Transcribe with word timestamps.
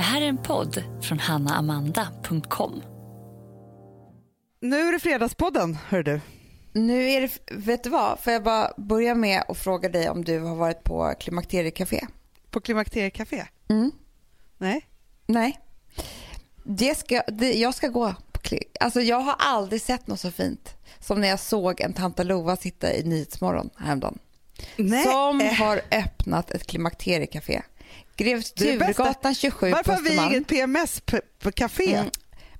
Det 0.00 0.04
här 0.04 0.22
är 0.22 0.26
en 0.28 0.38
podd 0.38 0.84
från 1.02 1.18
hannaamanda.com. 1.18 2.82
Nu 4.60 4.80
är 4.80 4.92
det 4.92 4.98
Fredagspodden, 4.98 5.78
hör 5.88 6.02
du. 6.02 6.20
Nu 6.72 7.10
är 7.10 7.20
det, 7.20 7.38
vet 7.50 7.84
du 7.84 7.90
vad, 7.90 8.18
får 8.18 8.32
jag 8.32 8.42
bara 8.42 8.72
börja 8.76 9.14
med 9.14 9.42
att 9.48 9.58
fråga 9.58 9.88
dig 9.88 10.10
om 10.10 10.24
du 10.24 10.40
har 10.40 10.56
varit 10.56 10.84
på 10.84 11.14
Klimakteriecafé? 11.20 12.06
På 12.50 12.60
Klimakteriecafé? 12.60 13.44
Mm. 13.68 13.90
Nej. 14.58 14.86
Nej. 15.26 15.60
Det 16.64 16.98
ska, 16.98 17.22
det, 17.28 17.52
jag 17.52 17.74
ska 17.74 17.88
gå 17.88 18.14
på 18.32 18.40
Alltså 18.80 19.00
jag 19.00 19.20
har 19.20 19.34
aldrig 19.38 19.82
sett 19.82 20.06
något 20.06 20.20
så 20.20 20.30
fint 20.30 20.74
som 20.98 21.20
när 21.20 21.28
jag 21.28 21.40
såg 21.40 21.80
en 21.80 21.92
Tanta 21.92 22.22
Lova 22.22 22.56
sitta 22.56 22.94
i 22.94 23.02
Nyhetsmorgon 23.02 23.70
häromdagen. 23.76 24.18
Nej. 24.76 25.04
Som 25.04 25.40
har 25.58 25.80
öppnat 25.90 26.50
ett 26.50 26.66
klimakteriecafé. 26.66 27.62
Grev. 28.20 28.42
Turegatan 28.42 29.34
27 29.34 29.70
Varför 29.70 29.92
har 29.92 30.02
vi 30.02 30.16
inget 30.16 30.48
PMS 30.48 31.00
på, 31.00 31.20
på 31.38 31.52
café? 31.52 31.94
Mm. 31.94 32.10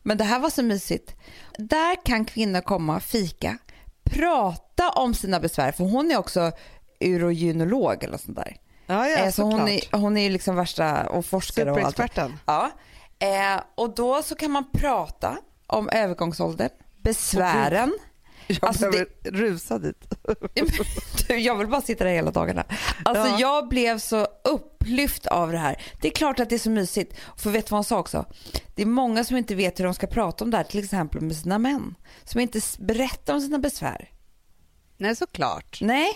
Men 0.03 0.19
det 0.19 0.25
här 0.25 0.39
var 0.39 0.51
så 0.51 0.63
mysigt. 0.63 1.15
Där 1.59 2.05
kan 2.05 2.25
kvinnor 2.25 2.61
komma 2.61 2.97
och 2.97 3.03
fika, 3.03 3.59
prata 4.05 4.91
om 4.91 5.15
sina 5.15 5.41
besvär, 5.41 5.73
för 5.73 5.85
hon 5.85 6.11
är 6.11 6.17
också 6.17 6.53
urogynolog 7.01 8.05
eller 8.05 8.19
sånt 8.19 8.37
där. 8.37 8.57
Ja, 8.87 9.09
ja, 9.09 9.19
Eh, 9.19 9.31
så 9.31 9.43
hon 9.43 9.69
är, 9.69 9.97
hon 9.97 10.17
är 10.17 10.31
liksom 10.31 10.57
värsta 10.57 11.09
och 11.09 11.27
forskare 11.27 11.73
och 11.73 11.79
allt. 11.79 12.19
Ja. 12.47 12.71
Eh, 13.19 13.63
och 13.75 13.95
då 13.95 14.23
så 14.23 14.35
kan 14.35 14.51
man 14.51 14.71
prata 14.73 15.39
om 15.67 15.89
övergångsåldern, 15.89 16.71
besvären. 17.03 17.93
Jag 18.61 18.69
Alltså, 18.69 18.91
behöver 18.91 19.11
rusa 19.25 19.79
dit. 19.79 20.05
Jag 21.29 21.57
vill 21.59 21.67
bara 21.69 21.81
sitta 21.81 22.05
där 22.05 22.13
hela 22.13 22.31
dagarna. 22.31 22.65
Alltså 23.05 23.27
Ja. 23.27 23.37
jag 23.41 23.69
blev 23.69 23.99
så 23.99 24.27
upplyft 24.45 25.27
av 25.27 25.53
det 25.53 25.59
här. 25.59 25.83
Det 26.01 26.09
är 26.09 26.13
klart 26.13 26.41
att 26.41 26.49
det 26.51 26.57
är 26.57 26.59
så 26.59 26.71
mysigt. 26.71 27.17
För 27.37 27.51
vet 27.51 27.67
du 27.67 27.71
vad 27.71 27.77
hon 27.79 27.85
sa 27.85 27.99
också? 27.99 28.25
Det 28.75 28.83
är 28.83 28.87
många 28.87 29.25
som 29.25 29.37
inte 29.37 29.55
vet 29.55 29.81
hur 29.81 29.85
de 29.85 29.95
ska 29.95 30.07
prata 30.07 30.45
om 30.45 30.51
det 30.51 30.57
här, 30.57 30.65
till 30.65 30.85
exempel 30.85 31.21
med 31.21 31.37
sina 31.37 31.59
män. 31.59 31.95
Som 32.25 32.41
inte 32.41 32.61
berättar 32.79 33.35
om 33.35 33.41
sina 33.41 33.59
besvär. 33.59 34.09
Nej, 34.97 35.17
såklart. 35.17 35.79
Nej. 35.81 36.09
I, 36.09 36.15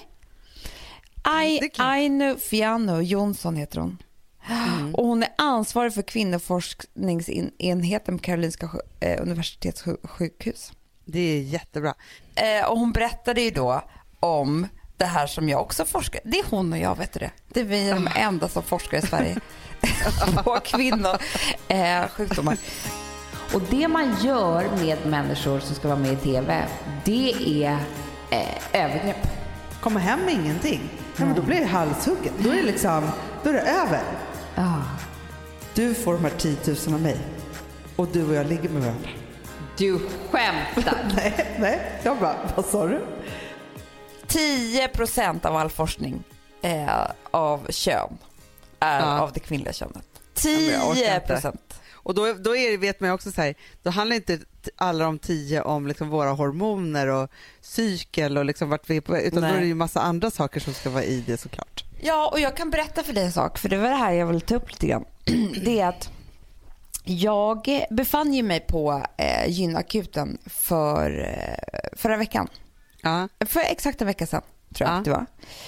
Det 1.61 1.65
är 1.65 1.69
klart. 1.69 1.87
Aino 1.89 2.37
Fiano 2.39 3.01
Jonsson 3.01 3.57
heter 3.57 3.81
hon. 3.81 4.03
Mm. 4.49 4.95
Och 4.95 5.07
hon 5.07 5.23
är 5.23 5.29
ansvarig 5.39 5.95
för 5.95 6.03
kvinnoforskningsenheten 6.03 8.19
på 8.19 8.25
Karolinska 8.25 8.71
eh, 9.01 9.23
universitetssjukhus. 9.23 10.73
Det 11.05 11.21
är 11.21 11.41
jättebra. 11.41 11.95
Eh, 12.35 12.71
och 12.71 12.79
hon 12.79 12.93
berättade 12.93 13.41
ju 13.41 13.51
då 13.51 13.83
om 14.21 14.67
det 14.97 15.05
här 15.05 15.27
som 15.27 15.49
jag 15.49 15.61
också 15.61 15.85
forskar. 15.85 16.21
Det 16.25 16.39
är 16.39 16.45
hon 16.51 16.73
och 16.73 16.79
jag, 16.79 16.99
vet 16.99 17.13
du 17.13 17.21
det. 17.21 17.31
Det 17.49 17.61
är 17.61 17.65
vi 17.65 17.91
de 17.91 18.09
enda 18.17 18.49
som 18.49 18.63
forskar 18.63 18.99
i 18.99 19.03
Sverige 19.03 19.37
på 20.45 20.61
kvinnor, 20.65 21.17
eh, 21.69 22.09
sjukdomar. 22.09 22.57
Och 23.55 23.63
det 23.71 23.89
man 23.89 24.17
gör 24.23 24.77
med 24.77 25.07
människor 25.07 25.61
som 25.61 25.75
ska 25.75 25.89
vara 25.89 25.99
med 25.99 26.13
i 26.13 26.17
TV, 26.17 26.65
det 27.05 27.33
är 27.65 27.79
eh, 28.31 28.83
övergrepp. 28.85 29.27
Komma 29.81 30.01
hem 30.01 30.21
med 30.21 30.35
ingenting. 30.35 30.81
Ja, 31.17 31.25
men 31.25 31.35
då 31.35 31.43
blir 31.43 31.61
det 31.61 31.67
halshugget. 31.67 32.33
Då 32.39 32.51
är 32.51 32.57
det 32.57 32.63
liksom, 32.63 33.11
då 33.43 33.51
är 33.51 33.55
det 33.55 33.61
över. 33.61 34.03
Ah. 34.55 34.83
Du 35.75 35.95
får 35.95 36.13
de 36.15 36.25
här 36.25 36.33
10 36.39 36.57
000 36.67 36.95
av 36.95 37.03
mig. 37.03 37.19
Och 37.97 38.09
du 38.13 38.29
och 38.29 38.35
jag 38.35 38.47
ligger 38.47 38.69
med 38.69 38.83
varandra. 38.83 39.09
Du 39.77 39.99
skämtar. 40.31 41.13
Nej, 41.17 41.57
nej. 41.61 41.81
Jag 42.03 42.19
bara, 42.19 42.37
vad 42.57 42.65
sa 42.65 42.87
du? 42.87 43.01
10 44.27 44.89
procent 44.89 45.45
av 45.45 45.57
all 45.57 45.71
forskning 45.71 46.23
eh, 46.63 47.07
av 47.31 47.67
kön 47.71 48.19
är 48.81 49.01
Ja. 49.01 49.21
av 49.21 49.33
det 49.33 49.41
kvinnliga 49.41 49.73
könet. 49.73 50.05
men 50.45 50.65
jag 50.71 50.89
orkar 50.89 50.95
10 50.95 51.15
inte. 51.15 51.27
procent. 51.27 51.81
Och 51.93 52.15
då, 52.15 52.33
då 52.33 52.57
är, 52.57 52.71
det- 52.71 52.77
vet 52.77 53.01
man 53.01 53.11
också 53.11 53.33
så 53.33 53.43
här, 53.43 53.55
då 53.83 53.91
handlar 53.91 54.17
inte 54.17 54.39
alla 54.77 55.05
de 55.05 55.19
tio 55.19 55.63
om 55.63 55.87
liksom 55.87 56.09
våra 56.09 56.31
hormoner 56.31 57.07
och 57.07 57.31
cykel 57.61 58.39
och 58.39 58.45
liksom 58.45 58.71
vart 58.71 58.91
vi 58.91 58.97
är 58.97 59.01
på 59.01 59.19
utan 59.19 59.41
Nej. 59.43 59.51
då 59.51 59.57
är 59.57 59.61
det 59.61 59.67
ju 59.67 59.75
massa 59.75 60.01
andra 60.01 60.31
saker 60.31 60.61
som 60.61 60.75
ska 60.75 60.91
vara 60.91 61.05
i 61.05 61.25
det 61.27 61.37
såklart. 61.41 61.85
Ja, 62.01 62.29
och 62.33 62.41
jag 62.41 62.57
kan 62.57 62.71
berätta 62.71 63.03
för 63.03 63.13
dig 63.13 63.25
en 63.25 63.33
sak, 63.33 63.59
för 63.59 63.69
det 63.69 63.77
var 63.77 63.89
det 63.91 63.97
här 63.97 64.13
jag 64.13 64.27
ville 64.27 64.41
ta 64.41 64.55
upp 64.55 64.71
lite 64.71 64.87
grann. 64.87 65.05
Det 65.65 65.81
är 65.81 65.89
att 65.89 66.11
jag 67.05 67.85
befann 67.91 68.35
ju 68.35 68.43
mig 68.43 68.61
på 68.61 69.03
eh, 69.17 69.47
gynakuten 69.51 70.39
för 70.47 71.19
eh, 71.21 71.99
förra 71.99 72.17
veckan. 72.17 72.49
Ja, 73.03 73.29
För 73.47 73.61
exakt 73.61 74.01
en 74.01 74.07
vecka 74.07 74.27
sedan, 74.27 74.43
tror 74.75 74.89
jag 74.89 74.95
Ja. 74.95 74.99
att 74.99 75.05
det 75.05 75.11
var. 75.11 75.27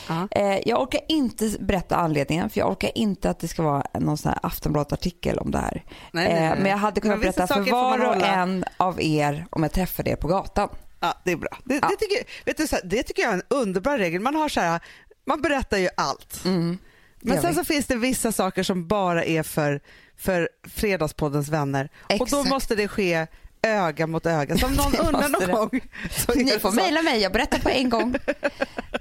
ja. 0.09 0.29
Eh, 0.31 0.61
jag 0.69 0.83
orkar 0.83 1.01
inte 1.09 1.51
berätta 1.61 1.97
anledningen, 1.97 2.51
för 2.51 2.59
jag 2.61 2.71
orkar 2.71 2.91
inte 2.99 3.31
att 3.31 3.39
det 3.39 3.49
ska 3.49 3.63
vara 3.63 3.85
någon 3.99 4.19
sån 4.19 4.29
här 4.33 4.39
Aftonbladet-artikel 4.43 5.39
om 5.39 5.51
det 5.51 5.59
här. 5.59 5.83
Nej, 6.13 6.25
nej, 6.29 6.35
nej. 6.35 6.45
Eh, 6.53 6.59
men 6.59 6.71
jag 6.71 6.79
hade 6.79 7.01
kunnat 7.01 7.21
berätta 7.21 7.47
för 7.47 7.61
var 7.71 8.05
och 8.09 8.27
en 8.27 8.65
av 8.77 9.01
er 9.03 9.47
om 9.51 9.63
jag 9.63 9.73
träffade 9.73 10.11
er 10.11 10.17
på 10.17 10.29
gatan. 10.29 10.69
ja 11.01 11.15
det 11.25 11.33
är 11.33 11.37
bra. 11.37 11.59
Det, 11.65 11.75
det, 11.75 11.97
tycker, 11.99 12.45
vet 12.45 12.57
du, 12.57 12.67
det 12.89 13.03
tycker 13.03 13.23
jag 13.23 13.31
är 13.33 13.35
en 13.37 13.43
underbar 13.49 13.99
regel. 13.99 14.21
Man 14.21 14.35
har 14.35 14.49
så 14.49 14.61
här, 14.61 14.81
man 15.27 15.43
berättar 15.43 15.79
ju 15.79 15.89
allt. 15.97 16.45
Mm. 16.45 16.79
Men 17.21 17.41
sen 17.41 17.51
vi. 17.51 17.57
så 17.57 17.65
finns 17.65 17.87
det 17.87 17.97
vissa 17.97 18.33
saker 18.33 18.63
som 18.63 18.87
bara 18.87 19.25
är 19.25 19.43
för, 19.43 19.81
för 20.19 20.49
Fredagspoddens 20.69 21.49
vänner. 21.49 21.89
Och 22.03 22.19
då 22.19 22.25
Exakt. 22.25 22.49
måste 22.49 22.75
det 22.75 22.89
ske 22.89 23.27
öga 23.63 24.07
mot 24.07 24.27
öga. 24.27 24.57
Så 24.59 24.67
om 24.67 24.73
någon 24.73 24.95
undrar 25.07 25.29
någon 25.29 25.41
det. 25.47 25.53
gång. 25.53 25.81
Så 26.11 26.33
Ni 26.35 26.51
får 26.59 26.71
så. 26.71 26.75
mejla 26.77 27.03
mig, 27.03 27.21
jag 27.23 27.33
berättar 27.33 27.59
på 27.59 27.69
en 27.69 27.91
gång. 27.91 28.15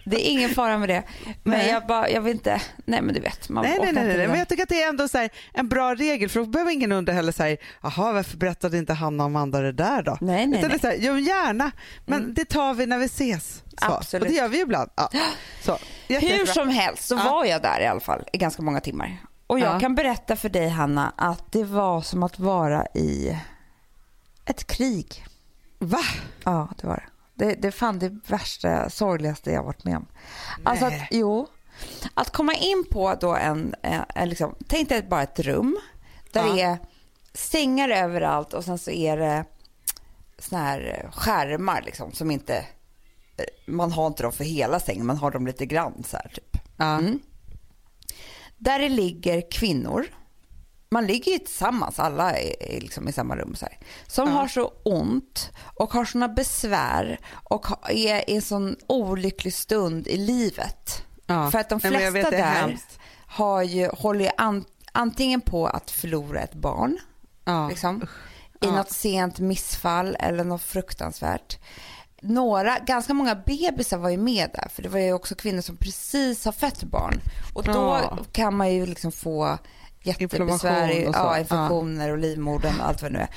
Det 0.05 0.27
är 0.27 0.31
ingen 0.31 0.49
fara 0.49 0.77
med 0.77 0.89
det. 0.89 1.03
Men 1.43 1.59
Nej. 1.59 1.69
jag, 1.69 1.87
bara, 1.87 2.09
jag 2.09 2.21
vill 2.21 2.33
inte, 2.33 2.61
nej 2.85 3.01
men 3.01 3.13
du 3.15 3.21
vet. 3.21 3.49
Man 3.49 3.63
Nej, 3.65 3.77
nej, 3.81 3.93
nej, 3.93 4.17
nej, 4.17 4.27
men 4.27 4.39
jag 4.39 4.47
tycker 4.47 4.63
att 4.63 4.69
det 4.69 4.83
är 4.83 4.89
ändå 4.89 5.07
så 5.07 5.17
här, 5.17 5.29
en 5.53 5.69
bra 5.69 5.95
regel 5.95 6.29
för 6.29 6.39
då 6.39 6.45
behöver 6.45 6.71
ingen 6.71 6.91
undra 6.91 7.13
heller 7.13 7.31
säga, 7.31 7.57
jaha 7.83 8.11
varför 8.13 8.37
berättade 8.37 8.77
inte 8.77 8.93
Hanna 8.93 9.23
och 9.23 9.27
Amanda 9.29 9.61
det 9.61 9.71
där 9.71 10.01
då? 10.01 10.17
Nej, 10.21 10.47
nej, 10.47 10.59
Utan 10.59 10.61
det 10.61 10.65
är 10.67 10.69
nej. 10.69 10.79
så 10.79 10.87
här, 10.87 10.97
jo 10.99 11.17
gärna, 11.19 11.71
men 12.05 12.19
Mm. 12.21 12.33
det 12.33 12.45
tar 12.45 12.73
vi 12.73 12.85
när 12.85 12.97
vi 12.97 13.05
ses. 13.05 13.53
Så. 13.53 13.61
Absolut. 13.93 14.21
Och 14.23 14.29
det 14.29 14.35
gör 14.35 14.47
vi 14.47 14.57
ju 14.57 14.63
ibland. 14.63 14.89
Ja. 14.95 15.09
Så, 15.61 15.77
Hur 16.07 16.45
som 16.45 16.69
helst 16.69 17.07
så 17.07 17.15
Ja. 17.15 17.23
var 17.31 17.45
jag 17.45 17.61
där 17.61 17.79
i 17.81 17.85
alla 17.87 17.99
fall 17.99 18.23
i 18.33 18.37
ganska 18.37 18.61
många 18.61 18.79
timmar. 18.79 19.17
Och 19.47 19.59
jag 19.59 19.75
Ja. 19.75 19.79
kan 19.79 19.95
berätta 19.95 20.35
för 20.35 20.49
dig 20.49 20.69
Hanna 20.69 21.13
att 21.17 21.51
det 21.51 21.63
var 21.63 22.01
som 22.01 22.23
att 22.23 22.39
vara 22.39 22.85
i 22.85 23.37
ett 24.45 24.67
krig. 24.67 25.25
Va? 25.79 25.99
Ja, 26.43 26.67
det 26.81 26.87
var 26.87 26.95
det. 26.95 27.45
Det, 27.45 27.55
det 27.61 27.67
är 27.67 27.71
fan 27.71 27.99
det 27.99 28.09
värsta, 28.27 28.89
sorgligaste 28.89 29.51
jag 29.51 29.63
varit 29.63 29.83
med 29.83 29.97
om. 29.97 30.05
Alltså 30.63 30.85
att, 30.85 30.91
Nej. 30.91 31.07
jo, 31.11 31.47
att 32.13 32.29
komma 32.31 32.53
in 32.53 32.85
på 32.91 33.15
då 33.21 33.35
en, 33.35 33.75
en, 33.81 34.01
en 34.15 34.29
liksom, 34.29 34.55
tänk 34.67 34.89
dig 34.89 35.03
bara 35.09 35.23
ett 35.23 35.39
rum 35.39 35.77
där 36.31 36.45
Ja. 36.47 36.53
det 36.53 36.61
är 36.61 36.77
sängar 37.33 37.89
överallt 37.89 38.53
och 38.53 38.63
sen 38.63 38.77
så 38.77 38.91
är 38.91 39.17
det 39.17 39.45
såna 40.39 40.61
här 40.61 41.09
skärmar 41.13 41.81
liksom 41.81 42.11
som 42.11 42.31
inte, 42.31 42.55
eh, 43.37 43.45
man 43.67 43.91
har 43.91 44.07
inte 44.07 44.23
dem 44.23 44.31
för 44.31 44.43
hela 44.43 44.79
sängen, 44.79 45.05
man 45.05 45.17
har 45.17 45.31
dem 45.31 45.47
lite 45.47 45.65
grann 45.65 46.03
så 46.07 46.17
här 46.17 46.27
typ. 46.35 46.57
Ja. 46.77 46.97
Mm. 46.97 47.19
Där 48.65 48.79
det 48.79 48.89
ligger 48.89 49.51
kvinnor, 49.51 50.05
man 50.89 51.05
ligger 51.07 51.31
ju 51.31 51.39
tillsammans, 51.39 51.99
alla 51.99 52.37
är 52.37 52.79
liksom 52.81 53.07
i 53.07 53.11
samma 53.11 53.35
rum 53.35 53.55
så 53.55 53.65
här, 53.65 53.77
som 54.07 54.27
Ja. 54.27 54.33
har 54.33 54.47
så 54.47 54.73
ont 54.83 55.51
och 55.79 55.93
har 55.93 56.05
såna 56.05 56.27
besvär 56.27 57.19
och 57.43 57.65
är 57.89 58.29
i 58.29 58.35
en 58.35 58.41
sån 58.41 58.75
olycklig 58.87 59.53
stund 59.53 60.07
i 60.07 60.17
livet. 60.17 61.03
Ja. 61.25 61.51
För 61.51 61.59
att 61.59 61.69
de 61.69 61.79
flesta 61.79 62.09
vet, 62.11 62.31
där 62.31 62.77
har 63.27 63.63
ju, 63.63 63.87
håller 63.87 64.25
ju 64.25 64.31
an, 64.37 64.65
antingen 64.91 65.41
på 65.41 65.67
att 65.67 65.91
förlora 65.91 66.39
ett 66.41 66.53
barn, 66.53 66.97
Ja. 67.45 67.69
liksom, 67.69 68.01
i 68.61 68.65
Ja. 68.65 68.71
något 68.75 68.91
sent 68.91 69.39
missfall 69.39 70.15
eller 70.19 70.43
något 70.43 70.63
fruktansvärt. 70.63 71.57
Några, 72.21 72.79
ganska 72.79 73.13
många 73.13 73.35
bebisar 73.35 73.97
var 73.97 74.09
ju 74.09 74.17
med 74.17 74.49
där 74.53 74.67
för 74.69 74.81
det 74.83 74.89
var 74.89 74.99
ju 74.99 75.13
också 75.13 75.35
kvinnor 75.35 75.61
som 75.61 75.77
precis 75.77 76.45
har 76.45 76.51
fött 76.51 76.83
barn 76.83 77.19
och 77.53 77.63
då 77.63 77.71
Ja. 77.73 78.17
kan 78.31 78.55
man 78.55 78.71
ju 78.73 78.85
liksom 78.85 79.11
få 79.11 79.57
jättebesvär, 80.03 80.89
i- 80.91 81.05
Inflammation 81.05 81.07
och 81.07 81.15
så. 81.15 81.19
ja, 81.21 81.39
infektioner 81.39 82.09
och 82.11 82.17
livmodern 82.17 82.79
och 82.79 82.87
allt 82.87 83.01
vad 83.01 83.11
det 83.11 83.17
nu 83.17 83.23
är. 83.23 83.29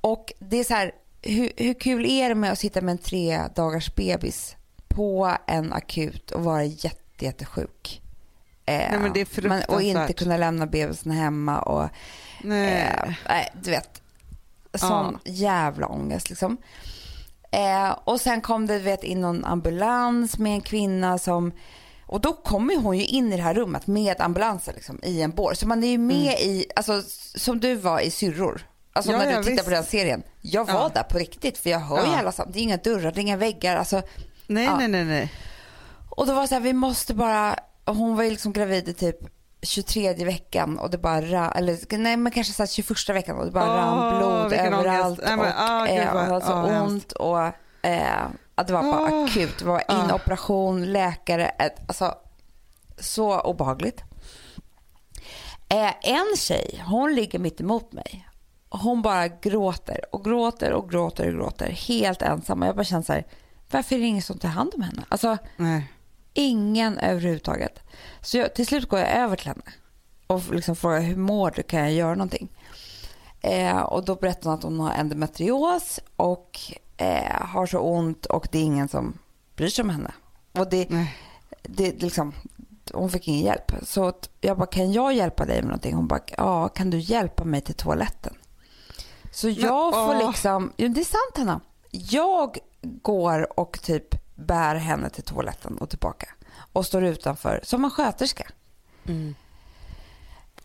Och 0.00 0.32
det 0.38 0.56
är 0.56 0.64
så 0.64 0.74
här, 0.74 0.92
hur, 1.22 1.52
hur 1.56 1.74
kul 1.74 2.06
är 2.06 2.28
det 2.28 2.34
med 2.34 2.52
att 2.52 2.58
sitta 2.58 2.80
med 2.80 2.92
en 2.92 2.98
tre 2.98 3.40
dagars 3.54 3.94
bebis 3.94 4.56
på 4.88 5.36
en 5.46 5.72
akut 5.72 6.30
och 6.30 6.44
vara 6.44 6.64
jätte, 6.64 7.24
jättesjuk? 7.24 8.02
Eh, 8.66 9.00
Nej, 9.00 9.26
men 9.42 9.62
och 9.68 9.82
inte 9.82 10.12
kunna 10.12 10.36
lämna 10.36 10.66
bebisen 10.66 11.12
hemma 11.12 11.58
och 11.60 11.88
Nej. 12.42 13.16
Eh, 13.28 13.60
du 13.62 13.70
vet. 13.70 14.02
Sån 14.74 15.18
jävla 15.24 15.86
ångest 15.86 16.28
liksom. 16.30 16.56
Eh, 17.52 17.90
och 18.04 18.20
sen 18.20 18.40
kom 18.40 18.66
det 18.66 18.78
vet, 18.78 19.04
in 19.04 19.20
någon 19.20 19.44
ambulans 19.44 20.38
med 20.38 20.52
en 20.52 20.60
kvinna 20.60 21.18
som 21.18 21.52
och 22.06 22.20
då 22.20 22.32
kommer 22.32 22.76
hon 22.76 22.98
ju 22.98 23.04
in 23.04 23.32
i 23.32 23.36
det 23.36 23.42
här 23.42 23.54
rummet 23.54 23.86
med 23.86 24.20
ambulansen 24.20 24.74
liksom, 24.74 25.00
i 25.02 25.22
en 25.22 25.30
bår. 25.30 25.54
Så 25.54 25.66
man 25.68 25.84
är 25.84 25.88
ju 25.88 25.98
med 25.98 26.40
i, 26.40 26.66
alltså 26.76 27.02
som 27.38 27.60
du 27.60 27.74
var 27.74 28.00
i 28.00 28.10
Syrror. 28.10 28.66
Alltså 28.92 29.12
Mm. 29.12 29.20
Ja, 29.20 29.26
när 29.26 29.32
du 29.32 29.38
ja, 29.38 29.42
tittar 29.42 29.52
visst. 29.54 29.64
på 29.64 29.70
den 29.70 29.84
serien. 29.84 30.22
Jag 30.40 30.64
var 30.64 30.74
Ja. 30.74 30.90
där 30.94 31.02
på 31.02 31.18
riktigt 31.18 31.58
för 31.58 31.70
jag 31.70 31.78
hör 31.80 32.04
ju 32.06 32.12
Ja. 32.12 32.18
alla 32.18 32.32
sam- 32.32 32.48
Det 32.52 32.58
är 32.58 32.62
inga 32.62 32.76
dörrar, 32.76 33.12
det 33.12 33.20
är 33.20 33.22
inga 33.22 33.36
väggar. 33.36 33.76
Alltså, 33.76 34.02
nej, 34.46 34.68
nej, 34.78 34.88
nej, 34.88 35.04
nej. 35.04 35.32
och 36.10 36.26
då 36.26 36.34
var 36.34 36.42
det 36.42 36.48
så 36.48 36.54
här, 36.54 36.62
vi 36.62 36.72
måste 36.72 37.14
bara, 37.14 37.56
hon 37.86 38.16
var 38.16 38.24
ju 38.24 38.30
liksom 38.30 38.52
gravid 38.52 38.88
i 38.88 38.94
typ 38.94 39.16
23 39.62 40.14
veckan 40.24 40.78
och 40.78 40.90
det 40.90 40.98
bara 40.98 41.50
eller 41.50 41.98
nej 41.98 42.16
men 42.16 42.32
kanske 42.32 42.52
så 42.52 42.62
här 42.62 42.68
21 42.68 43.08
veckan 43.08 43.36
och 43.38 43.44
det 43.44 43.50
bara 43.50 43.64
Åh, 43.64 43.76
rann 43.76 44.18
blod 44.18 44.52
överallt 44.60 45.18
ångest. 45.20 45.22
Nej, 45.26 45.36
men, 45.36 45.80
och 45.80 45.86
gud, 45.88 45.98
eh, 45.98 46.14
och 46.14 46.24
det 46.24 46.30
var 46.30 46.40
så 46.40 46.66
hemskt. 46.66 46.92
ont 46.92 47.12
och 47.12 47.40
eh, 47.86 48.22
att 48.54 48.66
det 48.66 48.72
var 48.72 48.82
bara 48.82 49.12
Ah. 49.14 49.24
akut. 49.24 49.58
Det 49.58 49.64
var 49.64 49.82
Ah. 49.88 50.04
inoperation, 50.04 50.92
läkare, 50.92 51.46
ett, 51.48 51.76
alltså 51.88 52.14
så 52.98 53.40
obehagligt. 53.40 54.02
Eh, 55.68 55.92
en 56.02 56.36
tjej, 56.36 56.82
hon 56.86 57.14
ligger 57.14 57.38
mitt 57.38 57.60
emot 57.60 57.92
mig. 57.92 58.28
Hon 58.68 59.02
bara 59.02 59.28
gråter 59.28 60.14
och 60.14 60.24
gråter 60.24 60.72
och 60.72 60.90
gråter 60.90 61.26
och 61.28 61.34
gråter 61.34 61.70
helt 61.70 62.22
ensam. 62.22 62.62
Och 62.62 62.68
jag 62.68 62.76
bara 62.76 62.84
känner 62.84 63.02
så 63.02 63.12
här, 63.12 63.24
varför 63.70 63.94
är 63.96 64.00
det 64.00 64.06
ingen 64.06 64.22
som 64.22 64.38
tar 64.38 64.48
hand 64.48 64.72
om 64.74 64.82
henne? 64.82 65.02
Alltså 65.08 65.38
Nej. 65.56 65.92
ingen 66.32 66.98
överhuvudtaget. 66.98 67.80
Så 68.22 68.38
jag, 68.38 68.54
till 68.54 68.66
slut 68.66 68.88
går 68.88 68.98
jag 68.98 69.10
över 69.10 69.36
till 69.36 69.46
henne 69.46 69.62
och 70.26 70.54
liksom 70.54 70.76
frågar 70.76 71.00
hur 71.00 71.16
mår 71.16 71.50
du, 71.50 71.62
kan 71.62 71.80
jag 71.80 71.92
göra 71.92 72.14
någonting? 72.14 72.48
Eh, 73.40 73.78
och 73.78 74.04
då 74.04 74.14
berättar 74.14 74.50
hon 74.50 74.58
att 74.58 74.62
hon 74.62 74.80
har 74.80 74.90
endometrios 74.90 76.00
och 76.16 76.58
eh, 76.96 77.46
har 77.46 77.66
så 77.66 77.78
ont 77.78 78.26
och 78.26 78.48
det 78.52 78.58
är 78.58 78.62
ingen 78.62 78.88
som 78.88 79.18
bryr 79.56 79.68
sig 79.68 79.82
om 79.82 79.90
henne. 79.90 80.12
Och 80.52 80.70
det, 80.70 80.90
Nej. 80.90 81.16
det 81.62 82.02
liksom, 82.02 82.34
hon 82.92 83.10
fick 83.10 83.28
ingen 83.28 83.44
hjälp. 83.44 83.72
Så 83.82 84.12
jag 84.40 84.58
bara, 84.58 84.66
kan 84.66 84.92
jag 84.92 85.14
hjälpa 85.14 85.44
dig 85.44 85.56
med 85.56 85.64
någonting? 85.64 85.94
Hon 85.94 86.06
bara, 86.06 86.20
ja, 86.36 86.68
kan 86.68 86.90
du 86.90 86.98
hjälpa 86.98 87.44
mig 87.44 87.60
till 87.60 87.74
toaletten? 87.74 88.34
Så 89.32 89.48
jag 89.48 89.92
får 89.92 90.14
åh. 90.14 90.26
liksom, 90.26 90.72
jo, 90.76 90.88
det 90.88 91.00
är 91.00 91.04
sant 91.04 91.36
Hanna. 91.36 91.60
Jag 91.90 92.58
går 92.80 93.60
och 93.60 93.82
typ 93.82 94.34
bär 94.34 94.74
henne 94.74 95.10
till 95.10 95.22
toaletten 95.22 95.78
och 95.78 95.90
tillbaka. 95.90 96.28
Och 96.72 96.86
står 96.86 97.04
utanför 97.04 97.60
som 97.62 97.84
en 97.84 97.90
sköterska. 97.90 98.46
Mm. 99.06 99.34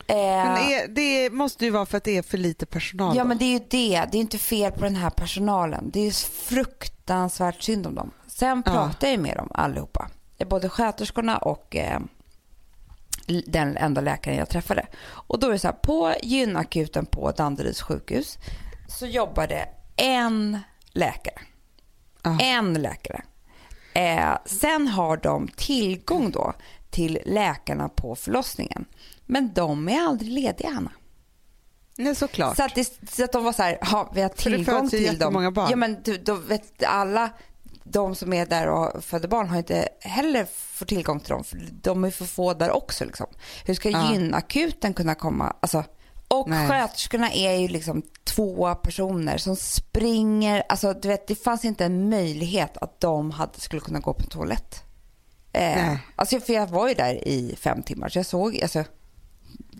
Eh, 0.07 0.15
Men 0.15 0.57
är, 0.57 0.87
det 0.87 1.29
måste 1.29 1.65
ju 1.65 1.71
vara 1.71 1.85
för 1.85 1.97
att 1.97 2.03
det 2.03 2.17
är 2.17 2.21
för 2.21 2.37
lite 2.37 2.65
personal. 2.65 3.15
Ja 3.17 3.23
då. 3.23 3.27
men 3.27 3.37
det 3.37 3.45
är 3.45 3.51
ju 3.59 3.59
det. 3.69 4.05
Det 4.11 4.17
är 4.17 4.21
inte 4.21 4.37
fel 4.37 4.71
på 4.71 4.81
den 4.83 4.95
här 4.95 5.09
personalen. 5.09 5.89
Det 5.93 5.99
är 5.99 6.05
ju 6.05 6.11
fruktansvärt 6.11 7.61
synd 7.63 7.87
om 7.87 7.95
dem. 7.95 8.11
Sen 8.27 8.63
Ja. 8.65 8.71
pratar 8.71 9.07
jag 9.07 9.19
med 9.19 9.37
dem 9.37 9.51
allihopa. 9.53 10.09
Både 10.49 10.69
sköterskorna 10.69 11.37
och 11.37 11.75
eh, 11.75 11.99
den 13.45 13.77
enda 13.77 14.01
läkaren 14.01 14.37
jag 14.37 14.49
träffade. 14.49 14.87
Och 15.07 15.39
då 15.39 15.47
är 15.47 15.51
det 15.51 15.59
så 15.59 15.67
här, 15.67 15.75
på 15.75 16.13
gynakuten 16.23 17.05
på 17.05 17.31
Danderyds 17.31 17.81
sjukhus 17.81 18.37
så 18.87 19.05
jobbar 19.05 19.47
det 19.47 19.69
en 19.95 20.59
läkare. 20.91 21.41
Ja. 22.23 22.37
En 22.41 22.73
läkare. 22.73 23.21
Eh, 23.97 24.37
sen 24.45 24.87
har 24.87 25.17
de 25.17 25.47
tillgång 25.47 26.31
då 26.31 26.53
till 26.89 27.19
läkarna 27.25 27.89
på 27.89 28.15
förlossningen. 28.15 28.85
Men 29.25 29.53
de 29.53 29.89
är 29.89 30.01
aldrig 30.01 30.31
lediga, 30.31 30.69
Hanna. 30.69 30.91
Nej, 31.95 32.15
såklart. 32.15 32.57
Så 32.57 32.63
att, 32.63 32.75
det, 32.75 32.93
så 33.11 33.23
att 33.23 33.31
de 33.31 33.43
var 33.43 33.53
så 33.53 33.63
här, 33.63 33.77
ja, 33.81 34.11
vi 34.15 34.21
har 34.21 34.29
det 34.29 34.35
tillgång 34.35 34.65
föds 34.65 34.93
ju 34.93 34.97
till 34.97 35.07
dem. 35.07 35.13
jättemånga 35.15 35.51
barn. 35.51 35.67
Ja, 35.69 35.75
men 35.75 35.97
du, 36.03 36.17
då 36.17 36.33
vet 36.33 36.83
alla 36.83 37.29
de 37.83 38.15
som 38.15 38.33
är 38.33 38.45
där 38.45 38.67
och 38.67 39.03
föder 39.03 39.27
barn 39.27 39.49
har 39.49 39.57
inte 39.57 39.89
heller 40.01 40.45
fått 40.53 40.87
tillgång 40.87 41.19
till 41.19 41.29
dem. 41.29 41.43
För 41.43 41.59
de 41.81 42.03
är 42.03 42.11
för 42.11 42.25
få 42.25 42.53
där 42.53 42.71
också. 42.71 43.05
Liksom. 43.05 43.27
Hur 43.65 43.73
ska 43.73 43.89
Ja. 43.89 44.11
gynakuten 44.13 44.93
kunna 44.93 45.15
komma? 45.15 45.55
Alltså, 45.59 45.83
och 46.27 46.49
Nej. 46.49 46.67
sköterskorna 46.67 47.31
är 47.31 47.53
ju 47.53 47.67
liksom 47.67 48.01
två 48.23 48.75
personer 48.75 49.37
som 49.37 49.55
springer. 49.55 50.63
Alltså, 50.69 50.93
du 50.93 51.07
vet, 51.07 51.27
det 51.27 51.35
fanns 51.35 51.65
inte 51.65 51.85
en 51.85 52.09
möjlighet 52.09 52.77
att 52.77 52.99
de 53.01 53.31
hade, 53.31 53.59
skulle 53.59 53.79
kunna 53.81 53.99
gå 53.99 54.13
på 54.13 54.21
en 54.23 54.29
toalett. 54.29 54.83
Eh, 55.53 55.95
alltså, 56.15 56.39
för 56.39 56.53
jag 56.53 56.67
var 56.67 56.87
ju 56.87 56.93
där 56.93 57.27
i 57.27 57.55
fem 57.59 57.83
timmar 57.83 58.09
så 58.09 58.19
jag 58.19 58.25
såg, 58.25 58.61
alltså, 58.61 58.83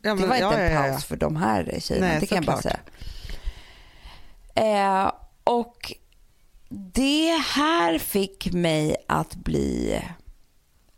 Ja, 0.03 0.13
det 0.13 0.15
men- 0.15 0.29
var 0.29 0.35
inte 0.35 0.45
ja, 0.47 0.53
en 0.53 0.73
ja, 0.73 0.81
paus 0.91 1.05
för 1.05 1.15
de 1.17 1.35
här 1.35 1.77
tjejerna, 1.79 2.07
Nej, 2.07 2.19
det 2.19 2.25
kan 2.27 2.35
jag 2.35 2.45
bara 2.45 2.61
säga. 2.61 2.79
Eh, 4.55 5.11
och 5.43 5.93
det 6.69 7.41
här 7.55 7.97
fick 7.99 8.53
mig 8.53 8.95
att 9.07 9.35
bli 9.35 10.01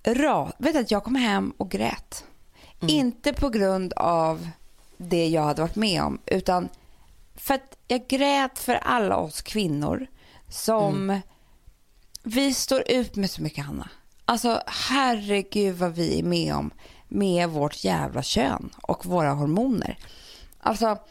ras. 0.04 0.54
Vet 0.57 0.74
du, 0.74 0.80
att 0.80 0.92
jag 0.92 1.04
kom 1.04 1.16
hem 1.16 1.54
och 1.57 1.72
grät. 1.72 2.24
Mm. 2.81 2.95
Inte 2.95 3.34
på 3.34 3.50
grund 3.50 3.94
av 3.94 4.50
det 5.00 5.28
jag 5.28 5.42
hade 5.42 5.62
varit 5.62 5.75
med 5.75 6.04
om, 6.04 6.19
utan 6.25 6.69
för 7.36 7.54
att 7.54 7.78
jag 7.88 8.07
grät 8.07 8.60
för 8.60 8.75
alla 8.75 9.16
oss 9.16 9.42
kvinnor 9.42 10.07
som 10.50 11.10
Mm. 11.10 11.22
vi 12.24 12.54
står 12.54 12.92
ut 12.92 13.16
med 13.16 13.30
så 13.30 13.42
mycket, 13.42 13.66
Hanna. 13.66 13.90
Alltså, 14.25 14.62
herregud 14.68 15.75
vad 15.75 15.92
vi 15.96 16.19
är 16.19 16.24
med 16.24 16.56
om 16.56 16.72
med 17.07 17.50
vårt 17.50 17.84
jävla 17.84 18.24
kön 18.24 18.69
och 18.81 19.06
våra 19.06 19.31
hormoner. 19.31 19.98
Alltså, 20.60 20.88
allt 20.88 21.02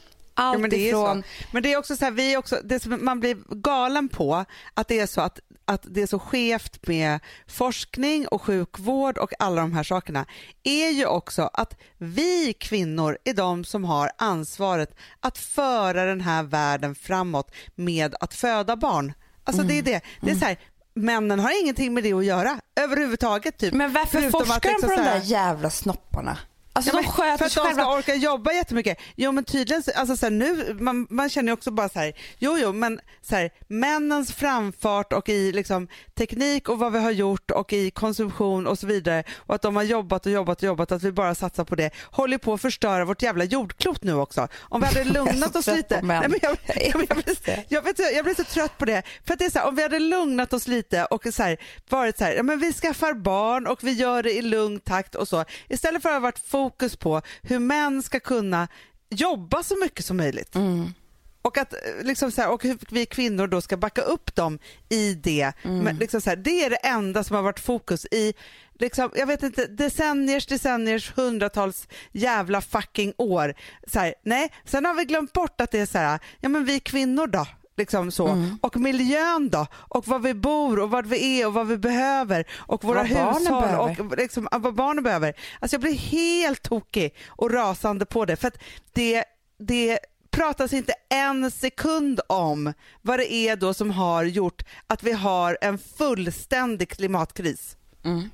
Ja, 0.54 0.58
men 0.58 0.70
det 0.70 0.76
är 0.76 0.88
ifrån... 0.88 1.22
så. 1.22 1.28
Men 1.52 1.62
det 1.62 1.72
är 1.72 1.76
också 1.78 1.96
så 1.96 2.04
här, 2.04 2.12
vi 2.12 2.32
är 2.34 2.38
också, 2.38 2.60
det 2.64 2.80
som 2.80 3.04
man 3.04 3.20
blir 3.20 3.36
galen 3.50 4.08
på, 4.08 4.44
att 4.74 4.88
det 4.88 5.00
är 5.00 5.06
så 5.06 5.20
att, 5.20 5.40
att 5.68 5.86
det 5.90 6.02
är 6.02 6.06
så 6.06 6.18
skevt 6.18 6.86
med 6.86 7.20
forskning 7.46 8.28
och 8.28 8.42
sjukvård 8.42 9.18
och 9.18 9.32
alla 9.38 9.60
de 9.60 9.72
här 9.72 9.82
sakerna, 9.82 10.26
är 10.62 10.90
ju 10.90 11.06
också 11.06 11.50
att 11.52 11.76
vi 11.98 12.52
kvinnor 12.52 13.18
är 13.24 13.34
de 13.34 13.64
som 13.64 13.84
har 13.84 14.10
ansvaret 14.18 14.94
att 15.20 15.38
föra 15.38 16.04
den 16.04 16.20
här 16.20 16.42
världen 16.42 16.94
framåt 16.94 17.50
med 17.74 18.14
att 18.20 18.34
föda 18.34 18.76
barn. 18.76 19.12
Alltså 19.44 19.62
det 19.62 19.78
är 19.78 19.82
det. 19.82 20.00
Det 20.20 20.30
är 20.30 20.34
så 20.34 20.44
här, 20.44 20.58
männen 20.94 21.38
har 21.40 21.62
ingenting 21.62 21.94
med 21.94 22.02
det 22.02 22.12
att 22.12 22.24
göra 22.24 22.60
överhuvudtaget. 22.80 23.58
Typ. 23.58 23.74
Men 23.74 23.92
varför 23.92 24.20
Förutom 24.20 24.40
forskar 24.46 24.60
de 24.60 24.68
liksom 24.68 24.88
på 24.88 24.94
de 24.96 25.02
så 25.02 25.10
här- 25.10 25.18
där 25.18 25.24
jävla 25.26 25.70
snopparna? 25.70 26.38
Alltså 26.78 26.96
Ja, 26.96 27.02
de 27.02 27.08
sköter 27.08 27.36
för 27.38 27.44
att 27.44 27.50
de 27.50 27.50
ska 27.50 27.64
själva. 27.64 27.86
orka 27.94 28.14
jobba 28.14 28.52
jättemycket. 28.52 28.98
Jo 29.16 29.32
men 29.32 29.44
tydligen, 29.44 29.82
så- 29.82 29.90
alltså 29.94 30.16
så 30.16 30.26
här, 30.26 30.30
nu, 30.30 30.76
man, 30.80 31.06
man 31.10 31.28
känner 31.28 31.48
ju 31.48 31.52
också 31.52 31.70
bara 31.70 31.88
så 31.88 31.98
här, 31.98 32.12
jo 32.38 32.58
jo 32.58 32.72
men 32.72 33.00
så 33.22 33.36
här, 33.36 33.50
männens 33.68 34.32
framfart 34.32 35.12
och 35.12 35.28
i 35.28 35.52
liksom, 35.52 35.88
teknik 36.18 36.68
och 36.68 36.78
vad 36.78 36.92
vi 36.92 36.98
har 36.98 37.10
gjort 37.10 37.50
och 37.50 37.72
i 37.72 37.90
konsumtion 37.90 38.66
och 38.66 38.78
så 38.78 38.86
vidare 38.86 39.24
och 39.36 39.54
att 39.54 39.62
de 39.62 39.76
har 39.76 39.82
jobbat 39.82 40.26
och 40.26 40.32
jobbat 40.32 40.58
och 40.58 40.62
jobbat 40.66 40.92
att 40.92 41.02
vi 41.02 41.12
bara 41.12 41.34
satsar 41.34 41.64
på 41.64 41.74
det 41.74 41.90
håller 42.10 42.38
på 42.38 42.52
att 42.54 42.60
förstöra 42.60 43.04
vårt 43.04 43.22
jävla 43.22 43.44
jordklot 43.44 44.02
nu 44.02 44.14
också. 44.14 44.48
Om 44.60 44.80
vi 44.80 44.86
hade 44.86 45.04
lugnat 45.12 45.56
oss 45.56 45.66
lite. 45.66 46.00
Nej, 46.02 46.28
men 46.28 46.38
jag, 46.42 46.56
jag, 46.66 46.76
jag, 46.94 47.06
jag, 47.08 47.16
blir, 47.24 47.64
jag, 47.68 47.82
vet, 47.82 47.98
jag 48.14 48.24
blir 48.24 48.34
så 48.34 48.44
trött 48.44 48.78
på 48.78 48.84
det. 48.84 49.02
För 49.26 49.32
att 49.32 49.38
det 49.38 49.44
är 49.44 49.50
så 49.50 49.58
här, 49.58 49.68
om 49.68 49.74
vi 49.76 49.82
hade 49.82 49.98
lugnat 49.98 50.52
oss 50.52 50.66
lite 50.68 51.04
och 51.04 51.22
så 51.34 51.42
här, 51.42 51.56
varit 51.88 52.18
så 52.18 52.24
här, 52.24 52.32
ja, 52.32 52.42
men 52.42 52.58
vi 52.58 52.72
skaffar 52.72 53.12
barn 53.14 53.66
och 53.66 53.78
vi 53.84 53.92
gör 53.92 54.22
det 54.22 54.32
i 54.32 54.42
lugn 54.42 54.80
takt 54.80 55.14
och 55.14 55.28
så. 55.28 55.44
Istället 55.68 56.02
för 56.02 56.08
att 56.08 56.14
ha 56.14 56.20
varit 56.20 56.38
fokus 56.68 56.96
på 56.96 57.22
hur 57.42 57.58
män 57.58 58.02
ska 58.02 58.20
kunna 58.20 58.68
jobba 59.10 59.62
så 59.62 59.76
mycket 59.80 60.04
som 60.04 60.16
möjligt. 60.16 60.54
Mm. 60.54 60.94
Och, 61.42 61.58
att, 61.58 61.72
eh, 61.72 61.78
liksom 62.02 62.30
så 62.30 62.42
här, 62.42 62.50
och 62.50 62.62
hur 62.62 62.78
vi 62.90 63.06
kvinnor 63.06 63.46
då 63.46 63.60
ska 63.60 63.76
backa 63.76 64.02
upp 64.02 64.34
dem 64.34 64.58
i 64.88 65.14
det. 65.14 65.52
Mm. 65.62 65.78
Men 65.78 65.96
liksom 65.96 66.20
så 66.20 66.30
här, 66.30 66.36
det 66.36 66.64
är 66.64 66.70
det 66.70 66.76
enda 66.76 67.24
som 67.24 67.36
har 67.36 67.42
varit 67.42 67.60
fokus 67.60 68.06
i 68.10 68.34
liksom, 68.78 69.10
jag 69.14 69.26
vet 69.26 69.42
inte, 69.42 69.66
decenniers, 69.66 70.46
decenniers, 70.46 71.12
hundratals 71.16 71.88
jävla 72.12 72.60
fucking 72.60 73.12
år. 73.16 73.54
Så 73.86 73.98
här, 73.98 74.14
nej, 74.24 74.52
sen 74.64 74.84
har 74.84 74.94
vi 74.94 75.04
glömt 75.04 75.32
bort 75.32 75.60
att 75.60 75.70
det 75.70 75.80
är 75.80 75.86
så 75.86 75.98
här, 75.98 76.18
ja 76.40 76.48
men 76.48 76.64
vi 76.64 76.80
kvinnor 76.80 77.26
då? 77.26 77.46
Liksom 77.78 78.10
så. 78.10 78.28
Mm. 78.28 78.58
Och 78.62 78.76
miljön 78.76 79.48
då? 79.50 79.66
Och 79.72 80.08
var 80.08 80.18
vi 80.18 80.34
bor 80.34 80.78
och 80.78 80.90
vad 80.90 81.06
vi 81.06 81.40
är 81.40 81.46
och 81.46 81.54
vad 81.54 81.66
vi 81.66 81.76
behöver 81.76 82.44
och 82.56 82.84
våra 82.84 82.98
Vad 82.98 83.06
hushåll 83.06 83.60
behöver. 83.60 84.00
och 84.00 84.16
liksom, 84.16 84.48
vad 84.52 84.74
barnen 84.74 85.04
behöver. 85.04 85.34
Alltså 85.60 85.74
jag 85.74 85.80
blir 85.80 85.94
helt 85.94 86.62
tokig 86.62 87.14
och 87.28 87.50
rasande 87.50 88.06
på 88.06 88.24
det 88.24 88.36
för 88.36 88.48
att 88.48 88.58
det, 88.92 89.24
det 89.58 89.98
pratas 90.30 90.72
inte 90.72 90.94
en 91.08 91.50
sekund 91.50 92.20
om 92.28 92.72
vad 93.02 93.18
det 93.18 93.32
är 93.32 93.56
då 93.56 93.74
som 93.74 93.90
har 93.90 94.24
gjort 94.24 94.62
att 94.86 95.02
vi 95.02 95.12
har 95.12 95.58
en 95.60 95.78
fullständig 95.78 96.88
klimatkris. 96.88 97.76
Mm. 98.04 98.30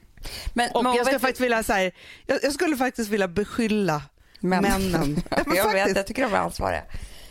Men, 0.54 0.70
Och 0.70 0.84
men 0.84 0.94
jag, 0.94 1.06
skulle 1.06 1.18
faktiskt 1.20 1.40
vilja, 1.40 1.62
så 1.62 1.72
här, 1.72 1.92
jag, 2.26 2.38
jag 2.42 2.52
skulle 2.52 2.76
faktiskt 2.76 3.10
vilja 3.10 3.28
beskylla 3.28 4.02
Män. 4.40 4.62
männen. 4.62 5.22
Ja, 5.30 5.36
men 5.46 5.56
jag 5.56 5.72
vet, 5.72 5.96
jag 5.96 6.06
tycker 6.06 6.22
de 6.22 6.34
är 6.34 6.38
ansvariga. 6.38 6.82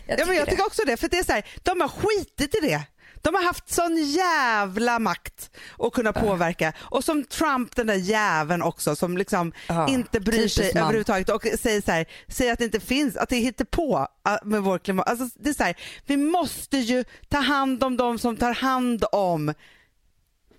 Jag 0.06 0.20
Ja, 0.20 0.26
men 0.26 0.36
jag 0.36 0.50
tycker 0.50 0.66
också 0.66 0.82
det, 0.86 0.98
för 0.98 1.08
det 1.10 1.20
är 1.20 1.24
så 1.24 1.32
här, 1.32 1.46
de 1.64 1.82
har 1.82 1.88
skitit 1.88 2.56
i 2.56 2.60
det. 2.68 2.84
De 3.22 3.36
har 3.36 3.44
haft 3.44 3.74
sån 3.74 3.98
jävla 3.98 5.00
makt 5.00 5.52
att 5.80 5.94
kunna 5.94 6.14
påverka. 6.14 6.74
Och 6.80 7.04
som 7.04 7.24
Trump, 7.24 7.76
den 7.76 7.88
där 7.88 7.96
jäveln 7.96 8.62
också, 8.62 8.96
som 8.96 9.18
liksom 9.18 9.54
Ja, 9.68 9.88
inte 9.90 10.20
bryr 10.20 10.48
sig 10.48 10.72
man. 10.74 10.84
överhuvudtaget 10.84 11.30
och 11.30 11.42
säger 11.60 11.82
så 11.82 11.92
här, 11.92 12.06
säger 12.28 12.54
att 12.54 12.60
det 12.60 12.66
inte 12.66 12.80
finns, 12.80 13.16
att 13.16 13.30
det 13.30 13.36
hittar 13.36 13.66
på 13.66 14.08
äh, 14.28 14.36
med 14.44 14.62
vår 14.62 14.80
klimat. 14.80 15.10
Alltså, 15.10 15.40
det 15.40 15.50
är 15.50 15.54
så 15.54 15.64
här, 15.64 15.76
vi 16.06 16.18
måste 16.18 16.78
ju 16.78 17.04
ta 17.30 17.38
hand 17.38 17.84
om 17.84 17.98
de 17.98 18.20
som 18.20 18.38
tar 18.38 18.54
hand 18.54 19.06
om 19.12 19.54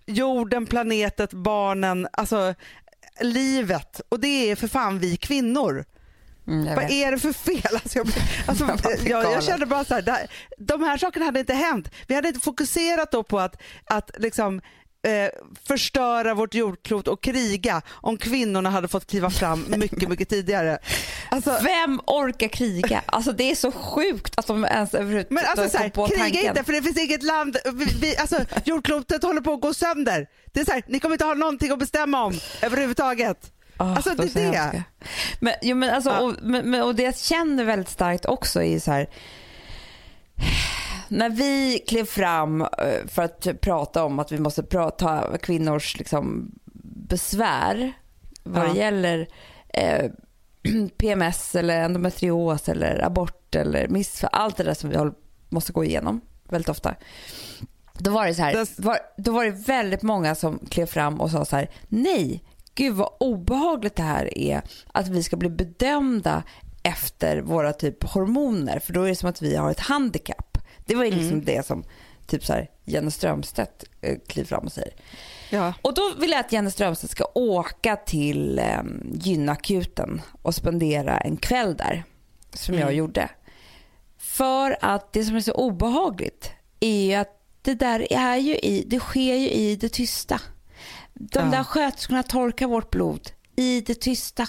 jorden, 0.07 0.67
planetet, 0.67 1.33
barnen, 1.33 2.09
alltså 2.13 2.55
livet. 3.21 4.01
Och 4.09 4.21
det 4.21 4.51
är 4.51 4.57
för 4.57 4.69
fan 4.69 4.99
vi 4.99 5.17
kvinnor. 5.17 5.85
Mm, 6.47 6.75
Vad 6.75 6.91
är 6.91 7.11
det 7.11 7.19
för 7.19 7.33
fel? 7.33 7.75
Alltså 7.75 7.99
jag, 7.99 8.09
alltså, 8.47 8.67
jag, 9.07 9.25
jag 9.33 9.45
kände 9.45 9.67
bara 9.67 9.85
så 9.85 9.95
här, 9.95 10.03
där, 10.03 10.27
de 10.59 10.83
här 10.83 10.99
sakerna 10.99 11.25
hade 11.25 11.41
inte 11.41 11.55
hänt. 11.55 11.91
Vi 12.07 12.15
hade 12.15 12.29
inte 12.29 12.41
fokuserat 12.41 13.11
då 13.13 13.23
på 13.23 13.39
att, 13.41 13.63
att 13.85 14.11
liksom, 14.19 14.61
eh, 15.07 15.29
förstöra 15.69 16.35
vårt 16.35 16.55
jordklot 16.55 17.09
och 17.09 17.23
kriga 17.23 17.83
om 17.91 18.17
kvinnorna 18.17 18.71
hade 18.71 18.89
fått 18.89 19.07
kliva 19.07 19.31
fram 19.31 19.65
mycket, 19.77 20.09
mycket 20.09 20.29
tidigare. 20.29 20.79
Alltså, 21.31 21.59
Vem 21.63 22.01
orkar 22.07 22.49
kriga? 22.49 23.03
Alltså 23.07 23.33
det 23.33 23.51
är 23.51 23.55
så 23.55 23.73
sjukt 23.73 24.39
att 24.39 24.47
de 24.47 24.65
ens 24.65 24.95
överhuvudtaget 24.95 25.31
men 25.31 25.45
alltså, 25.47 25.77
så 25.77 25.83
här, 25.83 25.91
på 25.91 26.07
kriga 26.07 26.23
tanken. 26.23 26.47
inte 26.47 26.65
för 26.65 26.73
det 26.73 26.83
finns 26.83 26.99
inget 26.99 27.23
land, 27.23 27.57
vi, 27.73 27.85
vi, 28.01 28.17
alltså, 28.17 28.45
jordklotet 28.65 29.23
håller 29.23 29.41
på 29.41 29.53
att 29.53 29.61
gå 29.61 29.75
sönder. 29.75 30.27
Det 30.53 30.61
är 30.61 30.65
så 30.65 30.73
här, 30.73 30.83
ni 30.89 31.01
kommer 31.01 31.15
inte 31.15 31.25
ha 31.25 31.35
någonting 31.35 31.71
att 31.73 31.79
bestämma 31.79 32.25
om 32.25 32.41
överhuvudtaget. 32.63 33.51
Oh, 33.79 33.97
alltså 33.97 34.15
det 34.15 34.37
är 34.37 34.53
det. 34.53 34.85
Men, 35.41 35.53
jo, 35.63 35.77
men, 35.77 35.91
alltså, 35.91 36.11
ja. 36.11 36.21
och, 36.21 36.35
men, 36.43 36.83
och 36.83 36.95
det 36.95 37.03
jag 37.03 37.17
känner 37.17 37.65
väldigt 37.65 37.89
starkt 37.89 38.27
också 38.27 38.63
är 38.63 38.79
så 38.79 38.91
här 38.91 39.09
när 41.09 41.31
vi 41.31 41.85
klev 41.89 42.05
fram 42.05 42.61
eh, 42.61 43.07
för 43.07 43.23
att 43.23 43.61
prata 43.61 44.05
om 44.05 44.19
att 44.19 44.33
vi 44.33 44.39
måste 44.39 44.63
prata 44.63 45.39
kvinnors 45.39 45.99
liksom, 45.99 46.51
besvär 47.09 47.93
vad 48.43 48.69
ja. 48.69 48.73
det 48.73 48.79
gäller 48.79 49.29
eh, 49.69 50.11
PMS 50.97 51.55
eller 51.55 51.81
endometrios 51.81 52.69
eller 52.69 53.05
abort 53.05 53.55
eller 53.55 53.89
missfall, 53.89 54.31
allt 54.33 54.57
det 54.57 54.65
där 54.65 54.75
som 54.75 54.91
vi 54.91 54.97
måste 55.49 55.73
gå 55.73 55.85
igenom 55.85 56.21
väldigt 56.49 56.69
ofta. 56.69 56.95
Då 57.99 58.11
var 58.11 58.27
det 58.27 58.35
så 58.35 58.43
här, 58.43 58.67
då 59.17 59.33
var 59.33 59.45
det 59.45 59.51
väldigt 59.51 60.03
många 60.03 60.35
som 60.35 60.59
klev 60.71 60.87
fram 60.87 61.21
och 61.21 61.31
sa 61.31 61.45
så 61.45 61.57
här, 61.57 61.71
nej, 61.89 62.43
gud 62.75 62.95
vad 62.95 63.09
obehagligt 63.21 63.97
det 63.97 64.03
här 64.03 64.39
är 64.39 64.63
att 64.93 65.09
vi 65.09 65.23
ska 65.23 65.37
bli 65.37 65.49
bedömda 65.49 66.43
efter 66.83 67.41
våra 67.41 67.73
typ 67.73 68.05
hormoner 68.05 68.79
för 68.79 68.93
då 68.93 69.03
är 69.03 69.09
det 69.09 69.17
som 69.17 69.29
att 69.29 69.43
vi 69.43 69.57
har 69.57 69.71
ett 69.71 69.81
handikapp. 69.81 70.59
Det 70.87 70.95
var 70.95 71.05
ju 71.05 71.11
liksom 71.11 71.33
mm. 71.33 71.45
det 71.45 71.67
som 71.67 71.85
typ 72.27 72.45
så 72.45 72.53
här, 72.53 72.71
Jenny 72.85 73.11
Strömstedt 73.11 73.85
eh, 74.01 74.19
kliver 74.27 74.49
fram 74.49 74.65
och 74.65 74.73
säger. 74.73 74.95
Ja. 75.51 75.75
Och 75.83 75.95
då 75.95 76.15
vill 76.21 76.31
jag 76.31 76.41
att 76.41 76.53
Jenny 76.53 76.71
Strömstedt 76.71 77.11
ska 77.11 77.25
åka 77.35 77.97
till 77.97 78.59
eh, 78.59 78.83
gynakuten 79.13 80.23
och 80.43 80.55
spendera 80.55 81.19
en 81.19 81.37
kväll 81.37 81.77
där 81.77 82.05
som 82.53 82.75
mm. 82.75 82.87
jag 82.87 82.95
gjorde. 82.95 83.29
För 84.19 84.77
att 84.81 85.13
det 85.13 85.25
som 85.25 85.37
är 85.37 85.41
så 85.41 85.53
obehagligt 85.53 86.51
är 86.81 87.07
ju 87.07 87.15
att 87.15 87.41
det 87.63 87.75
där 87.75 88.13
är 88.13 88.37
ju 88.37 88.57
i, 88.57 88.85
det 88.87 89.01
sker 89.01 89.35
ju 89.35 89.51
i 89.51 89.77
det 89.77 89.89
tysta. 89.89 90.41
De 91.15 91.45
ja. 91.45 91.51
där 91.51 91.65
sköterskorna 91.65 92.23
torkar 92.23 92.67
vårt 92.67 92.91
blod 92.91 93.31
i 93.57 93.81
det 93.81 93.95
tysta. 93.95 94.47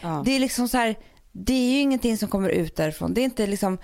Ja. 0.00 0.22
Det 0.24 0.30
är 0.30 0.40
liksom 0.40 0.68
så 0.68 0.76
här, 0.76 0.98
det 1.32 1.52
är 1.52 1.72
ju 1.72 1.78
ingenting 1.78 2.18
som 2.18 2.28
kommer 2.28 2.48
ut 2.48 2.76
därifrån. 2.76 3.14
Det 3.14 3.20
är 3.20 3.24
inte 3.24 3.46
liksom 3.46 3.78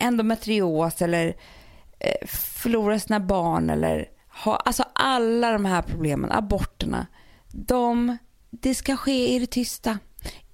endometrios 0.00 1.02
eller 1.02 1.36
eh, 2.00 2.26
förlora 2.28 2.98
sina 2.98 3.20
barn 3.20 3.70
eller 3.70 4.08
ha, 4.44 4.56
alltså 4.56 4.84
alla 4.92 5.52
de 5.52 5.64
här 5.64 5.82
problemen, 5.82 6.32
aborterna, 6.32 7.06
de, 7.48 8.18
det 8.50 8.74
ska 8.74 8.96
ske 8.96 9.34
i 9.34 9.38
det 9.38 9.46
tysta. 9.46 9.98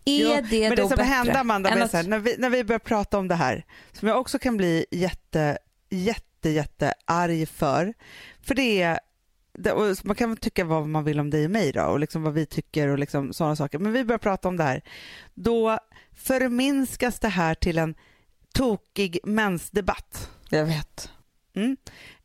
Är 0.04 0.23
jo, 0.23 0.28
det 0.50 0.68
men 0.68 0.70
det 0.70 0.82
då 0.82 0.88
som 0.88 0.96
bättre? 0.96 1.02
hände 1.02 1.40
Amanda, 1.40 1.70
att... 1.70 1.92
här, 1.92 2.02
när, 2.02 2.18
vi, 2.18 2.37
när 2.38 2.50
vi 2.50 2.64
börjar 2.64 2.78
prata 2.78 3.18
om 3.18 3.28
det 3.28 3.34
här, 3.34 3.64
som 3.92 4.08
jag 4.08 4.20
också 4.20 4.38
kan 4.38 4.56
bli 4.56 4.87
jätte, 4.90 5.58
jätte, 5.90 6.50
jätte 6.50 6.94
arg 7.04 7.46
för, 7.46 7.94
för 8.42 8.54
det 8.54 8.82
är 8.82 9.00
det, 9.54 10.04
man 10.04 10.16
kan 10.16 10.37
tycka 10.37 10.64
vad 10.64 10.88
man 10.88 11.04
vill 11.04 11.20
om 11.20 11.30
dig 11.30 11.44
och 11.44 11.50
mig 11.50 11.73
då, 11.73 11.82
och 11.82 12.00
liksom 12.00 12.23
vad 12.23 12.32
vi 12.32 12.46
tycker 12.46 12.88
och 12.88 12.99
liksom 12.99 13.32
sådana 13.32 13.56
saker. 13.56 13.78
Men 13.78 13.92
vi 13.92 14.04
börjar 14.04 14.18
prata 14.18 14.49
om 14.49 14.56
det 14.56 14.64
här. 14.64 14.82
Då 15.34 15.78
förminskas 16.12 17.20
det 17.20 17.28
här 17.28 17.54
till 17.54 17.78
en 17.78 17.94
tokig 18.54 19.18
mensdebatt. 19.25 20.30
Jag 20.49 20.64
vet. 20.64 21.11
Mm. 21.56 21.76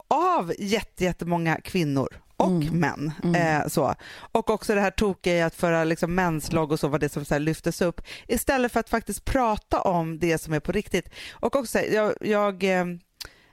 Av 0.08 0.54
jättemånga 0.98 1.62
kvinnor 1.62 2.20
och 2.38 2.48
mm. 2.48 2.80
män. 2.80 3.12
Mm. 3.24 3.62
Eh, 3.62 3.68
så. 3.68 3.96
Och 4.32 4.50
också 4.50 4.76
det 4.76 4.82
här 4.82 4.92
tokiga 4.92 5.38
i 5.38 5.42
att 5.42 5.56
föra 5.56 5.84
liksom, 5.84 6.16
menslag 6.16 6.72
och 6.72 6.80
så 6.80 6.88
var 6.88 7.00
det 7.00 7.10
som 7.10 7.26
så 7.26 7.34
här, 7.34 7.40
lyftes 7.40 7.82
upp 7.82 8.02
istället 8.28 8.72
för 8.72 8.80
att 8.80 8.90
faktiskt 8.90 9.26
prata 9.26 9.82
om 9.82 10.20
det 10.20 10.38
som 10.38 10.54
är 10.54 10.60
på 10.60 10.72
riktigt. 10.72 11.10
Och 11.32 11.56
också, 11.56 11.80
jag, 11.80 12.14
jag 12.22 12.64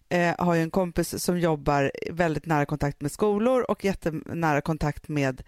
eh, 0.09 0.35
har 0.39 0.55
ju 0.55 0.63
en 0.63 0.71
kompis 0.71 1.25
som 1.25 1.39
jobbar 1.41 1.93
väldigt 2.11 2.47
nära 2.47 2.67
kontakt 2.67 3.01
med 3.01 3.13
skolor 3.13 3.71
och 3.71 3.85
jättenära 3.85 4.61
kontakt 4.61 5.09
med 5.09 5.43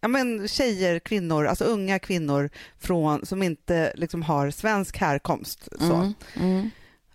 ja, 0.00 0.08
men 0.08 0.48
tjejer, 0.48 0.98
kvinnor, 0.98 1.46
alltså 1.46 1.64
unga 1.64 1.98
kvinnor 1.98 2.50
från, 2.78 3.26
som 3.26 3.42
inte 3.42 3.92
liksom 3.96 4.22
har 4.22 4.50
svensk 4.50 4.98
härkomst. 4.98 5.68
Så. 5.78 5.94
Mm, 5.94 6.14
mm. 6.34 6.70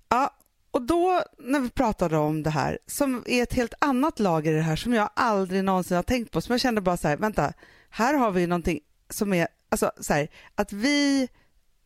Ja, 0.09 0.33
och 0.71 0.81
då 0.81 1.23
när 1.37 1.59
vi 1.59 1.69
pratade 1.69 2.17
om 2.17 2.43
det 2.43 2.49
här, 2.49 2.79
som 2.87 3.23
är 3.25 3.43
ett 3.43 3.53
helt 3.53 3.73
annat 3.79 4.19
lager 4.19 4.53
i 4.53 4.55
det 4.55 4.61
här 4.61 4.75
som 4.75 4.93
jag 4.93 5.09
aldrig 5.13 5.63
någonsin 5.63 5.95
har 5.95 6.03
tänkt 6.03 6.31
på, 6.31 6.41
som 6.41 6.53
jag 6.53 6.61
kände 6.61 6.81
bara 6.81 6.97
så 6.97 7.07
här, 7.07 7.17
vänta, 7.17 7.53
här 7.89 8.13
har 8.13 8.31
vi 8.31 8.47
någonting 8.47 8.79
som 9.09 9.33
är, 9.33 9.47
alltså 9.69 9.91
så 9.99 10.13
här, 10.13 10.27
att 10.55 10.73
vi 10.73 11.29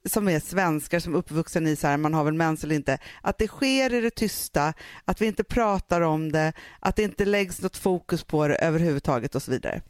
som 0.10 0.29
är 0.29 0.39
svenskar 0.39 1.00
som 1.00 1.13
är 1.13 1.17
uppvuxen 1.17 1.67
i 1.67 1.75
så 1.75 1.88
här, 1.88 1.98
man 1.98 2.13
har 2.13 2.24
väl 2.24 2.34
mens 2.34 2.63
eller 2.63 2.75
inte, 2.75 2.98
att 3.22 3.38
det 3.38 3.48
sker 3.48 3.93
i 3.93 4.01
det 4.01 4.10
tysta, 4.10 4.74
att 5.05 5.22
vi 5.22 5.25
inte 5.25 5.43
pratar 5.43 6.01
om 6.01 6.31
det, 6.31 6.53
att 6.79 6.96
det 6.96 7.03
inte 7.03 7.25
läggs 7.25 7.62
något 7.62 7.77
fokus 7.77 8.24
på 8.24 8.48
det 8.48 8.55
överhuvudtaget 8.55 9.36
och 9.36 9.43
så 9.43 9.51
vidare. 9.51 9.81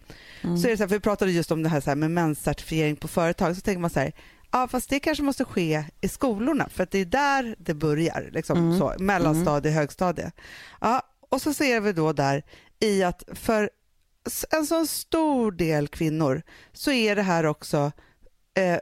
Mm. 0.41 0.57
Så 0.57 0.67
är 0.67 0.71
det 0.71 0.77
så 0.77 0.83
här, 0.83 0.87
för 0.87 0.95
vi 0.95 0.99
pratade 0.99 1.31
just 1.31 1.51
om 1.51 1.63
det 1.63 1.69
här, 1.69 1.81
så 1.81 1.89
här 1.89 1.95
med 1.95 2.11
menscertifiering 2.11 2.95
på 2.95 3.07
företag, 3.07 3.55
så 3.55 3.61
tänker 3.61 3.79
man 3.79 3.89
så 3.89 3.99
här, 3.99 4.11
ja 4.51 4.67
fast 4.67 4.89
det 4.89 4.99
kanske 4.99 5.23
måste 5.23 5.45
ske 5.45 5.83
i 6.01 6.07
skolorna 6.07 6.69
för 6.69 6.83
att 6.83 6.91
det 6.91 6.99
är 6.99 7.05
där 7.05 7.55
det 7.59 7.73
börjar, 7.73 8.29
liksom 8.31 8.57
mm. 8.57 8.79
så, 8.79 8.93
mellanstadie, 8.99 9.71
mm. 9.71 9.79
högstadie. 9.79 10.31
Ja, 10.81 11.01
och 11.29 11.41
så 11.41 11.53
ser 11.53 11.79
vi 11.79 11.93
då 11.93 12.13
där 12.13 12.43
i 12.79 13.03
att 13.03 13.23
för 13.33 13.69
en 14.49 14.65
så 14.65 14.85
stor 14.85 15.51
del 15.51 15.87
kvinnor 15.87 16.41
så 16.73 16.91
är 16.91 17.15
det 17.15 17.21
här 17.21 17.45
också 17.45 17.91
eh, 18.53 18.77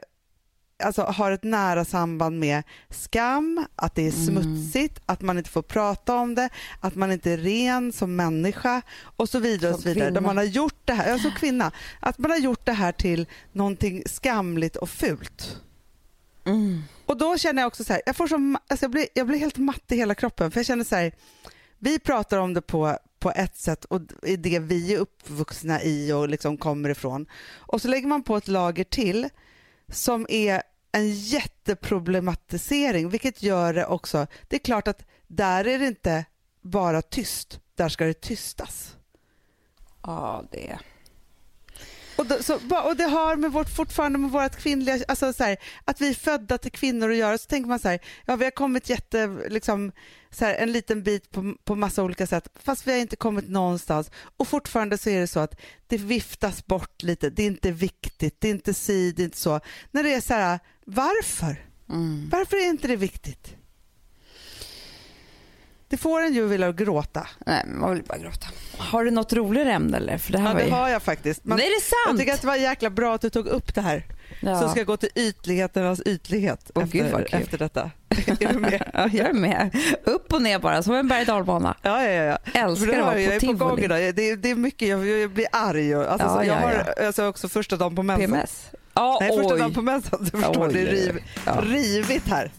alltså, 0.82 1.02
har 1.02 1.32
ett 1.32 1.44
nära 1.44 1.84
samband 1.84 2.38
med 2.38 2.62
skam, 2.90 3.66
att 3.76 3.94
det 3.94 4.06
är 4.06 4.12
mm. 4.12 4.26
smutsigt, 4.26 4.98
mm. 4.98 5.02
att 5.06 5.20
man 5.20 5.38
inte 5.38 5.50
får 5.50 5.62
prata 5.62 6.14
om 6.14 6.34
det, 6.34 6.48
att 6.80 6.94
man 6.94 7.12
inte 7.12 7.30
är 7.30 7.36
ren 7.36 7.92
som 7.92 8.16
människa 8.16 8.82
och 9.16 9.28
så 9.28 9.38
vidare. 9.38 9.74
Och 9.74 9.80
så 9.80 9.88
vidare. 9.88 10.10
Där 10.10 10.20
man 10.20 10.36
har 10.36 10.44
gjort 10.44 10.80
det 10.84 10.92
här, 10.92 11.12
alltså 11.12 11.30
kvinna, 11.30 11.72
att 12.00 12.18
man 12.18 12.30
har 12.30 12.38
gjort 12.38 12.66
det 12.66 12.72
här 12.72 12.92
till 12.92 13.26
någonting 13.52 14.02
skamligt 14.06 14.76
och 14.76 14.90
fult. 14.90 15.60
Mm. 16.44 16.82
Och 17.06 17.16
då 17.16 17.38
känner 17.38 17.62
jag 17.62 17.66
också 17.66 17.84
så 17.84 17.92
här, 17.92 18.02
jag, 18.06 18.16
får 18.16 18.26
som, 18.26 18.58
alltså 18.68 18.84
jag, 18.84 18.90
blir, 18.90 19.06
jag 19.14 19.26
blir 19.26 19.38
helt 19.38 19.56
matt 19.56 19.92
i 19.92 19.96
hela 19.96 20.14
kroppen 20.14 20.50
för 20.50 20.58
jag 20.58 20.66
känner 20.66 20.84
så 20.84 20.96
här, 20.96 21.12
vi 21.78 21.98
pratar 21.98 22.38
om 22.38 22.54
det 22.54 22.62
på, 22.62 22.98
på 23.18 23.30
ett 23.30 23.56
sätt 23.56 23.84
och 23.84 24.00
i 24.22 24.36
det 24.36 24.58
vi 24.58 24.94
är 24.94 24.98
uppvuxna 24.98 25.82
i 25.82 26.12
och 26.12 26.28
liksom 26.28 26.56
kommer 26.56 26.88
ifrån. 26.88 27.26
Och 27.52 27.82
så 27.82 27.88
lägger 27.88 28.08
man 28.08 28.22
på 28.22 28.36
ett 28.36 28.48
lager 28.48 28.84
till 28.84 29.28
som 29.88 30.26
är 30.28 30.62
en 30.92 31.10
jätteproblematisering, 31.10 33.08
vilket 33.08 33.42
gör 33.42 33.74
det 33.74 33.86
också... 33.86 34.26
Det 34.48 34.56
är 34.56 34.60
klart 34.60 34.88
att 34.88 35.04
där 35.26 35.66
är 35.66 35.78
det 35.78 35.86
inte 35.86 36.24
bara 36.60 37.02
tyst, 37.02 37.60
där 37.74 37.88
ska 37.88 38.04
det 38.04 38.20
tystas. 38.20 38.96
Ja, 40.02 40.44
det... 40.52 40.78
Och, 42.16 42.26
då, 42.26 42.42
så, 42.42 42.54
och 42.84 42.96
det 42.96 43.04
har 43.04 43.36
med 43.36 43.52
vårt, 43.52 43.68
fortfarande 43.68 44.18
med 44.18 44.30
vårt 44.30 44.56
kvinnliga, 44.56 44.98
alltså 45.08 45.32
så 45.32 45.44
här, 45.44 45.56
att 45.84 46.00
vi 46.00 46.08
är 46.08 46.14
födda 46.14 46.58
till 46.58 46.72
kvinnor 46.72 47.10
att 47.10 47.16
göra, 47.16 47.38
så 47.38 47.46
tänker 47.46 47.68
man 47.68 47.78
så 47.78 47.88
här, 47.88 48.00
ja 48.26 48.36
vi 48.36 48.44
har 48.44 48.50
kommit 48.50 48.90
jätte, 48.90 49.26
liksom, 49.48 49.92
så 50.30 50.44
här, 50.44 50.54
en 50.54 50.72
liten 50.72 51.02
bit 51.02 51.30
på, 51.30 51.54
på 51.64 51.74
massa 51.74 52.02
olika 52.02 52.26
sätt, 52.26 52.48
fast 52.54 52.86
vi 52.86 52.92
har 52.92 52.98
inte 52.98 53.16
kommit 53.16 53.48
någonstans. 53.48 54.10
Och 54.36 54.48
fortfarande 54.48 54.98
så 54.98 55.10
är 55.10 55.20
det 55.20 55.26
så 55.26 55.40
att 55.40 55.60
det 55.86 55.96
viftas 55.96 56.66
bort 56.66 57.02
lite, 57.02 57.30
det 57.30 57.42
är 57.42 57.46
inte 57.46 57.70
viktigt, 57.70 58.40
det 58.40 58.48
är 58.48 58.52
inte 58.52 58.74
si, 58.74 59.12
det 59.12 59.22
är 59.22 59.24
inte 59.24 59.38
så. 59.38 59.60
När 59.90 60.02
det 60.02 60.14
är 60.14 60.20
så 60.20 60.34
här, 60.34 60.58
varför? 60.90 61.64
Mm. 61.88 62.28
Varför 62.32 62.56
är 62.56 62.68
inte 62.68 62.88
det 62.88 62.96
viktigt? 62.96 63.56
Det 65.88 65.96
får 65.96 66.20
en 66.20 66.34
ju 66.34 66.46
vilja 66.46 66.72
gråta. 66.72 67.26
Nej, 67.46 67.64
man 67.66 67.94
vill 67.94 68.02
bara 68.02 68.18
gråta. 68.18 68.46
Har 68.78 69.04
du 69.04 69.10
något 69.10 69.32
roligare 69.32 69.72
ämne 69.72 69.96
eller? 69.96 70.18
För 70.18 70.32
det 70.32 70.38
här 70.38 70.48
ja, 70.48 70.58
det 70.58 70.64
ju... 70.64 70.70
har 70.70 70.88
jag 70.88 71.02
faktiskt. 71.02 71.44
Men 71.44 71.58
är 71.58 71.62
det 71.62 71.80
sant? 71.80 72.08
Jag 72.08 72.18
tycker 72.18 72.34
att 72.34 72.40
det 72.40 72.46
var 72.46 72.56
jäkla 72.56 72.90
bra 72.90 73.14
att 73.14 73.20
du 73.20 73.30
tog 73.30 73.46
upp 73.46 73.74
det 73.74 73.80
här. 73.80 74.04
Ja. 74.40 74.60
Så 74.60 74.68
ska 74.68 74.80
jag 74.80 74.86
gå 74.86 74.96
till 74.96 75.08
ytligheternas 75.14 76.00
ytlighet 76.06 76.70
oh, 76.74 76.84
efter, 76.84 77.34
efter 77.34 77.58
detta. 77.58 77.90
är 78.08 78.52
du 78.52 78.58
med? 78.58 78.90
ja, 78.94 79.08
jag 79.12 79.28
är 79.28 79.32
med. 79.32 79.76
Upp 80.04 80.32
och 80.32 80.42
ner 80.42 80.58
bara, 80.58 80.82
som 80.82 80.94
en 80.94 81.08
berg 81.08 81.24
Ja, 81.26 81.74
ja, 81.82 82.08
ja. 82.08 82.38
Älskar 82.54 82.98
att 82.98 83.60
vara 83.60 83.70
på 83.70 83.80
idag. 83.80 84.14
Det 84.14 84.30
är, 84.30 84.36
det 84.36 84.50
är 84.50 84.54
mycket, 84.54 84.88
jag, 84.88 85.06
jag 85.06 85.30
blir 85.30 85.46
arg. 85.52 85.94
Alltså, 85.94 86.26
ja, 86.26 86.44
jag 86.44 86.54
har 86.54 86.94
alltså, 87.06 87.26
också 87.26 87.48
första 87.48 87.76
dagen 87.76 87.96
på 87.96 88.02
mensen. 88.02 88.30
PMS? 88.30 88.70
Ja, 88.94 89.18
Nej, 89.20 89.36
första 89.36 89.56
dagen 89.56 89.74
på 89.74 89.82
mensen. 89.82 90.18
Du 90.24 90.30
förstår, 90.30 90.66
oj, 90.66 90.72
det 90.72 90.80
är 90.80 90.86
riv, 90.86 91.18
rivigt 91.62 92.26
här. 92.28 92.52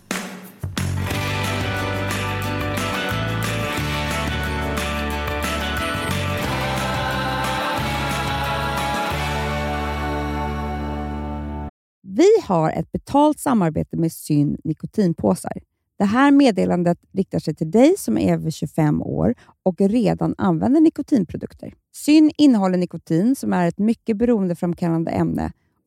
Vi 12.03 12.27
har 12.43 12.71
ett 12.71 12.91
betalt 12.91 13.39
samarbete 13.39 13.97
med 13.97 14.11
Syn 14.11 14.57
nikotinpåsar 14.63 15.51
Det 15.97 16.05
här 16.05 16.31
meddelandet 16.31 16.97
riktar 17.13 17.39
sig 17.39 17.55
till 17.55 17.71
dig 17.71 17.95
som 17.97 18.17
är 18.17 18.33
över 18.33 18.51
25 18.51 19.01
år 19.01 19.35
och 19.63 19.81
redan 19.81 20.35
använder 20.37 20.81
nikotinprodukter. 20.81 21.73
Syn 21.95 22.31
innehåller 22.37 22.77
nikotin 22.77 23.35
som 23.35 23.53
är 23.53 23.67
ett 23.67 23.77
mycket 23.77 24.17
beroendeframkallande 24.17 25.11
ämne 25.11 25.51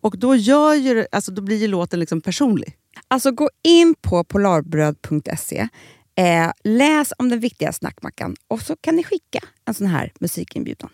Och 0.00 0.18
då, 0.18 0.36
gör 0.36 0.74
ju, 0.74 1.06
alltså, 1.12 1.32
då 1.32 1.42
blir 1.42 1.56
ju 1.56 1.66
låten 1.66 2.00
liksom 2.00 2.20
personlig. 2.20 2.76
Alltså 3.08 3.30
gå 3.30 3.50
in 3.62 3.94
på 4.00 4.24
polarbröd.se, 4.24 5.68
eh, 6.16 6.50
läs 6.64 7.12
om 7.18 7.28
den 7.28 7.40
viktiga 7.40 7.72
snackmackan 7.72 8.36
och 8.48 8.62
så 8.62 8.76
kan 8.76 8.96
ni 8.96 9.04
skicka 9.04 9.40
en 9.64 9.74
sån 9.74 9.86
här 9.86 10.12
musikinbjudan. 10.20 10.90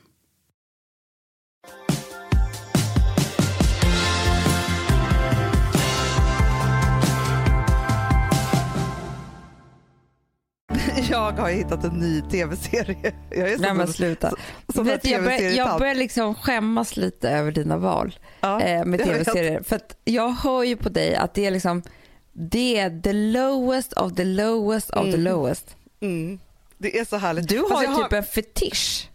Jag 11.10 11.32
har 11.32 11.50
hittat 11.50 11.84
en 11.84 11.90
ny 12.00 12.22
tv-serie. 12.22 13.12
Jag 13.30 13.50
är 13.52 13.58
Nej 13.58 13.74
men 13.74 13.88
sluta. 13.92 14.32
som 14.74 14.84
Vet, 14.84 15.04
jag, 15.06 15.24
bör, 15.24 15.56
jag 15.56 15.78
börjar 15.78 15.94
liksom 15.94 16.34
skämmas 16.34 16.96
lite 16.96 17.30
över 17.30 17.52
dina 17.52 17.76
val 17.76 18.18
Ja, 18.40 18.60
eh, 18.60 18.84
med 18.84 19.00
jag 19.00 19.06
tv-serier. 19.08 19.62
För 19.62 19.80
jag 20.04 20.28
hör 20.30 20.62
ju 20.62 20.76
på 20.76 20.88
dig 20.88 21.14
att 21.16 21.34
det 21.34 21.46
är 21.46 21.50
liksom 21.50 21.82
det 22.32 22.78
är 22.78 23.00
the 23.00 23.12
lowest 23.12 23.92
of 23.92 24.14
the 24.14 24.24
lowest 24.24 24.90
of 24.90 25.02
the 25.04 25.08
Mm. 25.08 25.20
lowest. 25.24 25.76
Mm. 26.00 26.38
Det 26.78 26.98
är 26.98 27.04
så 27.04 27.16
härligt. 27.16 27.48
Du 27.48 27.58
har 27.58 27.82
jag 27.82 27.96
ju 27.98 28.02
typ 28.02 28.12
en 28.12 28.24
fetisch. 28.24 29.08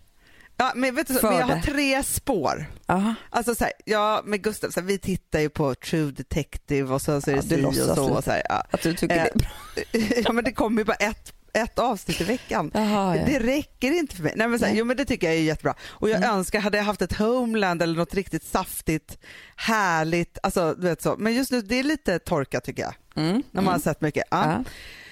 Ja, 0.60 0.72
men, 0.76 0.96
vet 0.96 1.08
du, 1.08 1.14
men 1.24 1.36
jag 1.38 1.46
har 1.48 1.62
tre 1.62 2.04
spår. 2.04 2.66
Ja. 2.86 3.14
Alltså 3.30 3.56
så 3.56 3.64
här, 3.64 3.74
ja 3.86 4.22
med 4.26 4.42
Gustav, 4.44 4.70
så 4.70 4.80
här, 4.80 4.88
vi 4.88 4.98
tittar 4.98 5.40
ju 5.40 5.50
på 5.50 5.76
True 5.76 6.12
Detective 6.12 6.94
och 6.94 7.02
så, 7.02 7.22
så 7.22 7.32
är 7.32 7.36
Ja, 7.36 7.42
det 7.46 7.56
du 7.56 7.74
si 7.74 7.82
och 7.82 7.96
så. 7.96 8.14
Och 8.14 8.24
så 8.24 8.32
här, 8.32 8.42
ja. 8.50 8.64
Att 8.72 8.82
du 8.82 8.94
tycker 8.94 9.16
Eh, 9.18 9.24
det 9.24 9.98
är 9.98 10.00
bra. 10.00 10.18
ja 10.26 10.32
men 10.32 10.44
det 10.44 10.52
kommer 10.52 10.82
ju 10.82 10.86
bara 10.86 10.96
ett, 10.96 11.34
ett 11.58 11.80
avsnitt 11.80 12.22
i 12.22 12.24
veckan. 12.24 12.72
Jaha, 12.74 13.16
ja. 13.18 13.26
Det 13.26 13.40
räcker 13.40 13.92
inte 13.92 14.16
för 14.16 14.24
mig. 14.24 14.34
Nej, 14.36 14.48
men 14.48 14.60
så 14.60 14.66
här. 14.66 14.74
Jo 14.76 14.86
men 14.86 14.98
det 14.98 15.06
tycker 15.06 15.28
jag 15.28 15.36
är 15.36 15.42
jättebra. 15.42 15.76
Och 15.88 16.10
jag 16.10 16.18
Mm. 16.18 16.30
önskar, 16.38 16.60
hade 16.60 16.78
jag 16.78 16.86
haft 16.86 17.02
ett 17.02 17.14
Homeland 17.18 17.82
eller 17.82 17.96
något 17.98 18.14
riktigt 18.14 18.44
saftigt, 18.44 19.18
härligt, 19.56 20.38
alltså 20.44 20.74
du 20.78 20.88
vet 20.88 21.02
så. 21.02 21.16
Men 21.18 21.34
just 21.34 21.52
nu 21.52 21.62
det 21.62 21.76
är 21.80 21.84
lite 21.84 22.20
torka 22.20 22.60
tycker 22.62 22.84
jag. 22.84 22.94
Mm. 23.26 23.44
När 23.52 23.62
man 23.62 23.74
har 23.74 23.80
sett 23.80 24.02
mycket. 24.02 24.24
Ja. 24.32 24.52
Ja. 24.52 24.64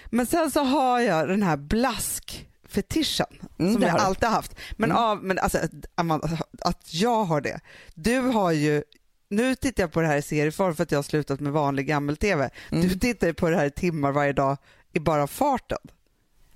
Men 0.09 0.25
sen 0.25 0.51
så 0.51 0.63
har 0.63 0.99
jag 0.99 1.27
den 1.29 1.43
här 1.43 1.57
blaskfetischen 1.57 3.25
Mm, 3.59 3.73
som 3.73 3.81
jag 3.81 3.89
har 3.89 3.99
alltid 3.99 4.29
haft. 4.29 4.55
Men, 4.77 4.91
Mm. 4.91 5.03
av, 5.03 5.23
men 5.23 5.39
alltså, 5.39 5.57
att 6.61 6.93
jag 6.93 7.23
har 7.23 7.41
det. 7.41 7.59
Du 7.93 8.19
har 8.19 8.51
ju, 8.51 8.83
nu 9.29 9.55
tittar 9.55 9.83
jag 9.83 9.91
på 9.91 10.01
det 10.01 10.07
här 10.07 10.17
i 10.17 10.21
serieform 10.21 10.75
för 10.75 10.83
att 10.83 10.91
jag 10.91 10.97
har 10.97 11.03
slutat 11.03 11.39
med 11.39 11.53
vanlig 11.53 11.87
gammel-tv. 11.87 12.49
Mm. 12.71 12.87
Du 12.87 12.99
tittar 12.99 13.27
ju 13.27 13.33
på 13.33 13.49
det 13.49 13.55
här 13.57 13.65
i 13.65 13.71
timmar 13.71 14.11
varje 14.11 14.33
dag 14.33 14.57
i 14.93 14.99
bara 14.99 15.27
farten. 15.27 15.77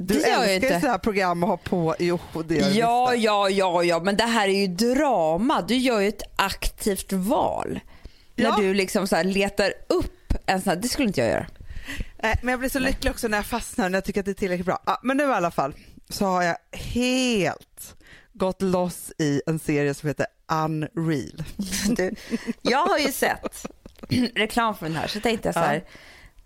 Du 0.02 0.14
Det 0.14 0.24
älskar 0.26 0.46
ju 0.48 0.54
inte. 0.56 0.80
så 0.82 0.88
här 0.88 0.98
program 0.98 1.44
och 1.44 1.50
ha 1.50 1.58
på, 1.58 1.96
jo 2.00 2.20
det 2.48 2.56
gör 2.56 2.70
Ja, 2.80 3.10
visst. 3.12 3.24
ja, 3.24 3.50
ja, 3.50 3.84
ja, 3.84 4.00
men 4.00 4.18
det 4.18 4.24
här 4.24 4.48
är 4.48 4.60
ju 4.60 4.68
drama. 4.68 5.62
Du 5.62 5.76
gör 5.76 6.00
ju 6.00 6.08
ett 6.08 6.22
aktivt 6.36 7.14
val. 7.14 7.80
Ja. 8.36 8.50
När 8.58 8.64
du 8.64 8.74
liksom 8.74 9.08
så 9.08 9.24
letar 9.24 9.74
upp 9.90 10.34
en 10.46 10.62
sån 10.62 10.70
här, 10.70 10.78
det 10.78 10.88
skulle 10.88 11.08
inte 11.08 11.22
jag 11.22 11.30
göra. 11.30 11.46
Nej, 12.24 12.40
men 12.42 12.52
jag 12.52 12.60
blir 12.60 12.70
så 12.70 12.80
lycklig 12.80 13.12
också 13.12 13.28
när 13.28 13.38
jag 13.38 13.46
fastnar 13.46 13.90
när 13.90 13.98
jag 13.98 14.06
tycker 14.06 14.20
att 14.20 14.26
det 14.26 14.32
är 14.32 14.34
tillräckligt 14.34 14.66
bra. 14.66 14.80
Ja, 14.86 15.00
men 15.04 15.18
nu 15.18 15.24
i 15.24 15.26
alla 15.34 15.52
fall 15.52 15.74
så 16.10 16.26
har 16.26 16.44
jag 16.44 16.58
helt 16.72 17.96
gått 18.34 18.62
loss 18.62 19.12
i 19.18 19.42
en 19.48 19.60
serie 19.60 19.94
som 19.94 20.08
heter 20.08 20.26
Unreal. 20.52 21.44
Du, 21.96 22.16
jag 22.62 22.86
har 22.86 22.98
ju 22.98 23.12
sett 23.12 23.66
reklam 24.36 24.76
för 24.76 24.86
den 24.86 24.96
här 24.96 25.08
så 25.08 25.20
tänkte 25.20 25.48
jag 25.48 25.54
så 25.56 25.60
här. 25.60 25.84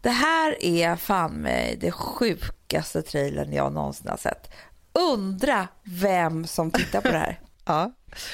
Det 0.03 0.09
här 0.09 0.63
är 0.63 0.95
fan 0.95 1.31
mig 1.31 1.77
det 1.81 1.91
sjukaste 1.91 3.01
trailern 3.01 3.53
jag 3.53 3.73
någonsin 3.73 4.07
har 4.07 4.17
sett. 4.17 4.51
Undra 4.93 5.67
vem 5.83 6.47
som 6.47 6.71
tittar 6.71 7.01
på 7.01 7.07
det 7.07 7.17
här. 7.17 7.39
Ja, 7.65 7.91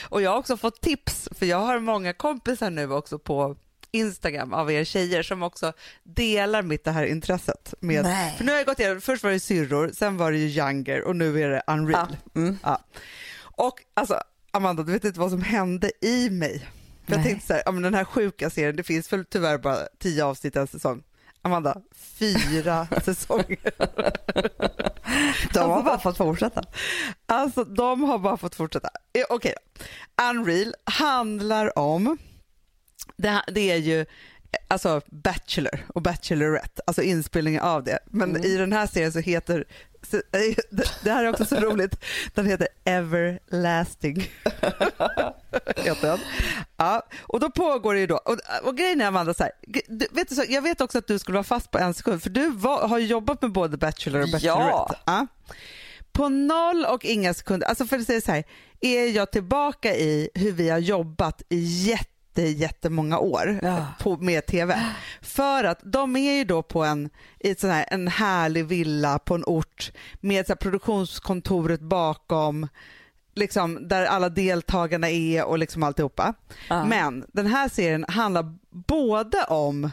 och 0.09 0.21
jag 0.21 0.31
har 0.31 0.37
också 0.37 0.57
fått 0.57 0.81
tips 0.81 1.29
för 1.31 1.45
jag 1.45 1.57
har 1.57 1.79
många 1.79 2.13
kompisar 2.13 2.69
nu 2.69 2.93
också 2.93 3.19
på 3.19 3.55
Instagram 3.91 4.53
av 4.53 4.71
er 4.71 4.83
tjejer 4.83 5.23
som 5.23 5.43
också 5.43 5.73
delar 6.03 6.61
mitt 6.61 6.83
det 6.83 6.91
här 6.91 7.05
intresset. 7.05 7.73
Med, 7.79 8.03
Nej. 8.03 8.35
för 8.37 8.43
nu 8.43 8.51
har 8.51 8.57
jag 8.57 8.67
gått 8.67 8.79
igenom, 8.79 9.01
först 9.01 9.23
var 9.23 9.31
det 9.31 9.39
syrror, 9.39 9.91
sen 9.93 10.17
var 10.17 10.31
det 10.31 10.37
ju 10.37 10.47
Younger 10.47 11.03
och 11.03 11.15
nu 11.15 11.41
är 11.43 11.49
det 11.49 11.61
Unreal. 11.67 12.17
Ja, 12.33 12.41
mm. 12.41 12.57
Ja. 12.63 12.83
Och 13.41 13.83
alltså 13.93 14.21
Amanda, 14.51 14.83
du 14.83 14.91
vet 14.91 15.05
inte 15.05 15.19
vad 15.19 15.31
som 15.31 15.41
hände 15.41 15.91
i 16.01 16.29
mig. 16.29 16.67
För 17.05 17.15
jag 17.15 17.23
tänkte 17.23 17.47
så 17.47 17.53
här, 17.53 17.63
ja, 17.65 17.71
men 17.71 17.83
den 17.83 17.93
här 17.93 18.05
sjuka 18.05 18.49
serien, 18.49 18.75
det 18.75 18.83
finns 18.83 19.13
väl 19.13 19.25
tyvärr 19.25 19.57
bara 19.57 19.77
tio 19.99 20.25
avsnitt 20.25 20.55
en 20.55 20.67
säsong. 20.67 21.03
Amanda, 21.41 21.81
fyra 21.95 22.87
säsonger. 23.05 23.71
De 25.53 25.69
har 25.71 25.83
bara 25.83 25.99
fått 25.99 26.17
fortsätta. 26.17 26.63
Alltså 27.25 27.63
de 27.63 28.03
har 28.03 28.17
bara 28.19 28.37
fått 28.37 28.55
fortsätta. 28.55 28.89
Eh, 29.13 29.23
Okej 29.29 29.53
då. 29.55 29.83
Unreal 30.29 30.73
handlar 30.83 31.79
om, 31.79 32.17
det, 33.17 33.41
det 33.47 33.71
är 33.71 33.77
ju 33.77 34.05
alltså 34.67 35.01
Bachelor 35.07 35.85
och 35.87 36.01
Bachelorette, 36.01 36.81
alltså 36.87 37.01
inspelningen 37.01 37.61
av 37.61 37.83
det. 37.83 37.99
Men 38.05 38.29
Mm. 38.29 38.43
i 38.43 38.57
den 38.57 38.73
här 38.73 38.87
serien 38.87 39.11
så 39.11 39.19
heter, 39.19 39.65
så, 40.11 40.17
eh, 40.17 40.55
det, 41.03 41.11
här 41.11 41.25
är 41.25 41.29
också 41.29 41.45
så 41.45 41.55
roligt, 41.59 41.95
den 42.35 42.45
heter 42.45 42.67
Everlasting. 42.85 44.15
heter 45.75 46.07
den. 46.07 46.19
Ja, 46.77 47.01
och 47.21 47.39
då 47.39 47.51
pågår 47.51 47.93
det 47.93 47.99
ju 47.99 48.07
då, 48.07 48.15
och, 48.17 48.37
och 48.63 48.77
grejen 48.77 49.01
är 49.01 49.05
Amanda, 49.05 49.33
så 49.33 49.43
här, 49.43 49.51
vet 50.11 50.29
du, 50.29 50.35
så, 50.35 50.43
jag 50.49 50.61
vet 50.61 50.81
också 50.81 50.97
att 50.97 51.07
du 51.07 51.19
skulle 51.19 51.35
vara 51.35 51.43
fast 51.43 51.71
på 51.71 51.77
en 51.77 51.93
sekund, 51.93 52.23
för 52.23 52.29
du 52.29 52.49
var, 52.51 52.87
har 52.87 52.99
jobbat 52.99 53.41
med 53.41 53.51
både 53.51 53.77
Bachelor 53.77 54.21
och 54.21 54.27
Ja. 54.27 54.31
Bachelorette. 54.33 54.95
Ja. 55.05 55.27
På 56.11 56.29
noll 56.29 56.85
och 56.85 57.05
inga 57.05 57.33
sekunder, 57.33 57.67
alltså 57.67 57.85
för 57.85 57.97
att 57.99 58.05
säga 58.05 58.21
så 58.21 58.31
här, 58.31 58.43
är 58.81 59.05
jag 59.15 59.31
tillbaka 59.31 59.95
i 59.95 60.29
hur 60.33 60.51
vi 60.51 60.69
har 60.69 60.79
jobbat 60.79 61.41
i 61.49 61.59
jätte, 61.59 62.09
jättemånga 62.47 63.19
år 63.19 63.59
Ja. 63.61 63.85
på, 63.99 64.17
med 64.17 64.45
TV. 64.45 64.79
För 65.21 65.63
att 65.63 65.79
de 65.83 66.15
är 66.15 66.33
ju 66.37 66.43
då 66.43 66.63
på 66.63 66.83
en, 66.83 67.09
i 67.39 67.55
sån 67.55 67.69
här, 67.69 67.85
en 67.91 68.07
härlig 68.07 68.65
villa 68.65 69.19
på 69.19 69.35
en 69.35 69.43
ort 69.47 69.91
med 70.21 70.45
så 70.45 70.51
här 70.53 70.57
produktionskontoret 70.57 71.81
bakom, 71.81 72.67
liksom, 73.35 73.87
där 73.87 74.05
alla 74.05 74.29
deltagarna 74.29 75.09
är 75.09 75.43
och 75.43 75.57
liksom 75.59 75.83
alltihopa. 75.83 76.33
Ja. 76.69 76.85
Men 76.85 77.25
den 77.33 77.45
här 77.47 77.69
serien 77.69 78.05
handlar 78.07 78.55
både 78.87 79.43
om 79.43 79.89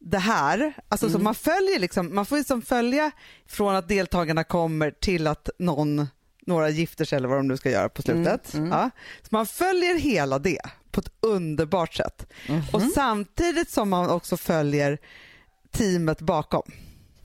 det 0.00 0.18
här, 0.18 0.72
alltså 0.88 1.06
Mm. 1.06 1.18
så 1.18 1.24
man 1.24 1.34
följer 1.34 1.78
liksom, 1.78 2.14
man 2.14 2.26
får 2.26 2.36
liksom 2.36 2.62
följa 2.62 3.10
från 3.48 3.74
att 3.76 3.88
deltagarna 3.88 4.44
kommer 4.44 4.90
till 4.90 5.26
att 5.26 5.48
någon, 5.58 6.06
några 6.46 6.68
gifter 6.68 7.04
sig 7.04 7.16
eller 7.16 7.28
vad 7.28 7.38
de 7.38 7.48
nu 7.48 7.56
ska 7.56 7.70
göra 7.70 7.88
på 7.88 8.02
slutet. 8.02 8.54
Mm, 8.54 8.68
Ja. 8.70 8.90
Så 9.22 9.28
man 9.30 9.46
följer 9.46 9.98
hela 9.98 10.38
det 10.38 10.60
på 10.98 11.06
ett 11.06 11.12
underbart 11.20 11.94
sätt. 11.94 12.26
Mhm. 12.48 12.62
Och 12.72 12.82
samtidigt 12.82 13.70
som 13.70 13.88
man 13.88 14.10
också 14.10 14.36
följer 14.36 14.98
teamet 15.70 16.20
bakom. 16.20 16.62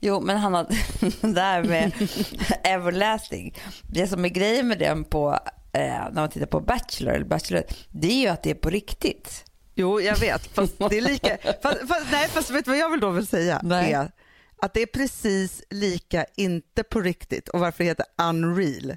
Jo, 0.00 0.20
men 0.20 0.36
Hanna, 0.36 0.62
det 1.20 1.40
här 1.40 1.64
med 1.64 1.92
everlasting. 2.64 3.54
Det 3.82 4.06
som 4.06 4.24
är 4.24 4.28
grejen 4.28 4.68
med 4.68 4.78
den 4.78 5.04
på, 5.04 5.38
eh, 5.72 5.80
när 5.80 6.12
man 6.12 6.28
tittar 6.28 6.46
på 6.46 6.60
Bachelor 6.60 7.12
eller 7.12 7.26
Bachelor, 7.26 7.62
det 7.90 8.08
är 8.08 8.20
ju 8.20 8.28
att 8.28 8.42
det 8.42 8.50
är 8.50 8.54
på 8.54 8.70
riktigt. 8.70 9.44
Jo, 9.74 10.00
jag 10.00 10.16
vet. 10.16 10.46
Fast 10.46 10.78
det 10.78 10.98
är 10.98 11.00
lika... 11.00 11.38
Fast, 11.62 11.88
fast, 11.88 12.06
nej, 12.12 12.28
fast 12.28 12.50
vet 12.50 12.64
du 12.64 12.70
vad 12.70 12.78
jag 12.78 12.90
vill 12.90 13.00
då 13.00 13.10
vill 13.10 13.26
säga? 13.26 13.60
Nej. 13.62 13.92
Är 13.92 14.10
att 14.56 14.74
det 14.74 14.82
är 14.82 14.86
precis 14.86 15.62
lika 15.70 16.26
inte 16.36 16.82
på 16.82 17.00
riktigt 17.00 17.48
och 17.48 17.60
varför 17.60 17.84
det 17.84 17.90
heter 17.90 18.06
unreal. 18.18 18.96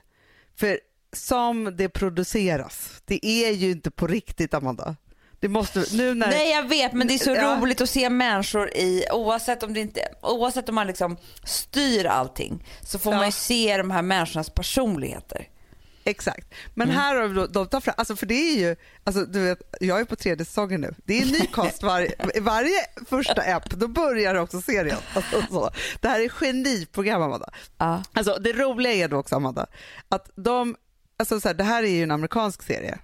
För 0.56 0.80
som 1.16 1.74
det 1.78 1.90
produceras, 1.90 3.02
det 3.06 3.26
är 3.26 3.52
ju 3.52 3.72
inte 3.72 3.92
på 3.92 4.08
riktigt 4.08 4.54
Amanda. 4.54 4.96
Det 5.40 5.48
måste, 5.48 5.86
nu 5.92 6.14
när... 6.16 6.28
Nej 6.28 6.50
jag 6.52 6.68
vet 6.70 6.94
men 6.94 7.08
det 7.08 7.14
är 7.14 7.18
så 7.18 7.30
Ja. 7.36 7.58
roligt 7.62 7.82
att 7.82 7.90
se 7.90 8.10
människor 8.10 8.70
i, 8.78 9.06
oavsett 9.12 9.64
om, 9.64 9.74
det 9.74 9.80
inte, 9.80 10.02
oavsett 10.22 10.70
om 10.70 10.76
man 10.76 10.88
liksom 10.88 11.18
styr 11.44 12.06
allting, 12.06 12.66
så 12.82 13.00
får 13.00 13.14
Ja. 13.14 13.18
man 13.18 13.26
ju 13.28 13.32
se 13.32 13.78
de 13.78 13.92
här 13.92 14.02
människornas 14.02 14.50
personligheter. 14.50 15.48
Exakt. 16.04 16.54
Men 16.74 16.90
Mm. 16.90 17.02
här 17.02 17.16
har 17.16 17.30
då, 17.30 17.48
de 17.48 17.68
tar 17.68 17.80
fram, 17.82 17.94
alltså 17.98 18.16
för 18.16 18.26
det 18.26 18.34
är 18.34 18.58
ju, 18.58 18.76
alltså 19.04 19.26
du 19.26 19.40
vet, 19.44 19.60
jag 19.80 20.00
är 20.00 20.06
på 20.06 20.16
tredje 20.16 20.46
säsongen 20.46 20.82
nu. 20.82 20.94
Det 21.06 21.22
är 21.22 21.26
ny 21.26 21.40
cast 21.54 21.84
varje, 21.84 22.12
varje 22.42 22.80
första 23.10 23.42
app, 23.56 23.70
då 23.70 23.88
börjar 23.88 24.36
också 24.36 24.62
serien. 24.62 24.98
Alltså, 25.14 25.42
så. 25.52 25.70
Det 26.02 26.08
här 26.08 26.20
är 26.20 26.30
geniprogram 26.30 27.22
Amanda. 27.22 27.50
Ja. 27.78 28.04
Alltså 28.14 28.38
det 28.40 28.54
roliga 28.54 28.94
är 28.94 29.08
då 29.08 29.18
också 29.18 29.36
Amanda, 29.36 29.66
att 30.10 30.30
de, 30.36 30.76
alltså 31.18 31.40
så 31.40 31.48
här, 31.50 31.54
det 31.56 31.64
här 31.64 31.84
är 31.84 31.88
ju 31.88 32.04
en 32.04 32.12
amerikansk 32.12 32.64
serie. 32.64 32.98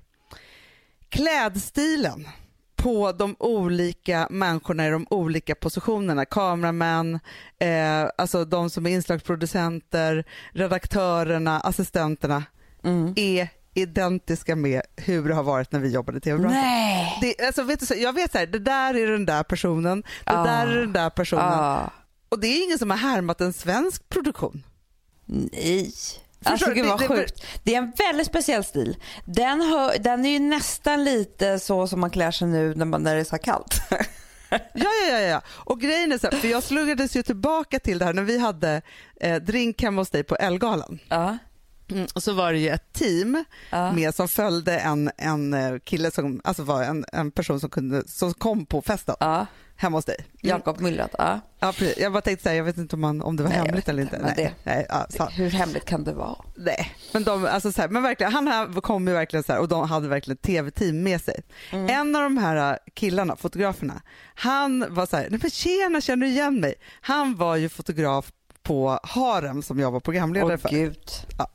Klädstilen 1.10 2.28
på 2.76 3.12
de 3.12 3.36
olika 3.40 4.28
människorna 4.30 4.88
i 4.88 4.90
de 4.90 5.08
olika 5.10 5.56
positionerna, 5.56 6.26
kameramän, 6.26 7.20
eh, 7.60 8.06
alltså 8.18 8.46
de 8.46 8.70
som 8.70 8.86
är 8.86 8.90
inslagsproducenter, 8.92 10.26
redaktörerna, 10.52 11.60
assistenterna, 11.60 12.44
Mm. 12.84 13.14
är 13.16 13.48
identiska 13.74 14.56
med 14.56 14.82
hur 14.96 15.28
det 15.30 15.36
har 15.36 15.44
varit 15.44 15.72
när 15.72 15.80
vi 15.80 15.90
jobbade 15.94 16.18
i 16.18 16.22
tv-branschen. 16.22 16.62
Nej! 16.62 17.18
Det, 17.22 17.46
alltså, 17.46 17.64
vet 17.64 17.80
du, 17.80 17.86
så- 17.86 17.96
jag 17.98 18.14
vet 18.14 18.32
så 18.32 18.38
här, 18.38 18.46
det 18.46 18.60
där 18.60 18.94
är 18.98 19.08
den 19.08 19.26
där 19.26 19.44
personen, 19.44 20.04
det 20.26 20.32
Ah. 20.38 20.44
där 20.44 20.68
är 20.68 20.78
den 20.82 20.94
där 20.94 21.10
personen. 21.10 21.46
Ja. 21.46 21.92
Och 22.30 22.40
det 22.40 22.48
är 22.48 22.64
ingen 22.64 22.80
som 22.80 22.90
har 22.90 22.98
härmat 22.98 23.42
en 23.42 23.54
svensk 23.54 24.10
produktion. 24.10 24.64
Nej. 25.26 25.94
Alltså 26.46 26.72
gud 26.74 26.86
vad 26.86 27.08
sjukt. 27.08 27.46
Det 27.64 27.76
är 27.76 27.78
en 27.78 27.92
väldigt 27.98 28.28
speciell 28.28 28.64
stil. 28.64 28.98
Den, 29.26 29.62
hör, 29.62 30.00
den 30.00 30.26
är 30.26 30.30
ju 30.30 30.40
nästan 30.40 31.04
lite 31.04 31.60
så 31.60 31.88
som 31.88 32.00
man 32.00 32.10
klär 32.10 32.32
sig 32.32 32.48
nu 32.48 32.76
när, 32.76 32.86
man, 32.86 33.04
när 33.04 33.16
det 33.16 33.22
är 33.22 33.26
så 33.26 33.32
här 33.32 33.44
kallt. 33.44 33.82
Ja, 34.74 34.90
ja, 35.10 35.10
ja, 35.10 35.20
ja. 35.20 35.42
Och 35.48 35.82
grejen 35.82 36.12
är 36.12 36.18
så 36.18 36.28
här, 36.32 36.38
för 36.38 36.48
jag 36.48 36.64
sluggades 36.64 37.16
ju 37.16 37.24
tillbaka 37.24 37.80
till 37.80 38.00
det 38.00 38.06
här 38.06 38.14
när 38.14 38.24
vi 38.24 38.40
hade 38.40 38.82
eh, 39.22 39.36
drink 39.36 39.82
hemma 39.82 40.02
hos 40.02 40.10
dig 40.10 40.24
på 40.24 40.36
Elgalan. 40.36 41.00
Ja. 41.10 41.38
Mm, 41.94 42.08
och 42.16 42.24
så 42.24 42.34
var 42.34 42.54
det 42.54 42.60
ju 42.60 42.70
ett 42.70 42.94
team 42.94 43.44
Ja. 43.70 43.92
med 43.92 44.16
som 44.16 44.28
följde 44.28 44.80
en, 44.80 45.12
en 45.18 45.54
eh, 45.54 45.80
kille 45.80 46.12
som 46.12 46.42
alltså 46.44 46.64
var 46.64 46.84
en, 46.84 47.06
en 47.14 47.32
person 47.32 47.60
som, 47.60 47.70
kunde, 47.70 48.08
som 48.08 48.34
kom 48.34 48.66
på 48.66 48.82
festen 48.82 49.16
ja. 49.20 49.46
hemma 49.76 49.98
hos 49.98 50.06
dig. 50.06 50.16
Mm. 50.20 50.28
Jakob 50.40 50.80
Myllrat. 50.82 51.16
Ja. 51.18 51.40
Ja, 51.60 51.72
precis. 51.72 51.98
Jag 51.98 52.14
bara 52.14 52.22
tänkte 52.22 52.44
säga, 52.44 52.56
jag 52.56 52.64
vet 52.64 52.78
inte 52.78 52.96
om, 52.96 53.02
man, 53.02 53.22
om 53.22 53.36
det 53.36 53.44
var 53.44 53.50
Nej, 53.50 53.60
hemligt 53.60 53.90
eller 53.90 54.02
inte, 54.04 54.16
inte. 54.16 54.28
men 54.28 54.36
Nej, 54.38 54.56
nej, 54.64 54.86
ja, 54.90 55.06
så, 55.10 55.26
Hur 55.26 55.50
hemligt 55.50 55.86
kan 55.86 56.04
det 56.04 56.14
vara? 56.14 56.36
nej. 56.56 56.96
Men, 57.12 57.24
de, 57.24 57.46
alltså, 57.46 57.72
så 57.72 57.82
här, 57.82 57.90
men 57.90 58.04
verkligen, 58.04 58.34
han 58.34 58.48
här 58.48 58.82
kom 58.82 59.08
ju 59.08 59.14
verkligen 59.14 59.44
så 59.44 59.54
här, 59.54 59.60
och 59.60 59.68
de 59.68 59.90
hade 59.90 60.08
verkligen 60.08 60.36
ett 60.36 60.42
tv-team 60.42 61.04
med 61.04 61.22
sig. 61.22 61.42
Mm. 61.72 61.90
En 61.90 62.16
av 62.16 62.22
de 62.22 62.38
här 62.38 62.72
äh, 62.72 62.78
killarna, 62.94 63.36
fotograferna, 63.36 64.02
han 64.36 64.86
var 64.90 65.06
så 65.06 65.18
här, 65.18 65.28
nej 65.30 65.40
men 65.42 65.52
tjena, 65.52 66.02
känner 66.02 66.26
du 66.28 66.32
igen 66.32 66.60
mig? 66.60 66.76
Han 67.02 67.36
var 67.36 67.56
ju 67.56 67.70
fotograf 67.70 68.32
på 68.64 69.00
Harem 69.04 69.62
som 69.64 69.80
jag 69.80 69.92
var 69.92 70.00
programledare 70.00 70.54
Åh 70.54 70.58
för. 70.60 70.70
gud. 70.70 71.00
Ja. 71.38 71.48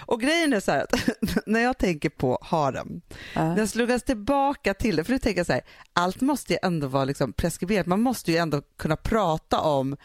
Och 0.00 0.20
grejen 0.20 0.52
är 0.52 0.60
så 0.60 0.72
här 0.72 0.80
att 0.82 0.94
när 1.46 1.60
jag 1.60 1.78
tänker 1.78 2.08
på 2.08 2.38
harem, 2.42 3.00
Ja. 3.34 3.44
när 3.48 3.58
jag 3.58 3.68
sluggas 3.68 4.02
tillbaka 4.02 4.74
till 4.74 4.96
det, 4.96 5.04
för 5.04 5.12
nu 5.12 5.18
tänker 5.18 5.38
jag 5.40 5.46
så 5.46 5.52
här, 5.52 5.62
allt 5.92 6.20
måste 6.20 6.52
ju 6.52 6.58
ändå 6.62 6.86
vara 6.86 7.04
liksom 7.04 7.32
preskriberat. 7.32 7.86
Man 7.86 8.00
måste 8.02 8.32
ju 8.32 8.38
ändå 8.38 8.62
kunna 8.78 8.96
prata 8.96 9.60
om 9.60 9.96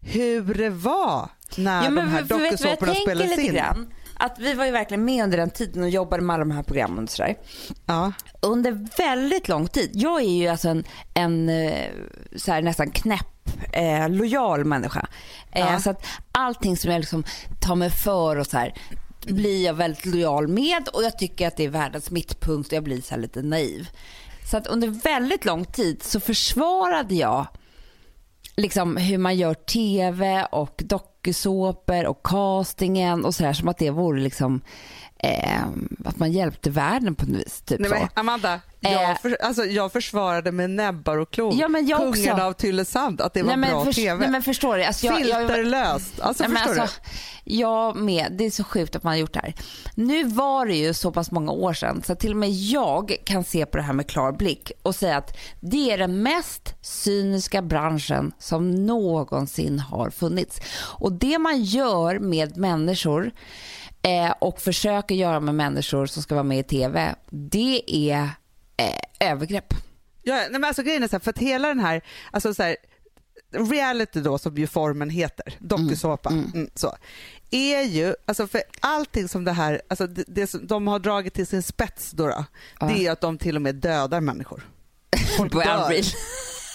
hur 0.00 0.54
det 0.54 0.70
var 0.70 1.28
när 1.56 1.82
de 1.90 1.98
här 1.98 2.06
vet 2.22 2.28
du 2.28 2.34
vad 2.34 2.42
jag 2.46 2.50
dokusåporna 2.52 2.94
spelades 2.94 3.38
in. 3.38 3.54
grann? 3.54 3.92
Att 4.18 4.38
vi 4.38 4.54
var 4.54 4.64
ju 4.64 4.70
verkligen 4.70 5.04
med 5.04 5.24
under 5.24 5.38
den 5.38 5.50
tiden 5.50 5.82
och 5.82 5.88
jobbade 5.90 6.22
med 6.22 6.34
alla 6.34 6.44
de 6.44 6.50
här 6.50 6.62
programmen 6.62 7.04
och 7.04 7.10
sådär. 7.10 7.36
Ja. 7.86 8.12
Under 8.42 8.86
väldigt 8.98 9.48
lång 9.48 9.68
tid. 9.68 9.90
Jag 9.94 10.20
är 10.20 10.28
ju 10.28 10.48
alltså 10.48 10.68
en, 10.68 10.84
en 11.14 11.48
eh, 11.48 11.90
så 12.36 12.52
här, 12.52 12.62
nästan 12.62 12.90
knäpp 12.90 13.48
eh, 13.72 14.08
lojal 14.08 14.64
människa. 14.64 15.06
Eh, 15.52 15.60
Ja. 15.72 15.80
Så 15.80 15.90
att 15.90 16.04
allting 16.32 16.76
som 16.76 16.90
jag 16.90 17.00
liksom 17.00 17.24
tar 17.60 17.74
mig 17.74 17.90
för 17.90 18.36
och 18.36 18.46
så 18.46 18.58
här 18.58 18.74
blir 19.26 19.64
jag 19.64 19.74
väldigt 19.74 20.06
lojal 20.06 20.48
med 20.48 20.88
och 20.88 21.04
jag 21.04 21.18
tycker 21.18 21.48
att 21.48 21.56
det 21.56 21.64
är 21.64 21.68
världens 21.68 22.10
mittpunkt 22.10 22.68
och 22.68 22.76
jag 22.76 22.84
blir 22.84 23.00
så 23.00 23.14
här 23.14 23.20
lite 23.20 23.42
naiv. 23.42 23.88
Så 24.50 24.56
att 24.56 24.66
under 24.66 24.88
väldigt 24.88 25.44
lång 25.44 25.64
tid 25.64 26.02
så 26.02 26.20
försvarade 26.20 27.14
jag 27.14 27.46
liksom 28.56 28.96
hur 28.96 29.18
man 29.18 29.36
gör 29.36 29.54
tv 29.54 30.46
och 30.52 30.82
dokusåpor 30.84 32.06
och 32.06 32.22
castingen 32.26 33.24
och 33.24 33.34
sådär 33.34 33.52
som 33.52 33.68
att 33.68 33.78
det 33.78 33.90
vore 33.90 34.20
liksom 34.20 34.60
eh, 35.18 35.62
att 36.04 36.18
man 36.18 36.32
hjälpte 36.32 36.70
världen 36.70 37.14
på 37.14 37.26
något 37.26 37.36
vis. 37.46 37.62
Typ 37.62 37.80
Nej, 37.80 37.90
men 37.90 38.08
Amanda, 38.14 38.60
Eh. 38.80 38.92
jag, 38.92 39.20
för, 39.20 39.36
alltså, 39.42 39.64
jag 39.64 39.92
försvarade 39.92 40.52
med 40.52 40.70
näbbar 40.70 41.16
och 41.16 41.30
klor 41.30 41.54
Ja, 41.58 41.68
men 41.68 41.86
jag 41.86 42.08
också. 42.08 42.30
av 42.32 42.52
Tylösand, 42.52 43.20
att 43.20 43.34
det 43.34 43.42
var 43.42 43.56
nej, 43.56 43.70
bra 43.70 43.84
förs- 43.84 43.96
TV. 43.96 44.20
Nej 44.20 44.28
men 44.30 44.42
förstår 44.42 44.76
du? 44.76 44.84
Alltså, 44.84 45.06
jag, 45.06 45.16
Filterlöst. 45.16 46.20
Alltså, 46.20 46.42
Nej, 46.42 46.52
men 46.52 46.62
förstår 46.62 46.82
alltså, 46.82 47.00
jag 47.44 47.96
med. 47.96 48.32
Det 48.38 48.46
är 48.46 48.50
så 48.50 48.64
sjukt 48.64 48.96
att 48.96 49.02
man 49.02 49.10
har 49.10 49.18
gjort 49.18 49.32
det 49.32 49.40
här. 49.40 49.54
Nu 49.94 50.24
var 50.24 50.66
det 50.66 50.74
ju 50.74 50.94
så 50.94 51.12
pass 51.12 51.30
många 51.30 51.52
år 51.52 51.72
sedan 51.72 52.02
så 52.06 52.14
till 52.14 52.30
och 52.30 52.36
med 52.36 52.50
jag 52.50 53.16
kan 53.24 53.44
se 53.44 53.66
på 53.66 53.76
det 53.76 53.82
här 53.82 53.92
med 53.92 54.06
klar 54.08 54.32
blick 54.32 54.72
och 54.82 54.94
säga 54.94 55.16
att 55.16 55.36
det 55.60 55.90
är 55.92 55.98
den 55.98 56.22
mest 56.22 56.74
cyniska 56.82 57.62
branschen 57.62 58.32
som 58.38 58.86
någonsin 58.86 59.78
har 59.78 60.10
funnits. 60.10 60.60
Och 60.78 61.12
det 61.12 61.38
man 61.38 61.62
gör 61.64 62.18
med 62.18 62.56
människor 62.56 63.30
eh, 64.06 64.34
och 64.38 64.60
försöker 64.60 65.14
göra 65.14 65.40
med 65.40 65.54
människor 65.54 66.06
som 66.06 66.22
ska 66.22 66.34
vara 66.34 66.44
med 66.44 66.58
i 66.58 66.62
TV, 66.62 67.14
det 67.30 67.82
är 68.10 68.30
eh, 68.76 69.30
övergrepp. 69.30 69.74
Ja, 70.22 70.34
nej, 70.34 70.48
men 70.50 70.64
alltså 70.64 70.82
grejen 70.82 71.02
är 71.02 71.08
så 71.08 71.16
här, 71.16 71.20
för 71.20 71.30
att 71.30 71.38
hela 71.38 71.68
den 71.68 71.80
här, 71.80 72.02
alltså 72.30 72.54
så 72.54 72.62
här, 72.62 72.76
reality 73.52 74.20
då 74.20 74.38
som 74.38 74.56
ju 74.56 74.66
formen 74.66 75.10
heter, 75.10 75.54
dokusåpa, 75.58 76.30
mm, 76.30 76.70
så, 76.74 76.96
är 77.50 77.82
ju, 77.82 78.14
alltså 78.26 78.46
för 78.46 78.62
allting 78.80 79.28
som 79.28 79.44
det 79.44 79.52
här, 79.52 79.82
alltså 79.88 80.06
det, 80.06 80.24
det 80.26 80.46
som 80.46 80.66
de 80.66 80.86
har 80.86 80.98
dragit 80.98 81.34
till 81.34 81.46
sin 81.46 81.62
spets 81.62 82.10
då, 82.10 82.26
då 82.26 82.44
Ja. 82.80 82.86
det 82.86 83.06
är 83.06 83.12
att 83.12 83.20
de 83.20 83.38
till 83.38 83.56
och 83.56 83.62
med 83.62 83.74
dödar 83.74 84.20
människor. 84.20 84.68
Folk 85.36 85.52
dör. 85.52 85.92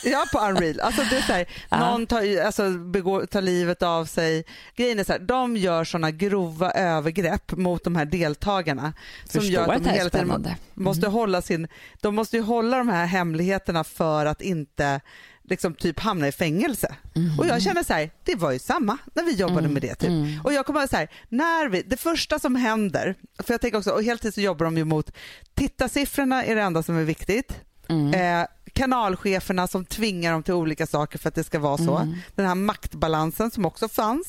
Ja, 0.04 0.26
på 0.32 0.40
Unreal. 0.40 0.80
Alltså 0.80 1.02
det 1.10 1.18
är 1.18 1.22
så 1.22 1.34
här. 1.34 1.46
Någon 1.80 2.08
tar, 2.08 2.42
alltså 2.46 2.70
begår, 2.70 3.26
tar 3.26 3.42
livet 3.42 3.84
av 3.84 4.06
sig. 4.06 4.46
Grejen 4.76 5.00
är 5.00 5.04
så 5.04 5.12
här, 5.12 5.20
de 5.20 5.58
gör 5.58 5.84
såna 5.84 6.12
grova 6.12 6.72
övergrepp 6.72 7.52
mot 7.52 7.84
de 7.84 7.96
här 7.96 8.06
deltagarna 8.06 8.94
som 9.26 9.42
Förstår 9.42 9.54
gör 9.54 9.74
att 9.74 9.84
de 9.84 9.90
hela 9.90 10.10
tiden 10.10 10.28
spännande. 10.28 10.50
Mm. 10.50 10.60
måste 10.76 11.08
hålla 11.08 11.42
sin, 11.42 11.68
de 12.02 12.16
måste 12.16 12.38
ju 12.38 12.44
hålla 12.44 12.78
de 12.78 12.90
här 12.90 13.06
hemligheterna 13.06 13.84
för 13.84 14.26
att 14.26 14.42
inte 14.42 15.02
liksom 15.44 15.74
typ 15.74 16.00
hamna 16.00 16.28
i 16.28 16.32
fängelse. 16.32 16.96
Mm. 17.16 17.40
Och 17.40 17.48
jag 17.48 17.62
känner 17.62 17.84
så 17.84 17.94
här, 17.94 18.12
det 18.24 18.36
var 18.36 18.52
ju 18.52 18.60
samma 18.60 18.98
när 19.14 19.24
vi 19.24 19.32
jobbade 19.34 19.68
med 19.68 19.82
det. 19.82 19.96
Typ. 19.96 20.10
Mm. 20.10 20.42
Och 20.44 20.54
jag 20.54 20.66
kommer 20.66 20.88
så 20.88 20.96
här, 20.96 21.10
när 21.30 21.70
vi, 21.70 21.82
det 21.82 21.98
första 21.98 22.40
som 22.40 22.56
händer, 22.56 23.16
för 23.40 23.54
jag 23.54 23.62
tänker 23.62 23.78
också, 23.78 23.92
och 23.92 24.04
hela 24.04 24.18
tiden 24.18 24.32
så 24.32 24.42
jobbar 24.42 24.66
de 24.66 24.78
ju 24.78 24.86
mot, 24.86 25.12
tittarsiffrorna 25.54 26.44
är 26.46 26.56
det 26.56 26.62
enda 26.62 26.84
som 26.84 26.98
är 26.98 27.04
viktigt. 27.04 27.54
Mm. 27.90 28.14
Eh, 28.14 28.48
kanalcheferna 28.74 29.68
som 29.68 29.86
tvingar 29.86 30.32
dem 30.32 30.44
till 30.44 30.54
olika 30.54 30.88
saker 30.88 31.20
för 31.20 31.30
att 31.30 31.36
det 31.36 31.44
ska 31.44 31.60
vara 31.60 31.78
så. 31.78 31.98
Mm. 31.98 32.16
Den 32.36 32.46
här 32.46 32.56
maktbalansen 32.56 33.52
som 33.52 33.66
också 33.66 33.88
fanns 33.88 34.28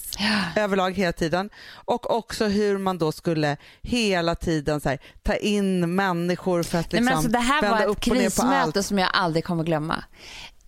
överlag 0.57 0.91
hela 0.97 1.13
tiden. 1.13 1.51
Och 1.73 2.17
också 2.17 2.47
hur 2.47 2.79
man 2.79 2.99
då 2.99 3.13
skulle 3.13 3.57
hela 3.83 4.35
tiden 4.35 4.81
här, 4.85 4.99
ta 5.23 5.35
in 5.35 5.95
människor 5.95 6.63
för 6.63 6.79
att 6.79 6.93
Nej, 6.93 7.01
liksom 7.01 7.05
men 7.05 7.15
alltså, 7.15 7.31
det 7.31 7.39
här 7.39 7.63
vända 7.63 7.77
var 7.77 7.83
ett 7.83 7.89
upp 7.91 7.99
och 8.11 8.17
ner 8.17 8.31
på 8.37 8.43
allt. 8.43 8.53
krismöte 8.53 8.83
som 8.83 8.99
jag 8.99 9.09
aldrig 9.13 9.45
kommer 9.45 9.65
glömma. 9.65 10.05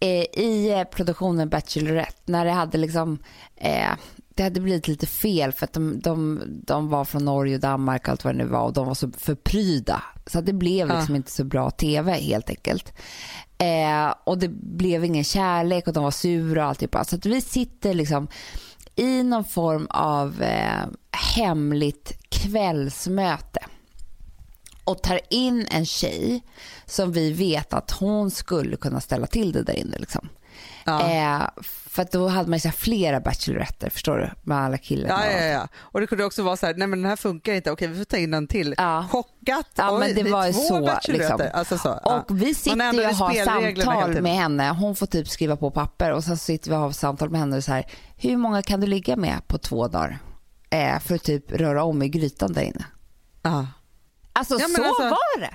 Eh, 0.00 0.08
I 0.42 0.70
eh, 0.78 0.84
produktionen 0.84 1.48
Bachelorette, 1.48 2.22
när 2.24 2.44
det 2.44 2.50
hade 2.50 2.78
liksom 2.78 3.18
eh, 3.56 3.90
det 4.36 4.42
hade 4.42 4.60
blivit 4.60 4.88
lite 4.88 5.06
fel 5.06 5.52
för 5.52 5.64
att 5.64 5.72
de, 5.72 6.00
de, 6.00 6.42
de 6.46 6.88
var 6.88 7.04
från 7.04 7.24
Norge 7.24 7.54
och 7.54 7.60
Danmark 7.60 8.02
och 8.02 8.08
allt 8.08 8.24
vad 8.24 8.34
det 8.34 8.38
nu 8.38 8.44
var 8.46 8.62
och 8.62 8.72
de 8.72 8.86
var 8.86 8.94
så 8.94 9.10
förpryda. 9.18 10.02
Så 10.26 10.40
det 10.40 10.52
blev 10.52 10.88
Ja. 10.88 10.96
liksom 10.96 11.16
inte 11.16 11.30
så 11.30 11.44
bra 11.44 11.70
tv 11.70 12.12
helt 12.12 12.50
enkelt. 12.50 12.92
Eh, 13.58 14.14
och 14.24 14.38
det 14.38 14.48
blev 14.48 15.04
ingen 15.04 15.24
kärlek 15.24 15.86
och 15.86 15.92
de 15.92 16.04
var 16.04 16.10
sura 16.10 16.62
och 16.62 16.68
alltihopa. 16.68 17.04
Så 17.04 17.16
att 17.16 17.26
vi 17.26 17.40
sitter 17.40 17.94
liksom 17.94 18.28
i 18.96 19.22
någon 19.22 19.44
form 19.44 19.86
av 19.90 20.42
eh, 20.42 20.86
hemligt 21.34 22.12
kvällsmöte 22.28 23.60
och 24.84 25.02
tar 25.02 25.20
in 25.30 25.66
en 25.70 25.86
tjej 25.86 26.42
som 26.86 27.12
vi 27.12 27.32
vet 27.32 27.74
att 27.74 27.90
hon 27.90 28.30
skulle 28.30 28.76
kunna 28.76 29.00
ställa 29.00 29.26
till 29.26 29.52
det 29.52 29.62
där 29.62 29.74
inne. 29.74 29.98
Liksom. 29.98 30.28
Ja. 30.84 31.10
Eh, 31.10 31.62
för 31.64 32.02
att 32.02 32.12
då 32.12 32.28
hade 32.28 32.50
man 32.50 32.56
ju 32.56 32.60
så 32.60 32.70
flera 32.70 33.20
bacheloretter, 33.20 33.90
förstår 33.90 34.16
du? 34.18 34.30
Med 34.42 34.58
alla 34.58 34.78
killarna. 34.78 35.26
Ja, 35.26 35.32
ja, 35.40 35.44
ja. 35.44 35.68
Och 35.78 36.00
det 36.00 36.06
kunde 36.06 36.24
också 36.24 36.42
vara 36.42 36.56
så 36.56 36.66
här, 36.66 36.74
nej 36.74 36.88
men 36.88 37.02
den 37.02 37.08
här 37.08 37.16
funkar 37.16 37.52
inte, 37.52 37.70
okej 37.70 37.88
vi 37.88 37.98
får 37.98 38.04
ta 38.04 38.16
in 38.16 38.34
en 38.34 38.46
till. 38.46 38.74
Ja. 38.78 39.06
Chockat, 39.10 39.66
Ja, 39.74 39.90
oj, 39.92 39.98
men 39.98 40.14
det 40.14 40.20
är 40.20 40.32
var 40.32 40.46
ju 40.46 40.52
två 40.52 40.60
så. 40.60 41.12
Liksom. 41.12 41.40
Alltså 41.54 41.78
så. 41.78 42.00
ja. 42.04 42.24
Och 42.28 42.36
vi 42.40 42.44
Man 42.46 42.54
sitter 42.54 42.92
ju 42.92 43.06
och 43.08 43.14
har 43.14 43.44
samtal 43.44 44.22
med 44.22 44.36
henne. 44.36 44.70
Hon 44.70 44.96
får 44.96 45.06
typ 45.06 45.28
skriva 45.28 45.56
på 45.56 45.70
papper 45.70 46.12
och 46.12 46.24
sen 46.24 46.36
sitter 46.36 46.70
vi 46.70 46.76
och 46.76 46.80
har 46.80 46.92
samtal 46.92 47.30
med 47.30 47.40
henne 47.40 47.56
och 47.56 47.64
så 47.64 47.72
här, 47.72 47.84
hur 48.16 48.36
många 48.36 48.62
kan 48.62 48.80
du 48.80 48.86
ligga 48.86 49.16
med 49.16 49.46
på 49.46 49.58
två 49.58 49.88
dagar? 49.88 50.18
Eh, 50.70 50.98
för 50.98 51.14
att 51.14 51.22
typ 51.24 51.52
röra 51.52 51.84
om 51.84 52.02
i 52.02 52.08
grytan 52.08 52.52
där 52.52 52.62
inne. 52.62 52.84
Ja, 53.42 53.66
Alltså 54.32 54.54
Ja, 54.54 54.66
så 54.76 54.84
alltså- 54.84 55.02
var 55.02 55.40
det. 55.40 55.50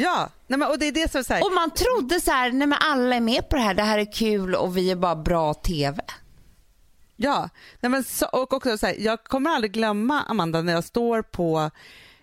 Ja. 0.00 0.30
Nej, 0.46 0.58
men, 0.58 0.68
och 0.68 0.78
det 0.78 0.86
är 0.86 0.92
det 0.92 1.10
som 1.10 1.36
är 1.36 1.44
Och 1.44 1.52
man 1.54 1.70
trodde 1.70 2.20
så 2.20 2.30
här, 2.30 2.52
nej 2.52 2.66
men 2.66 2.78
alla 2.80 3.16
är 3.16 3.20
med 3.20 3.48
på 3.48 3.56
det 3.56 3.62
här, 3.62 3.74
det 3.74 3.82
här 3.82 3.98
är 3.98 4.12
kul 4.12 4.54
och 4.54 4.76
vi 4.76 4.90
är 4.90 4.96
bara 4.96 5.16
bra 5.16 5.54
TV. 5.54 6.02
Ja, 7.16 7.48
Nej, 7.80 7.90
men 7.90 8.04
så, 8.04 8.26
och 8.26 8.52
också 8.52 8.78
så 8.78 8.86
här, 8.86 8.96
jag 8.98 9.24
kommer 9.24 9.50
aldrig 9.50 9.72
glömma 9.72 10.22
Amanda 10.22 10.62
när 10.62 10.72
jag 10.72 10.84
står 10.84 11.22
på 11.22 11.70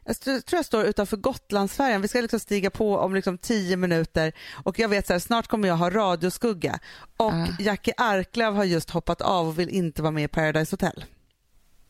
jag 0.06 0.20
tror 0.20 0.44
jag 0.52 0.66
står 0.66 0.84
utanför 0.86 1.18
Gotlandsfärjan. 1.18 2.02
Vi 2.02 2.08
ska 2.08 2.22
liksom 2.22 2.40
stiga 2.40 2.70
på 2.70 2.98
om 2.98 3.16
liksom 3.16 3.38
tio 3.38 3.78
minuter 3.78 4.34
och 4.64 4.80
jag 4.80 4.90
vet 4.90 5.08
så 5.08 5.14
här, 5.14 5.20
snart 5.20 5.48
kommer 5.48 5.68
jag 5.68 5.76
ha 5.76 5.90
radioskugga. 5.90 6.80
Och 7.18 7.34
Ah. 7.34 7.48
Jackie 7.60 7.94
Arklöv 7.98 8.56
har 8.56 8.64
just 8.64 8.90
hoppat 8.90 9.22
av 9.22 9.48
och 9.48 9.60
vill 9.60 9.70
inte 9.70 10.02
vara 10.02 10.12
med 10.12 10.24
i 10.24 10.28
Paradise 10.28 10.74
Hotel. 10.74 11.06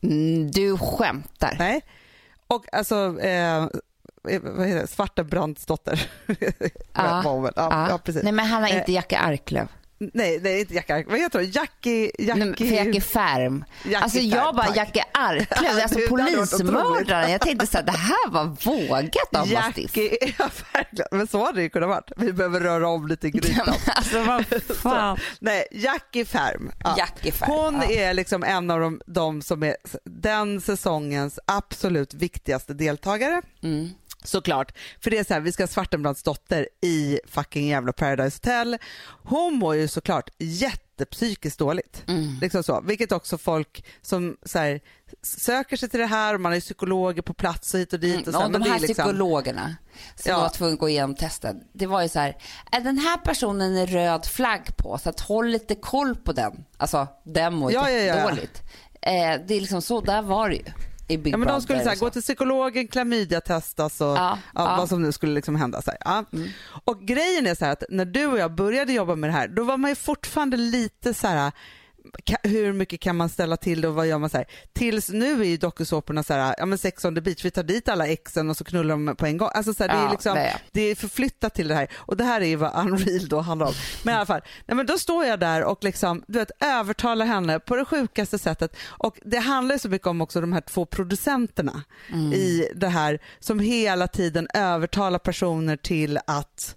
Mm, 0.02 0.50
du 0.50 0.78
skämtar. 0.78 1.56
Nej. 1.58 1.80
Och 2.46 2.74
alltså, 2.74 3.20
eh, 3.20 3.66
vad 4.24 4.66
heter 4.66 4.80
det? 4.80 4.86
Svarta. 4.86 5.22
Var 5.22 5.38
hon 7.22 7.42
väl? 7.42 7.52
ja, 7.56 7.68
Ja. 7.70 7.86
ja, 7.90 7.98
precis. 8.04 8.22
Nej 8.22 8.32
men 8.32 8.46
han 8.46 8.62
har 8.62 8.70
Eh, 8.70 8.76
inte 8.76 8.92
Jackie 8.92 9.18
Arklöv. 9.18 9.68
Nej, 10.14 10.38
det 10.38 10.50
är 10.50 10.60
inte 10.60 10.74
Jackie. 10.74 11.04
Vad 11.08 11.18
heter 11.18 11.38
hon? 11.38 11.50
Jackie... 11.50 12.10
Jackie... 12.18 12.44
Nej, 12.44 12.54
för 12.56 12.64
Jackie 12.64 13.00
Färm. 13.00 13.64
Jackie 13.84 13.98
alltså 13.98 14.18
Färm, 14.18 14.28
jag 14.28 14.54
bara 14.54 14.66
tack. 14.66 14.76
Jackie 14.76 15.04
Arklöv, 15.12 15.78
alltså 15.82 15.98
polismördaren. 16.08 17.30
Jag 17.30 17.40
tänkte 17.40 17.66
så 17.66 17.76
här, 17.78 17.84
det 17.84 17.92
här 17.92 18.30
var 18.30 18.44
vågat 18.44 19.34
av. 19.36 19.48
Jackie, 19.48 20.16
ja, 20.38 20.48
verkligen. 20.72 21.06
Men 21.10 21.26
så 21.26 21.44
hade 21.44 21.58
det 21.58 21.62
ju 21.62 21.68
kunnat 21.68 21.88
varit. 21.88 22.10
Vi 22.16 22.32
behöver 22.32 22.60
röra 22.60 22.88
om 22.88 23.06
lite 23.08 23.26
i 23.26 23.30
grytan. 23.30 23.74
alltså 23.86 24.22
vad 24.22 24.44
fan. 24.76 25.18
Nej, 25.40 25.64
Jackie 25.70 26.24
Färm. 26.24 26.72
Ja. 26.84 26.94
Jackie 26.98 27.32
Färm, 27.32 27.50
Hon 27.50 27.74
ja. 27.74 27.90
är 27.90 28.14
liksom 28.14 28.44
en 28.44 28.70
av 28.70 28.80
de, 28.80 29.00
de 29.06 29.42
som 29.42 29.62
är 29.62 29.76
den 30.04 30.60
säsongens 30.60 31.38
absolut 31.46 32.14
viktigaste 32.14 32.74
deltagare. 32.74 33.42
Mm. 33.62 33.88
Såklart. 34.24 34.72
För 35.00 35.10
det 35.10 35.18
är 35.18 35.24
så 35.24 35.34
här, 35.34 35.40
vi 35.40 35.52
ska 35.52 35.62
ha 35.62 35.68
Svartenbrands 35.68 36.22
dotter 36.22 36.68
i 36.82 37.20
fucking 37.26 37.68
jävla 37.68 37.92
Paradise 37.92 38.36
Hotel. 38.36 38.78
Hon 39.22 39.54
mår 39.54 39.74
ju 39.76 39.88
såklart 39.88 40.30
jättepsykiskt 40.38 41.58
dåligt. 41.58 42.02
Mm. 42.08 42.38
Liksom 42.40 42.62
så. 42.62 42.80
Vilket 42.80 43.12
också 43.12 43.38
folk 43.38 43.84
som 44.02 44.36
så 44.42 44.58
här, 44.58 44.80
söker 45.22 45.76
sig 45.76 45.88
till 45.88 46.00
det 46.00 46.06
här 46.06 46.34
och 46.34 46.40
man 46.40 46.52
är 46.52 46.60
psykologer 46.60 47.22
på 47.22 47.34
plats 47.34 47.74
och 47.74 47.80
hit 47.80 47.92
och 47.92 48.00
dit. 48.00 48.26
Och 48.28 48.32
så 48.34 48.38
Och 48.38 48.42
här, 48.42 48.48
de 48.48 48.52
men 48.52 48.62
det 48.62 48.68
här 48.68 48.76
är 48.76 48.80
liksom- 48.80 49.04
psykologerna 49.04 49.76
som 50.16 50.30
Ja. 50.32 50.40
var 50.40 50.48
tvungna 50.48 50.72
att 50.74 50.80
gå 50.80 50.88
igenom 50.88 51.14
testet. 51.14 51.56
Det 51.72 51.86
var 51.86 52.02
ju 52.02 52.08
så 52.08 52.18
här, 52.20 52.36
är 52.72 52.80
den 52.80 52.98
här 52.98 53.16
personen 53.16 53.76
en 53.76 53.86
röd 53.86 54.26
flagg 54.26 54.76
på 54.76 54.98
så 54.98 55.08
att 55.10 55.20
håll 55.20 55.48
lite 55.48 55.74
koll 55.74 56.16
på 56.16 56.32
den. 56.32 56.64
Alltså 56.76 57.08
den 57.24 57.54
mår 57.54 57.72
Ja, 57.72 57.90
ja, 57.90 57.96
ja. 57.98 58.04
jättedåligt. 58.04 58.62
Eh, 59.02 59.12
det 59.46 59.54
är 59.54 59.60
liksom 59.60 59.82
så, 59.82 60.00
där 60.00 60.22
var 60.22 60.48
det 60.48 60.54
ju. 60.56 60.64
I 61.08 61.18
Big 61.18 61.32
Ja, 61.32 61.36
men 61.36 61.48
de 61.48 61.62
skulle 61.62 61.82
så 61.82 61.88
här, 61.88 61.96
gå 61.96 62.10
till 62.10 62.22
psykologen, 62.22 62.88
klamydia-testas 62.88 64.00
och 64.00 64.06
Ja, 64.16 64.38
ja. 64.54 64.66
Mm. 64.66 64.78
vad 64.78 64.88
som 64.88 65.02
nu 65.02 65.12
skulle 65.12 65.34
liksom 65.34 65.56
hända. 65.56 65.82
Så. 65.82 65.92
Ja. 66.00 66.24
Och 66.84 67.00
grejen 67.00 67.46
är 67.46 67.54
så 67.54 67.64
här 67.64 67.72
att 67.72 67.84
när 67.88 68.04
du 68.04 68.26
och 68.26 68.38
jag 68.38 68.54
började 68.54 68.92
jobba 68.92 69.14
med 69.14 69.30
det 69.30 69.34
här, 69.34 69.48
då 69.48 69.64
var 69.64 69.76
man 69.76 69.90
ju 69.90 69.94
fortfarande 69.94 70.56
lite 70.56 71.14
så 71.14 71.26
här 71.26 71.52
hur 72.42 72.72
mycket 72.72 73.00
kan 73.00 73.16
man 73.16 73.28
ställa 73.28 73.56
till 73.56 73.80
det 73.80 73.88
och 73.88 73.94
vad 73.94 74.06
gör 74.06 74.18
man 74.18 74.30
så 74.30 74.36
här. 74.36 74.46
Tills 74.72 75.08
nu 75.08 75.40
är 75.40 75.44
ju 75.44 75.56
dokusåporna 75.56 76.22
så 76.22 76.34
här, 76.34 76.54
ja 76.58 76.66
men 76.66 76.78
sex 76.78 77.04
on 77.04 77.14
the 77.14 77.20
beach, 77.20 77.44
vi 77.44 77.50
tar 77.50 77.62
dit 77.62 77.88
alla 77.88 78.06
exen 78.06 78.50
och 78.50 78.56
så 78.56 78.64
knullar 78.64 78.90
de 78.90 79.16
på 79.16 79.26
en 79.26 79.36
gång. 79.36 79.48
Alltså 79.54 79.74
så 79.74 79.84
här, 79.84 79.88
det, 79.88 79.94
är 79.96 80.04
Ja, 80.04 80.10
liksom, 80.10 80.36
är. 80.36 80.56
det 80.72 80.80
är 80.80 80.94
förflyttat 80.94 81.54
till 81.54 81.68
det 81.68 81.74
här 81.74 81.88
och 81.94 82.16
det 82.16 82.24
här 82.24 82.40
är 82.40 82.46
ju 82.46 82.56
vad 82.56 82.86
Unreal 82.86 83.28
då 83.28 83.40
handlar 83.40 83.66
om. 83.66 83.72
Men 84.02 84.14
i 84.14 84.16
alla 84.16 84.26
fall, 84.26 84.40
nej 84.66 84.76
men 84.76 84.86
då 84.86 84.98
står 84.98 85.24
jag 85.24 85.40
där 85.40 85.64
och 85.64 85.84
liksom, 85.84 86.24
du 86.26 86.38
vet, 86.38 86.50
övertalar 86.60 87.26
henne 87.26 87.60
på 87.60 87.76
det 87.76 87.84
sjukaste 87.84 88.38
sättet 88.38 88.76
och 88.86 89.18
det 89.24 89.38
handlar 89.38 89.74
ju 89.74 89.78
så 89.78 89.88
mycket 89.88 90.06
om 90.06 90.20
också 90.20 90.40
de 90.40 90.52
här 90.52 90.60
två 90.60 90.86
producenterna 90.86 91.82
i 92.34 92.68
det 92.74 92.88
här 92.88 93.18
som 93.40 93.58
hela 93.58 94.08
tiden 94.08 94.48
övertalar 94.54 95.18
personer 95.18 95.76
till 95.76 96.18
att 96.26 96.76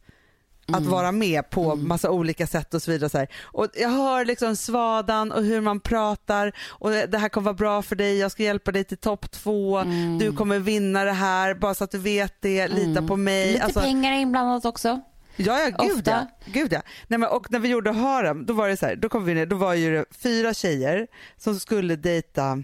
att 0.74 0.86
vara 0.86 1.12
med 1.12 1.50
på 1.50 1.76
massa 1.76 2.12
olika 2.12 2.48
sätt 2.48 2.74
och 2.74 2.82
så 2.82 2.92
vidare. 2.92 3.10
Så 3.10 3.18
här. 3.18 3.28
Och 3.44 3.68
jag 3.74 3.90
hör 3.90 4.26
liksom 4.26 4.56
svadan 4.56 5.32
och 5.32 5.44
hur 5.44 5.62
man 5.62 5.80
pratar 5.80 6.52
och 6.68 6.90
det 6.92 7.18
här 7.18 7.30
kommer 7.30 7.46
vara 7.46 7.54
bra 7.54 7.82
för 7.82 7.96
dig, 7.96 8.18
jag 8.18 8.32
ska 8.32 8.44
hjälpa 8.44 8.72
dig 8.72 8.84
till 8.84 8.98
topp 8.98 9.32
två, 9.32 9.84
du 10.20 10.32
kommer 10.36 10.60
vinna 10.60 11.04
det 11.04 11.12
här 11.12 11.54
bara 11.54 11.74
så 11.74 11.84
att 11.84 11.92
du 11.92 11.98
vet 11.98 12.34
det, 12.42 12.68
lita 12.68 13.02
på 13.02 13.16
mig. 13.16 13.52
Lite 13.52 13.64
Alltså, 13.64 13.80
pengar 13.80 14.14
inblandat 14.14 14.66
också. 14.66 15.02
Ja, 15.36 15.60
ja 15.60 15.86
gud 15.86 15.98
Ofta. 15.98 16.12
ja. 16.12 16.28
Gud, 16.46 16.74
ja. 16.74 16.82
Nej, 17.08 17.20
men, 17.20 17.30
och 17.30 17.52
när 17.52 17.60
vi 17.60 17.70
gjorde 17.70 17.92
Harem, 17.92 18.46
då 18.46 18.54
var 18.54 18.68
det 18.70 18.78
så 18.78 18.86
här, 18.86 18.96
då 18.96 19.10
kom 19.10 19.26
vi 19.26 19.34
ner, 19.34 19.46
då 19.46 19.56
var 19.56 19.74
ju 19.74 19.96
det 19.98 20.06
fyra 20.18 20.54
tjejer 20.54 21.08
som 21.38 21.60
skulle 21.60 21.96
dejta 21.96 22.64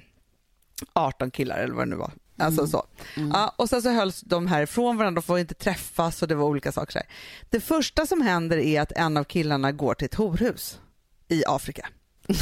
18 0.93 1.31
killar 1.31 1.57
eller 1.57 1.73
vad 1.73 1.87
det 1.87 1.89
nu 1.89 1.95
var. 1.95 2.11
Alltså 2.37 2.67
så. 2.67 2.85
Ja, 3.15 3.53
och 3.57 3.69
sen 3.69 3.81
så 3.81 3.89
hölls 3.89 4.21
de 4.21 4.47
här 4.47 4.61
ifrån 4.61 4.97
varandra, 4.97 5.21
de 5.21 5.25
får 5.25 5.39
inte 5.39 5.53
träffas 5.53 6.21
och 6.21 6.27
det 6.27 6.35
var 6.35 6.45
olika 6.45 6.71
saker. 6.71 6.91
Så 6.91 6.99
här. 6.99 7.07
Det 7.49 7.59
första 7.59 8.05
som 8.05 8.21
händer 8.21 8.57
är 8.57 8.81
att 8.81 8.91
en 8.91 9.17
av 9.17 9.23
killarna 9.23 9.71
går 9.71 9.93
till 9.93 10.05
ett 10.05 10.15
horhus 10.15 10.79
i 11.27 11.43
Afrika. 11.47 11.87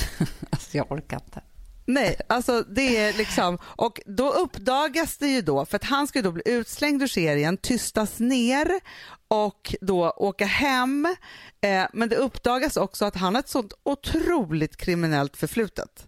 Alltså 0.50 0.78
jag 0.78 0.92
orkar 0.92 1.18
inte. 1.18 1.42
Nej, 1.86 2.16
alltså 2.28 2.62
det 2.62 2.98
är 2.98 3.14
liksom, 3.14 3.58
och 3.64 4.02
då 4.06 4.32
uppdagas 4.32 5.18
det 5.18 5.28
ju 5.28 5.42
då, 5.42 5.66
för 5.66 5.76
att 5.76 5.84
han 5.84 6.08
ska 6.08 6.20
ju 6.20 6.24
då 6.24 6.32
bli 6.32 6.44
utslängd 6.46 7.04
ur 7.04 7.08
serien, 7.08 7.58
tystas 7.58 8.20
ner 8.20 8.80
och 9.28 9.76
då 9.82 10.10
åka 10.10 10.46
hem. 10.46 11.16
Eh, 11.62 11.86
men 11.94 12.10
det 12.10 12.16
uppdagas 12.16 12.78
också 12.78 13.06
att 13.06 13.16
han 13.16 13.36
har 13.36 13.40
ett 13.40 13.50
sånt 13.50 13.74
otroligt 13.84 14.78
kriminellt 14.78 15.38
förflutet. 15.38 16.08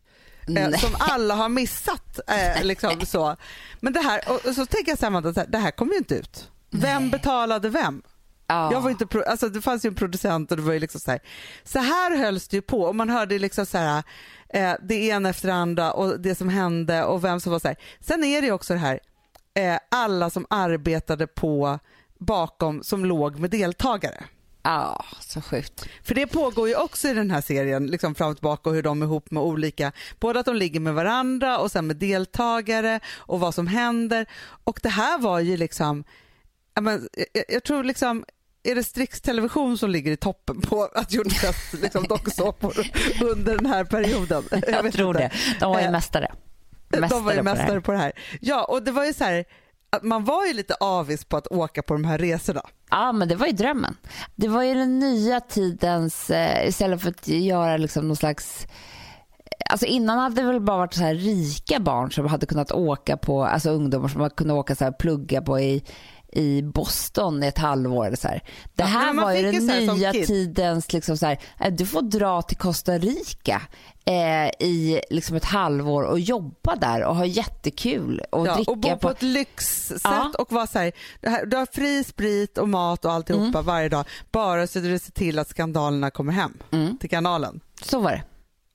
Eh, 0.58 0.80
som 0.80 0.96
alla 1.00 1.36
har 1.36 1.50
missat. 1.50 2.20
Eh, 2.28 2.64
liksom 2.64 3.06
så. 3.06 3.36
Men 3.80 3.94
det 3.94 4.00
här, 4.00 4.22
och, 4.28 4.46
och 4.46 4.56
så 4.56 4.66
tänker 4.66 4.92
jag 4.92 5.00
så 5.00 5.06
här, 5.06 5.08
Amanda, 5.08 5.46
det 5.48 5.58
här 5.58 5.72
kommer 5.72 5.92
ju 5.92 5.98
inte 5.98 6.16
ut. 6.16 6.50
Vem 6.72 7.10
betalade 7.10 7.70
vem? 7.70 8.02
Ja. 8.48 8.72
Jag 8.74 8.82
var 8.82 8.90
inte 8.90 9.06
pro- 9.06 9.24
alltså 9.28 9.50
det 9.50 9.62
fanns 9.62 9.86
ju 9.86 9.88
en 9.88 9.96
producent 9.96 10.52
och 10.52 10.58
det 10.58 10.64
var 10.64 10.74
ju 10.74 10.80
liksom 10.80 11.00
så 11.02 11.12
här. 11.12 11.20
Så 11.64 11.80
här 11.80 12.18
hölls 12.18 12.48
det 12.48 12.56
ju 12.58 12.62
på 12.62 12.82
och 12.82 12.96
man 12.96 13.10
hörde 13.10 13.40
liksom 13.40 13.66
så 13.66 13.78
här, 13.78 14.04
eh, 14.50 14.74
det 14.82 14.96
ena 14.96 15.30
efter 15.30 15.48
det 15.48 15.54
andra 15.54 15.92
och 15.94 16.20
det 16.20 16.36
som 16.36 16.50
hände 16.50 17.04
och 17.04 17.24
vem 17.24 17.40
som 17.40 17.52
var 17.52 17.60
så 17.60 17.68
här. 17.68 17.78
Sen 18.00 18.24
är 18.24 18.42
det 18.42 18.48
ju 18.48 18.54
också 18.54 18.74
det 18.74 18.80
här, 18.80 19.00
eh, 19.54 19.78
alla 19.92 20.30
som 20.30 20.46
arbetade 20.50 21.28
på 21.28 21.80
bakom 22.20 22.84
som 22.84 23.06
låg 23.06 23.40
med 23.40 23.50
deltagare. 23.50 24.24
Ja, 24.64 25.06
så 25.20 25.42
sjukt. 25.42 25.90
För 26.04 26.16
det 26.16 26.28
pågår 26.28 26.68
ju 26.68 26.76
också 26.76 27.08
i 27.08 27.14
den 27.14 27.32
här 27.32 27.42
serien, 27.42 27.88
liksom 27.88 28.16
fram 28.16 28.30
och 28.30 28.36
tillbaka 28.38 28.70
och 28.70 28.76
hur 28.76 28.84
de 28.84 29.02
är 29.02 29.06
ihop 29.06 29.32
med 29.32 29.44
olika, 29.44 29.92
både 30.20 30.40
att 30.40 30.46
de 30.46 30.56
ligger 30.56 30.80
med 30.80 30.94
varandra 30.94 31.58
och 31.58 31.72
sen 31.72 31.88
med 31.88 31.96
deltagare 31.96 33.00
och 33.16 33.40
vad 33.40 33.56
som 33.56 33.68
händer. 33.68 34.26
Och 34.64 34.80
det 34.84 34.90
här 34.90 35.18
var 35.18 35.40
ju 35.40 35.58
liksom, 35.58 36.04
ja, 36.74 36.82
men, 36.82 37.10
jag, 37.34 37.44
jag 37.48 37.64
tror 37.64 37.84
liksom, 37.84 38.26
är 38.64 38.76
det 38.76 38.84
Strix 38.84 39.22
Television 39.22 39.78
som 39.78 39.90
ligger 39.90 40.12
i 40.12 40.18
toppen 40.18 40.62
på 40.62 40.90
att 40.94 41.14
gjort 41.14 41.34
flest 41.34 41.74
liksom, 41.82 42.04
dokusåpor 42.04 42.74
under 43.22 43.56
den 43.56 43.66
här 43.66 43.84
perioden? 43.84 44.44
Jag, 44.68 44.84
vet 44.84 44.94
tror 44.94 45.10
inte. 45.10 45.20
det. 45.20 45.60
De 45.60 45.72
var 45.72 45.80
ju 45.80 45.86
Eh, 45.86 45.92
mästare. 45.92 46.32
De 46.90 47.00
var 47.00 47.08
ju 47.08 47.10
på 47.24 47.30
det 47.30 47.34
här. 47.36 47.44
mästare 47.44 47.82
på 47.82 47.92
det 47.92 47.98
här. 47.98 48.12
Ja, 48.42 48.64
och 48.64 48.84
det 48.84 48.92
var 48.92 49.06
ju 49.06 49.14
så 49.14 49.24
här, 49.24 49.46
att 49.96 50.04
man 50.04 50.24
var 50.24 50.46
ju 50.46 50.54
lite 50.54 50.74
avis 50.74 51.26
på 51.26 51.38
att 51.38 51.48
åka 51.48 51.84
på 51.84 51.94
de 51.94 52.06
här 52.06 52.18
resorna. 52.18 52.62
Ja, 52.90 53.12
men 53.12 53.28
det 53.28 53.36
var 53.36 53.48
ju 53.48 53.54
drömmen. 53.54 53.98
Det 54.36 54.48
var 54.48 54.64
ju 54.64 54.74
den 54.74 55.00
nya 55.00 55.40
tidens, 55.40 56.30
eh, 56.30 56.68
istället 56.68 57.02
för 57.02 57.10
att 57.10 57.28
göra 57.28 57.78
liksom 57.78 58.08
någon 58.08 58.16
slags 58.16 58.66
eh, 58.66 58.70
Alltså 59.70 59.86
innan 59.86 60.20
hade 60.20 60.42
det 60.42 60.48
väl 60.48 60.62
bara 60.62 60.78
varit 60.78 60.94
så 60.94 61.02
här 61.02 61.16
rika 61.16 61.80
barn 61.80 62.12
som 62.12 62.26
hade 62.26 62.46
kunnat 62.46 62.72
åka 62.72 63.18
på, 63.18 63.46
alltså 63.46 63.70
ungdomar 63.70 64.08
som 64.08 64.22
hade 64.22 64.36
kunnat 64.36 64.56
åka 64.56 64.76
så 64.76 64.84
här 64.84 64.92
plugga 64.92 65.42
på 65.42 65.60
i, 65.60 65.84
i 66.36 66.62
Boston 66.62 67.44
i 67.44 67.48
ett 67.48 67.58
halvår. 67.58 68.06
Eller 68.06 68.18
så 68.18 68.28
här. 68.28 68.44
Det 68.76 68.84
Ja, 68.84 68.86
här 68.86 69.14
man 69.14 69.26
var 69.26 69.34
ju 69.34 69.52
den 69.52 69.66
nya 69.96 70.12
tidens, 70.14 70.94
liksom 70.94 71.18
så 71.18 71.26
här, 71.26 71.40
eh, 71.60 71.74
du 71.74 71.86
får 71.86 72.02
dra 72.02 72.42
till 72.42 72.58
Costa 72.58 72.98
Rica 72.98 73.62
eh, 74.06 74.68
i 74.68 75.02
liksom 75.10 75.36
ett 75.36 75.46
halvår 75.46 76.04
och 76.04 76.20
jobba 76.20 76.76
där 76.76 77.04
och 77.04 77.16
ha 77.16 77.26
jättekul 77.26 78.22
och 78.32 78.48
Ja, 78.48 78.56
dricka 78.56 78.72
och 78.72 78.78
bo 78.78 78.90
på, 78.90 78.98
på 78.98 79.10
ett 79.10 79.22
lyxsätt 79.22 80.02
Ja. 80.04 80.32
och 80.40 80.52
vara 80.52 80.68
så 80.68 80.80
här, 80.80 80.92
du 81.46 81.58
har 81.58 81.66
fri 81.74 82.04
sprit 82.04 82.58
och 82.58 82.70
mat 82.70 83.06
och 83.06 83.12
alltihopa 83.12 83.44
Mm. 83.60 83.66
varje 83.66 83.90
dag 83.90 84.06
bara 84.32 84.68
så 84.68 84.80
du 84.80 85.00
ser 85.00 85.12
till 85.12 85.40
att 85.40 85.48
skandalerna 85.50 86.12
kommer 86.12 86.34
hem 86.34 86.54
Mm. 86.72 86.98
till 86.98 87.10
kanalen. 87.10 87.60
Så 87.82 88.00
var 88.00 88.12
det. 88.12 88.24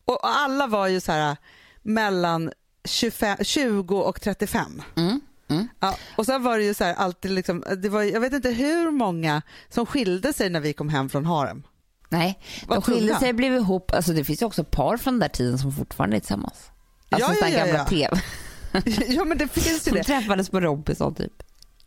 Och, 0.04 0.14
och 0.24 0.36
alla 0.38 0.66
var 0.66 0.86
ju 0.88 1.00
så 1.00 1.12
här 1.12 1.36
mellan 1.82 2.52
25, 2.84 3.36
20 3.44 3.98
och 4.00 4.20
35. 4.20 4.82
Mm. 4.96 5.20
Mm. 5.48 5.68
Ja, 5.80 5.96
och 6.16 6.26
sen 6.26 6.42
var 6.42 6.58
det 6.58 6.64
ju 6.64 6.74
så 6.74 6.84
här 6.84 6.94
alltid 6.94 7.30
liksom, 7.30 7.64
det 7.82 7.88
var, 7.88 8.02
jag 8.02 8.20
vet 8.20 8.32
inte 8.32 8.50
hur 8.50 8.90
många 8.90 9.42
som 9.68 9.86
skilde 9.86 10.32
sig 10.32 10.50
när 10.50 10.60
vi 10.60 10.72
kom 10.72 10.88
hem 10.88 11.08
från 11.08 11.26
harem. 11.26 11.62
Nej, 12.08 12.38
Vad 12.66 12.78
de 12.78 12.82
skilde 12.82 13.14
sig 13.18 13.32
blev 13.32 13.54
ihop. 13.54 13.92
Alltså 13.94 14.12
det 14.12 14.24
finns 14.24 14.42
ju 14.42 14.46
också 14.46 14.64
par 14.64 14.96
från 14.96 15.14
den 15.14 15.20
där 15.20 15.28
tiden 15.28 15.58
som 15.58 15.72
fortfarande 15.72 16.16
är 16.16 16.20
tillsammans. 16.20 16.70
Alltså 17.10 17.32
Ja, 17.32 17.36
ja, 17.40 17.48
ja, 17.48 17.58
gamla 17.58 17.78
ja. 17.78 17.84
tv. 17.84 18.20
ja 19.08 19.24
men 19.24 19.38
det 19.38 19.48
finns 19.48 19.66
ju 19.86 19.90
Som 19.90 19.94
det. 19.94 20.04
träffades 20.04 20.50
på 20.50 20.60
Robinson 20.60 21.14
typ. 21.14 21.32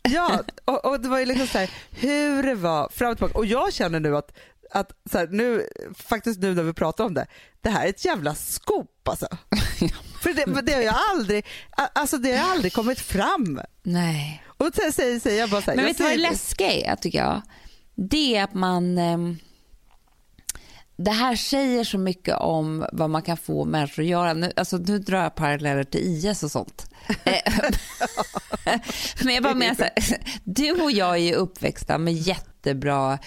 Ja, 0.02 0.40
och, 0.64 0.84
och 0.84 1.00
det 1.00 1.08
var 1.08 1.18
ju 1.18 1.26
liksom 1.26 1.46
så 1.46 1.58
här, 1.58 1.70
hur 1.90 2.42
det 2.42 2.54
var 2.54 2.88
fram 2.92 3.10
och 3.10 3.16
tillbaka. 3.16 3.38
Och 3.38 3.46
jag 3.46 3.72
känner 3.72 4.00
nu 4.00 4.16
att, 4.16 4.32
att 4.72 4.92
så 5.10 5.18
här, 5.18 5.26
nu, 5.26 5.68
faktiskt 5.94 6.40
nu 6.40 6.54
när 6.54 6.62
vi 6.62 6.72
pratar 6.72 7.04
om 7.04 7.14
det, 7.14 7.26
det 7.60 7.70
här 7.70 7.84
är 7.84 7.88
ett 7.88 8.04
jävla 8.04 8.34
skop 8.34 9.08
alltså. 9.08 9.26
För 10.22 10.34
det, 10.34 10.62
det 10.62 10.72
har 10.72 10.82
jag 10.82 10.94
aldrig, 11.10 11.46
alltså 11.70 12.18
det 12.18 12.36
har 12.36 12.50
aldrig 12.52 12.72
kommit 12.72 13.00
fram. 13.00 13.60
Nej. 13.82 14.44
Och 14.46 14.66
så 14.74 14.92
säger, 14.92 15.20
säger 15.20 15.40
jag 15.40 15.50
bara 15.50 15.62
så 15.62 15.70
här, 15.70 15.76
Men 15.76 15.84
vet 15.84 15.96
du 15.96 16.02
vad 16.02 16.12
det 16.12 16.18
läskiga 16.18 16.72
är 16.72 16.96
tycker 16.96 17.18
jag? 17.18 17.42
Det 17.94 18.36
är 18.36 18.44
att 18.44 18.54
man... 18.54 18.98
ehm, 18.98 19.38
det 20.96 21.10
här 21.10 21.36
säger 21.36 21.84
så 21.84 21.98
mycket 21.98 22.36
om 22.36 22.86
vad 22.92 23.10
man 23.10 23.22
kan 23.22 23.36
få 23.36 23.64
människor 23.64 24.02
att 24.02 24.08
göra. 24.08 24.34
Nu, 24.34 24.52
alltså, 24.56 24.76
nu 24.76 24.98
drar 24.98 25.22
jag 25.22 25.34
paralleller 25.34 25.84
till 25.84 26.00
IS 26.00 26.42
och 26.42 26.50
sånt. 26.50 26.86
Eh, 27.24 27.70
Men 29.24 29.34
jag 29.34 29.42
bara 29.42 29.54
menar 29.54 29.74
så 29.74 29.82
här, 29.82 29.92
du 30.44 30.72
och 30.72 30.92
jag 30.92 31.10
är 31.10 31.16
ju 31.16 31.34
uppväxta 31.34 31.98
med 31.98 32.14
jättebra 32.14 33.18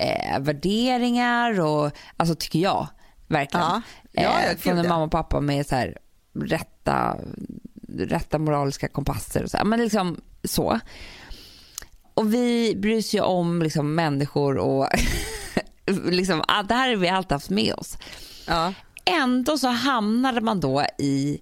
eh, 0.00 0.40
värderingar 0.40 1.60
och 1.60 1.90
alltså 2.16 2.34
tycker 2.34 2.58
jag 2.58 2.88
verkligen. 3.28 3.66
Ja. 3.66 3.82
Ja, 4.12 4.22
ja, 4.22 4.50
eh, 4.50 4.56
från 4.56 4.78
en 4.78 4.88
mamma 4.88 5.04
och 5.04 5.10
pappa 5.10 5.40
med 5.40 5.66
så 5.66 5.74
här 5.74 5.98
rätta, 6.34 7.16
rätta 7.98 8.38
moraliska 8.38 8.88
kompasser 8.88 9.42
och 9.42 9.50
så. 9.50 9.56
här. 9.56 9.64
Men 9.64 9.80
liksom 9.80 10.20
så. 10.44 10.80
Och 12.14 12.34
vi 12.34 12.76
bryr 12.76 13.02
sig 13.02 13.20
om 13.20 13.62
liksom 13.62 13.94
människor 13.94 14.56
och 14.58 14.88
liksom, 15.86 16.42
ah, 16.48 16.62
det 16.62 16.74
här 16.74 16.88
har 16.88 16.96
vi 16.96 17.08
alltid 17.08 17.32
haft 17.32 17.50
med 17.50 17.74
oss. 17.74 17.98
Ja. 18.46 18.74
Ändå 19.04 19.58
så 19.58 19.68
hamnade 19.68 20.40
man 20.40 20.60
då 20.60 20.84
i 20.98 21.40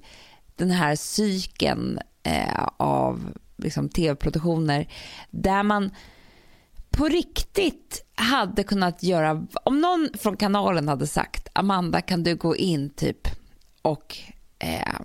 den 0.57 0.71
här 0.71 0.97
cykeln 0.97 1.99
eh, 2.23 2.69
av 2.77 3.33
liksom, 3.57 3.89
tv-produktioner 3.89 4.89
där 5.31 5.63
man 5.63 5.91
på 6.91 7.09
riktigt 7.09 8.05
hade 8.19 8.65
kunnat 8.65 9.03
göra, 9.03 9.47
om 9.65 9.81
någon 9.81 10.09
från 10.19 10.37
kanalen 10.37 10.89
hade 10.89 11.07
sagt 11.07 11.49
Amanda 11.53 12.01
kan 12.01 12.23
du 12.23 12.37
gå 12.37 12.57
in 12.57 12.91
typ 12.91 13.29
och 13.83 14.17
eh, 14.59 15.01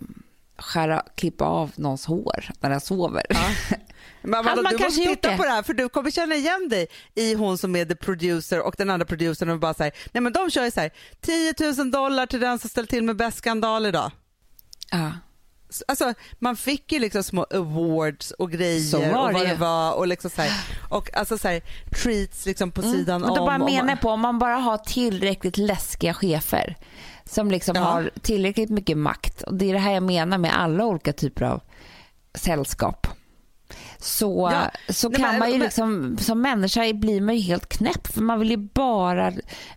skära, 0.58 1.04
klippa 1.15 1.45
av 1.45 1.71
någons 1.76 2.06
hår 2.06 2.52
när 2.60 2.69
den 2.69 2.82
sover. 2.82 3.23
Men 4.21 4.39
Amanda, 4.39 4.62
man 4.62 4.71
du 4.71 4.78
kanske 4.78 4.99
måste 4.99 5.15
titta 5.15 5.32
det? 5.32 5.38
på 5.38 5.43
det 5.43 5.49
här 5.49 5.63
för 5.63 5.73
du 5.73 5.89
kommer 5.89 6.12
känna 6.12 6.36
igen 6.36 6.69
dig 6.69 6.88
i 7.15 7.34
hon 7.34 7.58
som 7.58 7.76
är 7.76 7.86
the 7.86 7.95
producer 7.95 8.62
och 8.62 8.76
den 8.78 8.89
andra 8.89 9.06
producern 9.06 9.49
och 9.49 9.60
bara 9.60 9.73
säger 9.73 9.93
nej 10.12 10.21
men 10.21 10.34
de 10.34 10.49
kör 10.52 10.65
ju 10.65 10.71
så 10.71 10.80
här 10.80 10.91
10 11.21 11.54
000 11.78 11.91
dollar 11.91 12.26
till 12.26 12.39
den 12.39 12.60
som 12.60 12.69
ställer 12.69 12.88
till 12.88 13.04
med 13.04 13.15
bäst 13.15 13.38
skandal 13.38 13.86
idag. 13.86 14.12
Ja. 14.91 15.12
Alltså, 15.88 16.13
man 16.40 16.56
fick 16.56 16.92
ju 16.92 17.00
liksom 17.00 17.24
små 17.24 17.46
awards 17.54 18.32
och 18.32 18.52
grejer 18.52 18.96
och 19.17 19.34
vad 19.34 19.48
det 19.48 19.56
var 19.56 19.94
och 19.94 20.08
liksom 20.08 20.30
så 20.30 20.42
här, 20.42 20.52
och 20.90 21.17
alltså 21.17 21.38
så 21.38 21.48
här, 21.48 21.62
treats 22.04 22.46
liksom 22.46 22.71
på 22.71 22.82
sidan 22.82 23.21
Men 23.21 23.30
om. 23.30 23.36
då 23.38 23.46
bara 23.46 23.56
och 23.63 23.71
menar 23.71 23.86
man- 23.88 23.98
på 23.98 24.10
om 24.10 24.19
man 24.21 24.40
bara 24.40 24.56
har 24.56 24.78
tillräckligt 24.78 25.58
läskiga 25.58 26.13
chefer 26.13 26.76
som 27.26 27.52
liksom 27.52 27.76
Ja. 27.76 27.82
har 27.84 28.12
tillräckligt 28.21 28.69
mycket 28.69 28.98
makt 28.98 29.42
och 29.42 29.54
det 29.54 29.69
är 29.69 29.74
det 29.74 29.80
här 29.80 29.92
jag 29.94 30.04
menar 30.04 30.38
med 30.38 30.56
alla 30.60 30.86
olika 30.86 31.13
typer 31.13 31.46
av 31.46 31.62
sällskap. 32.36 33.08
Så, 33.98 34.50
Ja. 34.54 34.94
så 34.94 35.10
Nej, 35.10 35.19
kan 35.19 35.30
men- 35.30 35.40
man 35.40 35.48
ju 35.52 35.58
men- 35.58 35.63
liksom, 35.65 36.17
som 36.19 36.42
människa 36.42 36.94
blir 36.94 37.21
man 37.21 37.36
ju 37.36 37.42
helt 37.42 37.69
knäpp 37.69 38.08
för 38.08 38.21
man 38.21 38.40
vill 38.40 38.50
ju 38.52 38.58
bara 38.58 39.34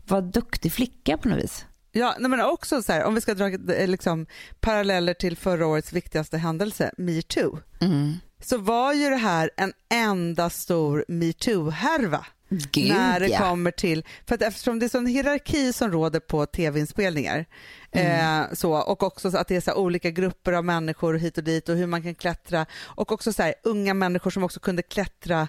vara 0.06 0.20
duktig 0.20 0.72
flicka 0.72 1.16
på 1.18 1.28
något 1.28 1.38
vis. 1.44 1.65
Ja, 1.98 2.16
men 2.18 2.40
också 2.40 2.82
så 2.82 2.92
här, 2.92 3.04
om 3.04 3.14
vi 3.14 3.20
ska 3.20 3.34
dra 3.34 3.74
eh, 3.74 3.88
liksom, 3.88 4.26
paralleller 4.60 5.14
till 5.14 5.36
förra 5.36 5.66
årets 5.66 5.92
viktigaste 5.92 6.38
händelse, 6.38 6.90
metoo, 6.98 7.58
Mm. 7.80 8.14
så 8.42 8.58
var 8.58 8.92
ju 8.92 9.10
det 9.10 9.16
här 9.16 9.50
en 9.56 9.72
enda 9.90 10.50
stor 10.50 11.04
metoo-härva. 11.08 12.26
Gud, 12.48 12.88
när 12.88 13.20
det 13.20 13.28
ja. 13.28 13.38
kommer 13.38 13.70
till, 13.70 14.04
för 14.26 14.34
att 14.34 14.42
eftersom 14.42 14.78
det 14.78 14.86
är 14.86 14.88
sån 14.88 15.06
hierarki 15.06 15.72
som 15.72 15.92
råder 15.92 16.20
på 16.20 16.46
tv-inspelningar 16.46 17.46
Mm. 17.92 18.40
eh, 18.40 18.52
så, 18.52 18.72
och 18.72 19.02
också 19.02 19.30
så 19.30 19.38
att 19.38 19.48
det 19.48 19.56
är 19.56 19.60
så 19.60 19.74
olika 19.74 20.10
grupper 20.10 20.52
av 20.52 20.64
människor 20.64 21.14
hit 21.14 21.38
och 21.38 21.44
dit 21.44 21.68
och 21.68 21.76
hur 21.76 21.86
man 21.86 22.02
kan 22.02 22.14
klättra 22.14 22.66
och 22.84 23.12
också 23.12 23.32
så 23.32 23.42
här, 23.42 23.54
unga 23.62 23.94
människor 23.94 24.30
som 24.30 24.44
också 24.44 24.60
kunde 24.60 24.82
klättra 24.82 25.48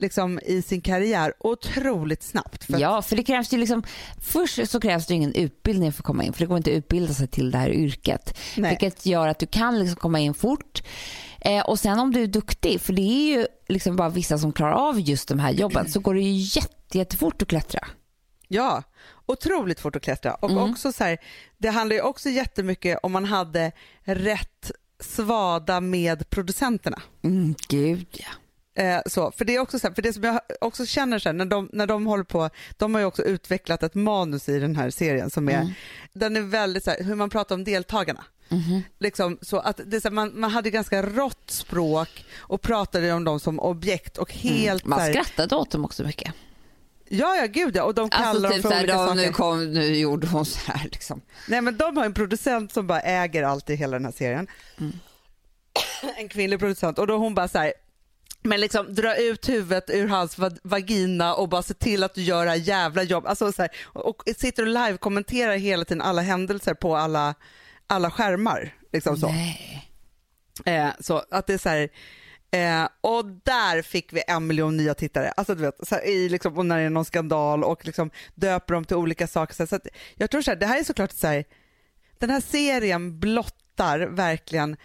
liksom, 0.00 0.40
i 0.46 0.62
sin 0.62 0.80
karriär 0.80 1.32
otroligt 1.40 2.22
snabbt. 2.22 2.64
För 2.64 2.78
Ja, 2.78 3.02
för 3.02 3.16
det 3.16 3.22
krävs 3.22 3.52
ju 3.52 3.58
liksom, 3.58 3.82
först 4.20 4.68
så 4.70 4.80
krävs 4.80 5.06
det 5.06 5.14
ingen 5.14 5.34
utbildning 5.34 5.92
för 5.92 6.00
att 6.02 6.06
komma 6.06 6.24
in, 6.24 6.32
för 6.32 6.40
det 6.40 6.46
går 6.46 6.56
inte 6.56 6.70
att 6.70 6.76
utbilda 6.76 7.14
sig 7.14 7.28
till 7.28 7.50
det 7.50 7.58
här 7.58 7.70
yrket. 7.70 8.38
Nej. 8.56 8.70
Vilket 8.70 9.06
gör 9.06 9.28
att 9.28 9.38
du 9.38 9.46
kan 9.46 9.78
liksom 9.78 9.96
komma 9.96 10.18
in 10.20 10.34
fort. 10.34 10.82
Eh, 11.40 11.60
och 11.64 11.78
sen 11.78 11.98
om 11.98 12.12
du 12.12 12.22
är 12.22 12.26
duktig, 12.26 12.80
för 12.80 12.92
det 12.92 13.02
är 13.02 13.38
ju 13.38 13.46
liksom 13.68 13.96
bara 13.96 14.08
vissa 14.08 14.38
som 14.38 14.52
klarar 14.52 14.72
av 14.72 15.00
just 15.00 15.28
de 15.28 15.38
här 15.38 15.50
jobben, 15.52 15.90
så 15.90 16.00
går 16.00 16.14
det 16.14 16.20
ju 16.20 16.60
jätte, 16.60 16.98
jättefort 16.98 17.42
att 17.42 17.48
klättra. 17.48 17.86
Ja, 18.48 18.82
otroligt 19.26 19.80
fort 19.80 19.96
att 19.96 20.02
klättra. 20.02 20.34
Och 20.34 20.50
Mm. 20.50 20.70
också 20.70 20.92
så 20.92 21.04
här, 21.04 21.18
det 21.58 21.68
handlar 21.68 21.96
ju 21.96 22.02
också 22.02 22.28
jättemycket 22.28 22.98
om 23.02 23.12
man 23.12 23.24
hade 23.24 23.72
rätt 24.02 24.70
svada 25.00 25.80
med 25.80 26.30
producenterna. 26.30 27.02
Mm, 27.22 27.54
gud 27.68 28.06
ja. 28.12 28.26
Eh, 28.74 29.00
så, 29.06 29.30
för 29.30 29.44
det 29.44 29.54
är 29.54 29.60
också 29.60 29.78
så 29.78 29.88
här, 29.88 29.94
för 29.94 30.02
det 30.02 30.12
som 30.12 30.24
jag 30.24 30.40
också 30.60 30.86
känner 30.86 31.18
så 31.18 31.28
här, 31.28 31.34
när 31.34 31.44
de, 31.44 31.68
när 31.72 31.86
de 31.86 32.06
håller 32.06 32.24
på, 32.24 32.50
de 32.76 32.94
har 32.94 33.00
ju 33.00 33.06
också 33.06 33.22
utvecklat 33.22 33.82
ett 33.82 33.94
manus 33.94 34.48
i 34.48 34.58
den 34.58 34.76
här 34.76 34.90
serien 34.90 35.30
som 35.30 35.48
är, 35.48 35.52
Mm. 35.60 35.72
den 36.12 36.36
är 36.36 36.40
väldigt 36.40 36.84
så 36.84 36.90
här, 36.90 37.02
hur 37.04 37.14
man 37.14 37.30
pratar 37.30 37.54
om 37.54 37.64
deltagarna. 37.64 38.24
Mhm. 38.48 38.82
Liksom, 38.98 39.38
så 39.42 39.58
att 39.58 39.80
det 39.86 40.00
så 40.00 40.08
här, 40.08 40.14
man, 40.14 40.40
man 40.40 40.50
hade 40.50 40.70
ganska 40.70 41.02
rått 41.02 41.50
språk 41.50 42.24
och 42.38 42.62
pratade 42.62 43.12
om 43.12 43.24
dem 43.24 43.40
som 43.40 43.60
objekt 43.60 44.18
och 44.18 44.32
helt 44.32 44.84
Man 44.84 44.98
så 44.98 45.04
här, 45.04 45.12
skrattade 45.12 45.56
åt 45.56 45.70
dem 45.70 45.84
också 45.84 46.02
mycket. 46.02 46.34
ja 47.08 47.36
ja 47.36 47.46
gud 47.46 47.76
ja, 47.76 47.82
och 47.84 47.94
de 47.94 48.10
kallar 48.10 48.26
Alltså 48.28 48.42
dem 48.42 48.52
typ 48.52 48.62
för 48.62 48.68
såhär, 48.68 48.82
olika 48.82 48.94
"Ja, 48.94 49.06
saker. 49.06 49.20
nu, 49.26 49.32
kom, 49.32 49.72
nu 49.72 49.96
gjorde 49.96 50.26
hon 50.26 50.46
så 50.46 50.72
här 50.72 50.88
liksom. 50.92 51.20
Nej 51.48 51.60
men 51.60 51.76
de 51.76 51.96
har 51.96 52.04
en 52.04 52.14
producent 52.14 52.72
som 52.72 52.86
bara 52.86 53.00
äger 53.00 53.42
allt 53.42 53.70
i 53.70 53.74
hela 53.74 53.92
den 53.96 54.04
här 54.04 54.12
serien. 54.12 54.46
Mm. 54.80 54.92
En 56.16 56.28
kvinnlig 56.28 56.58
producent 56.58 56.98
och 56.98 57.06
då 57.06 57.16
hon 57.16 57.34
bara 57.34 57.48
så 57.48 57.58
här, 57.58 57.72
men 58.42 58.60
liksom 58.60 58.94
dra 58.94 59.16
ut 59.16 59.48
huvudet 59.48 59.90
ur 59.90 60.08
hans 60.08 60.38
va- 60.38 60.50
vagina 60.62 61.34
och 61.34 61.48
bara 61.48 61.62
se 61.62 61.74
till 61.74 62.02
att 62.02 62.14
du 62.14 62.22
gör 62.22 62.44
det 62.44 62.50
här 62.50 62.58
jävla 62.58 63.02
jobb. 63.02 63.26
Alltså 63.26 63.52
så 63.52 63.62
här, 63.62 63.70
och, 63.84 64.06
och 64.06 64.22
sitter 64.36 64.62
och 64.62 64.68
live-kommenterar 64.68 65.56
hela 65.56 65.84
tiden 65.84 66.02
alla 66.02 66.22
händelser 66.22 66.74
på 66.74 66.96
alla, 66.96 67.34
alla 67.86 68.10
skärmar. 68.10 68.74
Liksom 68.92 69.16
så. 69.16 69.26
Eh, 70.64 70.88
så 71.00 71.24
att 71.30 71.46
det 71.46 71.54
är 71.54 71.58
så 71.58 71.68
här, 71.68 71.88
eh, 72.50 72.88
och 73.00 73.24
där 73.26 73.82
fick 73.82 74.12
vi 74.12 74.22
en 74.28 74.46
miljon 74.46 74.76
nya 74.76 74.94
tittare. 74.94 75.30
Alltså 75.36 75.54
du 75.54 75.62
vet, 75.62 75.88
så 75.88 75.94
här, 75.94 76.06
i 76.06 76.28
liksom, 76.28 76.58
och 76.58 76.66
när 76.66 76.78
det 76.78 76.84
är 76.84 76.90
någon 76.90 77.04
skandal 77.04 77.64
och 77.64 77.86
liksom 77.86 78.10
döper 78.34 78.74
dem 78.74 78.84
till 78.84 78.96
olika 78.96 79.26
saker. 79.26 79.54
Så, 79.54 79.62
här, 79.62 79.66
så 79.68 79.76
att 79.76 79.86
jag 80.14 80.30
tror 80.30 80.42
så 80.42 80.50
här, 80.50 80.58
det 80.58 80.66
här 80.66 80.78
är 80.80 80.84
såklart 80.84 81.12
så 81.12 81.26
här, 81.26 81.44
den 82.18 82.30
här 82.30 82.40
serien 82.40 83.20
blottar 83.20 83.98
verkligen 84.00 84.76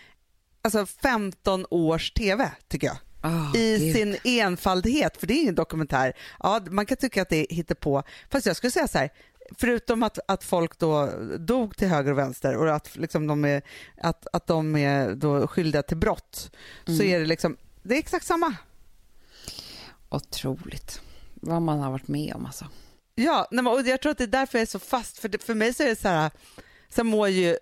alltså 0.61 0.85
15 0.85 1.65
års 1.69 2.11
tv 2.11 2.51
tycker 2.67 2.87
jag. 2.87 2.97
Oh, 3.25 3.51
I 3.57 3.77
gud. 3.79 3.95
sin 3.95 4.17
enfaldighet, 4.23 5.17
för 5.17 5.27
det 5.27 5.33
är 5.33 5.41
ingen 5.41 5.55
dokumentär. 5.55 6.13
Ja, 6.39 6.61
man 6.69 6.85
kan 6.85 6.97
tycka 6.97 7.21
att 7.21 7.29
det 7.29 7.47
hittar 7.49 7.75
på. 7.75 8.03
Fast 8.29 8.45
jag 8.45 8.55
skulle 8.55 8.71
säga 8.71 8.87
så 8.87 8.97
här, 8.97 9.09
förutom 9.57 10.03
att, 10.03 10.19
att 10.27 10.43
folk 10.43 10.79
då 10.79 11.09
dog 11.39 11.77
till 11.77 11.87
höger 11.87 12.11
och 12.11 12.17
vänster 12.17 12.57
och 12.57 12.75
att, 12.75 12.95
liksom 12.95 13.27
de, 13.27 13.45
är, 13.45 13.61
att, 14.01 14.27
att 14.33 14.47
de 14.47 14.75
är 14.75 15.15
då 15.15 15.47
skyldiga 15.47 15.83
till 15.83 15.97
brott, 15.97 16.51
så 16.85 16.91
Mm. 16.91 17.07
är 17.07 17.19
det 17.19 17.25
liksom, 17.25 17.57
det 17.83 17.95
är 17.95 17.99
exakt 17.99 18.25
samma. 18.25 18.55
Otroligt. 20.09 21.01
Vad 21.33 21.61
man 21.61 21.79
har 21.79 21.91
varit 21.91 22.07
med 22.07 22.33
om 22.35 22.45
alltså. 22.45 22.65
Ja, 23.15 23.47
nej, 23.51 23.65
och 23.65 23.81
jag 23.81 24.01
tror 24.01 24.11
att 24.11 24.17
det 24.17 24.23
är 24.23 24.27
därför 24.27 24.57
jag 24.57 24.61
är 24.61 24.65
så 24.65 24.79
fast, 24.79 25.17
för, 25.17 25.29
det, 25.29 25.43
för 25.43 25.53
mig 25.55 25.73
så 25.73 25.83
är 25.83 25.87
det 25.87 25.95
så 25.95 26.07
här, 26.07 26.31
sen 26.89 27.07
mår 27.07 27.29
ju 27.29 27.57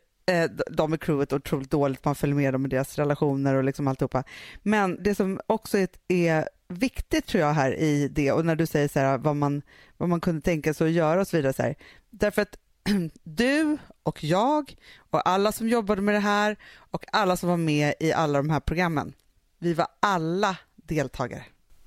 de 0.71 0.93
i 0.93 0.97
crewet 0.97 1.33
otroligt 1.33 1.71
dåligt, 1.71 2.05
man 2.05 2.15
följer 2.15 2.35
med 2.35 2.53
dem 2.53 2.65
i 2.65 2.69
deras 2.69 2.97
relationer 2.97 3.55
och 3.55 3.63
liksom 3.63 3.87
alltihopa. 3.87 4.23
Men 4.63 5.03
det 5.03 5.15
som 5.15 5.39
också 5.47 5.77
är, 5.77 5.87
är 6.07 6.49
viktigt 6.67 7.25
tror 7.25 7.43
jag 7.43 7.53
här 7.53 7.71
i 7.79 8.07
det 8.07 8.31
och 8.31 8.45
när 8.45 8.55
du 8.55 8.65
säger 8.65 8.87
så 8.87 8.99
här 8.99 9.17
vad 9.17 9.35
man, 9.35 9.61
vad 9.97 10.09
man 10.09 10.21
kunde 10.21 10.41
tänka 10.41 10.73
sig 10.73 10.87
att 10.87 10.93
göra 10.93 11.21
och 11.21 11.27
så 11.27 11.37
vidare. 11.37 11.53
Så 11.53 11.61
här, 11.61 11.75
därför 12.09 12.41
att 12.41 12.57
du 13.23 13.77
och 14.03 14.23
jag 14.23 14.75
och 14.97 15.29
alla 15.29 15.51
som 15.51 15.69
jobbade 15.69 16.01
med 16.01 16.15
det 16.15 16.19
här 16.19 16.55
och 16.75 17.05
alla 17.11 17.37
som 17.37 17.49
var 17.49 17.57
med 17.57 17.93
i 17.99 18.13
alla 18.13 18.37
de 18.37 18.49
här 18.49 18.59
programmen, 18.59 19.13
vi 19.59 19.73
var 19.73 19.87
alla 19.99 20.57
deltagare. 20.75 21.43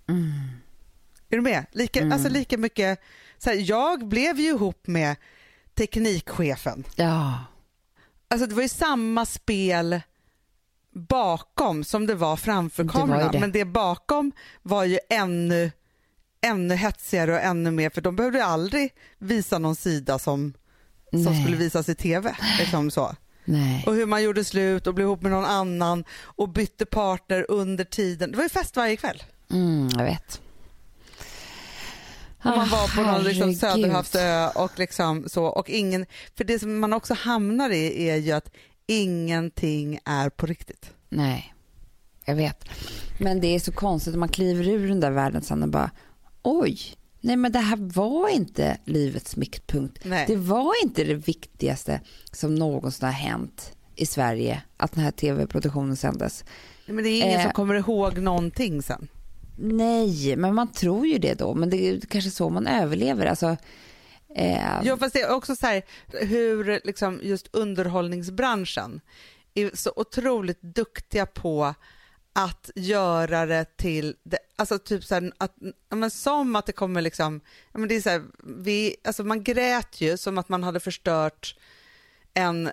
Mm. 0.09 0.31
Är 1.29 1.37
du 1.37 1.41
med? 1.41 1.67
Lika, 1.73 2.01
Mm. 2.01 2.13
alltså 2.13 2.29
lika 2.29 2.59
mycket, 2.59 3.01
så 3.39 3.51
här, 3.51 3.57
jag 3.71 4.09
blev 4.09 4.39
ju 4.41 4.49
ihop 4.49 4.87
med 4.87 5.17
teknikchefen. 5.75 6.85
Ja. 6.97 7.45
Alltså 8.29 8.47
det 8.47 8.55
var 8.55 8.63
ju 8.63 8.69
samma 8.69 9.27
spel 9.27 10.01
bakom 11.09 11.85
som 11.85 12.07
det 12.07 12.15
var 12.15 12.37
framför 12.37 12.85
Det 12.85 12.93
var 12.93 13.01
kameran. 13.01 13.33
det. 13.33 13.41
Men 13.41 13.53
det 13.53 13.65
bakom 13.65 14.33
var 14.63 14.85
ju 14.85 14.99
ännu, 15.11 15.73
ännu 16.41 16.75
hetsigare 16.75 17.33
och 17.33 17.41
ännu 17.41 17.71
mer 17.71 17.91
för 17.91 18.01
de 18.01 18.17
behövde 18.17 18.45
aldrig 18.45 18.95
visa 19.19 19.59
någon 19.59 19.77
sida 19.77 20.19
som, 20.19 20.55
som 21.11 21.43
skulle 21.43 21.57
visas 21.57 21.89
i 21.89 21.95
tv. 21.95 22.37
Liksom 22.59 22.91
så. 22.91 23.15
Nej. 23.45 23.85
Och 23.87 23.95
hur 23.95 24.07
man 24.07 24.23
gjorde 24.23 24.45
slut 24.45 24.87
och 24.87 24.95
blev 24.95 25.07
ihop 25.07 25.23
med 25.23 25.33
någon 25.33 25.45
annan 25.45 26.05
och 26.23 26.49
bytte 26.49 26.87
partner 26.87 27.47
under 27.49 27.85
tiden. 27.85 28.31
Det 28.31 28.37
var 28.37 28.45
ju 28.45 28.49
fest 28.49 28.77
varje 28.77 28.97
kväll. 28.97 29.23
Mm, 29.51 29.89
jag 29.97 30.05
vet. 30.05 30.41
Och 32.51 32.57
man 32.57 32.69
var 32.69 32.97
på 32.97 33.03
någon 33.13 33.25
liksom 33.25 33.55
söderhavsö 33.55 34.49
och 34.49 34.79
liksom 34.79 35.25
så 35.29 35.45
och 35.45 35.71
ingen, 35.71 36.07
för 36.37 36.45
det 36.45 36.59
som 36.59 36.79
man 36.79 36.93
också 36.93 37.15
hamnar 37.15 37.71
i 37.71 38.09
är 38.09 38.17
ju 38.17 38.33
att 38.33 38.51
ingenting 38.87 39.99
är 40.05 40.31
på 40.31 40.47
riktigt. 40.47 40.91
Nej, 41.09 41.55
jag 42.25 42.35
vet. 42.37 42.65
Men 43.21 43.41
det 43.41 43.47
är 43.55 43.59
så 43.59 43.73
konstigt 43.73 44.13
när 44.15 44.19
man 44.19 44.29
kliver 44.29 44.69
ur 44.69 44.89
den 44.89 45.01
där 45.01 45.11
världen 45.11 45.43
sen 45.43 45.63
och 45.63 45.69
bara 45.69 45.91
oj, 46.43 46.79
nej 47.21 47.37
men 47.37 47.53
det 47.53 47.59
här 47.59 47.77
var 47.77 48.29
inte 48.29 48.79
livets 48.85 49.37
mittpunkt. 49.37 50.05
Nej. 50.05 50.25
Det 50.29 50.37
var 50.37 50.73
inte 50.83 51.05
det 51.05 51.15
viktigaste 51.15 52.01
som 52.33 52.55
någonsin 52.55 53.07
har 53.07 53.13
hänt 53.13 53.73
i 53.97 54.07
Sverige 54.07 54.63
att 54.77 54.93
den 54.93 55.05
här 55.05 55.11
tv-produktionen 55.11 55.97
sändes. 55.97 56.45
Men 56.87 57.05
det 57.05 57.11
är 57.11 57.23
ingen 57.23 57.39
Eh. 57.39 57.43
som 57.43 57.53
kommer 57.53 57.75
ihåg 57.75 58.19
någonting 58.19 58.83
sen. 58.83 59.09
Nej, 59.57 60.37
men 60.37 60.55
man 60.55 60.73
tror 60.73 61.07
ju 61.07 61.19
det 61.19 61.35
då. 61.35 61.55
Men 61.55 61.71
det 61.71 61.89
är 61.89 62.01
kanske 62.01 62.31
så 62.31 62.51
man 62.51 62.67
överlever. 62.67 63.27
Alltså, 63.27 63.57
eh, 64.35 64.81
Ja 64.85 64.97
fast 64.97 65.15
det 65.15 65.21
är 65.21 65.35
också 65.35 65.57
så 65.57 65.67
här 65.67 65.83
hur 66.09 66.81
liksom 66.85 67.21
just 67.23 67.49
underhållningsbranschen 67.53 69.01
är 69.55 69.71
så 69.75 69.93
otroligt 69.97 70.63
duktiga 70.63 71.27
på 71.27 71.75
att 72.33 72.71
göra 72.75 73.47
det 73.47 73.77
till, 73.77 74.17
det, 74.23 74.39
alltså 74.57 74.79
typ 74.79 75.05
så 75.05 75.15
här, 75.15 75.33
att, 75.39 75.55
men 75.89 76.11
som 76.11 76.57
att 76.57 76.67
det 76.67 76.73
kommer 76.73 77.01
liksom, 77.01 77.41
men 77.73 77.89
det 77.89 77.95
är 77.97 78.01
så 78.01 78.11
här, 78.11 78.23
vi, 78.59 78.97
alltså 79.05 79.25
man 79.25 79.45
grät 79.45 80.01
ju 80.01 80.17
som 80.17 80.39
att 80.39 80.49
man 80.49 80.63
hade 80.63 80.81
förstört 80.81 81.57
en, 82.35 82.71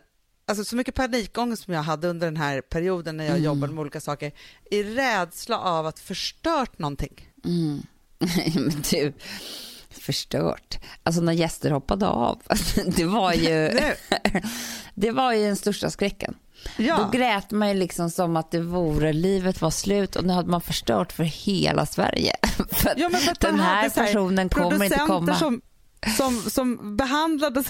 alltså 0.48 0.66
så 0.66 0.76
mycket 0.76 0.96
panikångest 0.96 1.64
som 1.64 1.74
jag 1.74 1.84
hade 1.84 2.08
under 2.08 2.28
den 2.28 2.38
här 2.38 2.62
perioden 2.62 3.18
när 3.18 3.24
jag 3.24 3.32
Mm. 3.32 3.44
jobbade 3.44 3.74
med 3.74 3.82
olika 3.82 4.02
saker, 4.02 4.32
i 4.72 4.84
rädsla 4.84 5.60
av 5.60 5.86
att 5.86 6.00
förstört 6.00 6.80
någonting. 6.80 7.30
mm. 7.46 7.82
men 8.56 8.82
du, 8.91 9.14
förstört. 9.89 10.80
Alltså 11.04 11.22
när 11.22 11.34
gäster 11.34 11.72
hoppade 11.72 12.08
av. 12.08 12.41
Det 12.96 13.06
var 13.06 13.34
ju, 13.34 13.72
det 14.94 15.12
var 15.12 15.34
ju 15.34 15.46
den 15.46 15.56
största 15.56 15.89
skräcken. 15.89 16.36
ja. 16.78 16.98
Då 16.98 17.18
grät 17.18 17.52
man 17.52 17.68
ju 17.70 17.74
liksom 17.74 18.10
som 18.10 18.38
att 18.38 18.52
det 18.52 18.60
vore, 18.60 19.14
livet 19.14 19.62
var 19.62 19.72
slut 19.72 20.16
och 20.16 20.24
nu 20.26 20.34
hade 20.34 20.50
man 20.50 20.62
förstört 20.62 21.12
för 21.12 21.24
hela 21.24 21.86
Sverige. 21.86 22.36
för 22.72 22.94
Ja, 22.98 23.10
den 23.39 23.60
här 23.60 23.89
så 23.89 24.00
personen 24.00 24.50
kommer 24.50 24.86
inte 24.86 24.98
komma. 25.08 25.36
Som, 25.36 25.62
som, 26.18 26.38
som 26.49 26.97
behandlade 26.97 27.64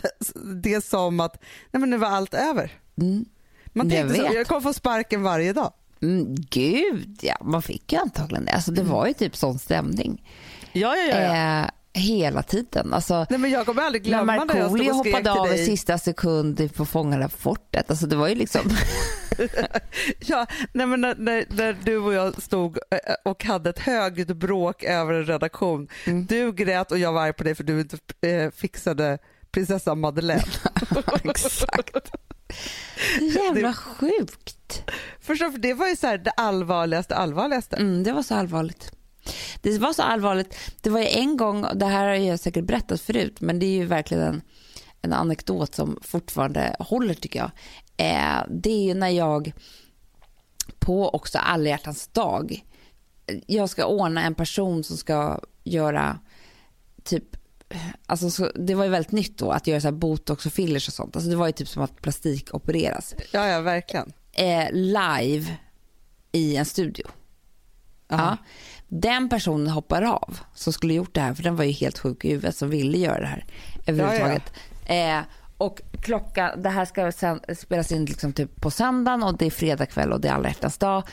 det 0.64 0.86
som 0.86 1.20
att 1.20 1.44
nej 1.72 1.80
men 1.80 1.90
nu 1.90 1.98
var 1.98 2.08
allt 2.08 2.34
över. 2.34 2.72
Mm. 3.02 3.26
Man 3.74 3.90
Jag 3.90 3.98
tänkte 4.00 4.16
så, 4.16 4.24
vet. 4.24 4.34
jag 4.34 4.48
kommer 4.48 4.62
få 4.62 4.74
sparken 4.74 5.24
varje 5.24 5.54
dag. 5.54 5.74
Mm, 6.02 6.36
gud, 6.50 7.20
ja, 7.22 7.38
man 7.42 7.62
fick 7.62 7.94
ju 7.94 8.00
antagligen 8.00 8.46
det. 8.46 8.52
Alltså, 8.52 8.72
det 8.72 8.84
var 8.84 9.08
ju 9.08 9.14
typ 9.14 9.36
sån 9.36 9.60
stämning 9.60 10.24
Ja, 10.72 10.96
ja, 10.96 11.16
eh, 11.62 11.70
hela 11.94 12.44
tiden. 12.44 12.94
Alltså, 12.94 13.26
Nej, 13.30 13.40
men 13.40 13.52
jag 13.52 13.66
kommer 13.66 13.82
aldrig 13.82 14.04
glömma 14.04 14.26
när 14.26 14.38
jag 14.38 14.48
stod 14.48 14.58
Markoolio 14.58 14.90
och 14.92 14.96
hoppade 14.96 15.32
av 15.32 15.54
i 15.54 15.66
sista 15.66 15.98
sekund 15.98 16.76
på 16.76 16.86
Fångarna 16.86 17.30
på 17.30 17.38
fortet. 17.38 17.90
Alltså, 17.90 18.06
det 18.06 18.16
var 18.16 18.28
ju 18.28 18.36
liksom... 18.36 18.62
Ja, 20.20 20.48
nej, 20.74 20.88
men 20.88 21.02
när, 21.02 21.16
när, 21.16 21.46
när 21.50 21.78
du 21.84 21.98
och 21.98 22.14
jag 22.14 22.42
stod 22.42 22.78
eh, 22.78 23.14
och 23.26 23.44
hade 23.44 23.70
ett 23.70 23.80
högt 23.80 24.28
bråk 24.28 24.84
över 24.84 25.14
en 25.14 25.26
redaktion. 25.26 25.88
Mm. 26.06 26.26
Du 26.26 26.52
grät 26.52 26.92
och 26.92 26.98
jag 26.98 27.14
var 27.14 27.22
arg 27.22 27.34
på 27.34 27.44
dig 27.44 27.56
för 27.56 27.64
du 27.64 27.82
inte 27.82 27.98
eh, 28.22 28.52
fixade 28.52 29.18
prinsessa 29.52 29.96
Madeleine. 29.96 30.44
Exakt. 31.24 32.12
Jävla 33.22 33.74
sjukt. 33.74 34.84
Förstår, 35.20 35.50
för 35.50 35.60
det 35.60 35.74
var 35.74 35.88
ju 35.88 35.96
så 35.96 36.08
här 36.08 36.18
det 36.18 36.32
allvarligaste 36.32 37.16
allvarligaste. 37.16 37.76
Mm, 37.76 38.04
det 38.04 38.14
var 38.14 38.24
så 38.24 38.36
allvarligt. 38.36 38.92
Det 39.62 39.78
var 39.78 39.94
så 39.94 40.02
allvarligt. 40.02 40.56
Det 40.82 40.90
var 40.90 41.00
ju 41.00 41.08
en 41.08 41.38
gång, 41.38 41.66
det 41.76 41.86
här 41.86 42.08
har 42.08 42.14
jag 42.14 42.40
säkert 42.40 42.66
berättat 42.66 43.02
förut, 43.02 43.42
men 43.42 43.60
det 43.60 43.66
är 43.66 43.72
ju 43.72 43.86
verkligen 43.86 44.24
en, 44.24 44.42
en 45.02 45.14
anekdot 45.14 45.76
som 45.76 46.00
fortfarande 46.02 46.76
håller 46.80 47.14
tycker 47.14 47.40
jag. 47.40 47.52
Eh, 47.98 48.44
det 48.50 48.70
är 48.70 48.84
ju 48.84 48.94
när 48.94 49.10
jag 49.10 49.54
på 50.80 51.10
också 51.10 51.38
alla 51.38 51.70
hjärtans 51.70 52.08
dag, 52.08 52.66
jag 53.48 53.70
ska 53.70 53.86
ordna 53.86 54.24
en 54.24 54.36
person 54.36 54.84
som 54.84 54.98
ska 54.98 55.40
göra 55.64 56.20
typ 57.04 57.38
Alltså, 58.06 58.32
så, 58.32 58.52
det 58.56 58.76
var 58.76 58.84
ju 58.84 58.90
väldigt 58.90 59.12
nytt 59.12 59.38
då 59.38 59.52
att 59.52 59.68
göra 59.68 59.82
så 59.82 59.88
här 59.88 59.92
botox 59.92 60.46
och 60.46 60.54
fillers 60.54 60.88
och 60.88 60.94
sånt. 60.94 61.16
Alltså, 61.16 61.30
det 61.30 61.36
var 61.36 61.48
ju 61.48 61.54
typ 61.54 61.68
som 61.68 61.84
att 61.84 62.02
plastik 62.02 62.54
opereras. 62.54 63.16
Ja, 63.32 63.48
ja, 63.48 63.62
verkligen. 63.62 64.14
Eh, 64.32 64.72
live 64.72 65.58
i 66.32 66.56
en 66.56 66.66
studio. 66.66 67.08
Ja. 68.08 68.38
Den 68.96 69.30
personen 69.30 69.68
hoppar 69.68 70.02
av 70.02 70.40
som 70.54 70.74
skulle 70.74 70.94
gjort 70.94 71.16
det 71.16 71.22
här, 71.22 71.34
för 71.34 71.44
den 71.44 71.56
var 71.56 71.64
ju 71.64 71.72
helt 71.72 72.00
sjuk 72.00 72.26
i 72.26 72.30
huvudet 72.30 72.56
som 72.56 72.70
ville 72.70 72.98
göra 72.98 73.20
det 73.20 73.28
här 73.28 73.46
överhuvudtaget. 73.86 74.54
Ja, 74.88 74.94
ja. 74.94 75.20
Eh, 75.20 75.24
och 75.58 75.82
klockan, 76.02 76.62
det 76.62 76.70
här 76.70 76.86
ska 76.86 77.12
sen 77.12 77.40
spelas 77.58 77.92
in 77.92 78.06
liksom 78.06 78.34
typ 78.34 78.62
på 78.62 78.72
söndagen 78.72 79.24
och 79.24 79.38
det 79.38 79.46
är 79.46 79.52
fredag 79.52 79.86
kväll 79.86 80.12
och 80.12 80.22
det 80.22 80.28
är 80.28 80.34
alla 80.34 80.48
hjärtans 80.48 80.78
dag. 80.78 81.04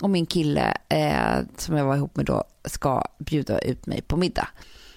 Och 0.00 0.10
min 0.10 0.26
kille 0.26 0.76
eh, 0.88 1.38
som 1.56 1.76
jag 1.76 1.84
var 1.84 1.96
ihop 1.96 2.16
med 2.16 2.26
då 2.26 2.44
ska 2.64 3.04
bjuda 3.18 3.58
ut 3.58 3.86
mig 3.86 4.02
på 4.02 4.16
middag. 4.16 4.48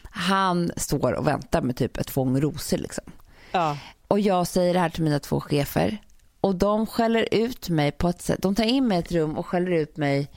Han 0.03 0.71
står 0.75 1.11
och 1.11 1.27
väntar 1.27 1.61
med 1.61 1.77
typ 1.77 1.97
ett 1.97 2.09
fång 2.09 2.41
rosor 2.41 2.77
liksom. 2.77 3.03
Ja. 3.51 3.77
Och 4.07 4.19
jag 4.19 4.47
säger 4.47 4.73
det 4.73 4.79
här 4.79 4.89
till 4.89 5.03
mina 5.03 5.19
två 5.19 5.41
chefer 5.41 5.97
och 6.41 6.55
de 6.55 6.85
skäller 6.85 7.27
ut 7.31 7.69
mig 7.69 7.91
på 7.91 8.09
ett 8.09 8.21
sätt. 8.21 8.41
De 8.41 8.55
tar 8.55 8.63
in 8.63 8.88
mig 8.88 8.97
i 8.97 8.99
ett 8.99 9.11
rum 9.11 9.38
och 9.38 9.45
skäller 9.45 9.71
ut 9.71 9.97
mig 9.97 10.29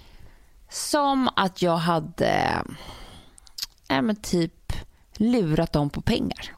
som 0.70 1.28
att 1.36 1.62
jag 1.62 1.76
hade 1.76 2.62
äh, 3.88 4.02
men 4.02 4.16
typ 4.16 4.72
lurat 5.16 5.72
dem 5.72 5.90
på 5.90 6.00
pengar. 6.00 6.56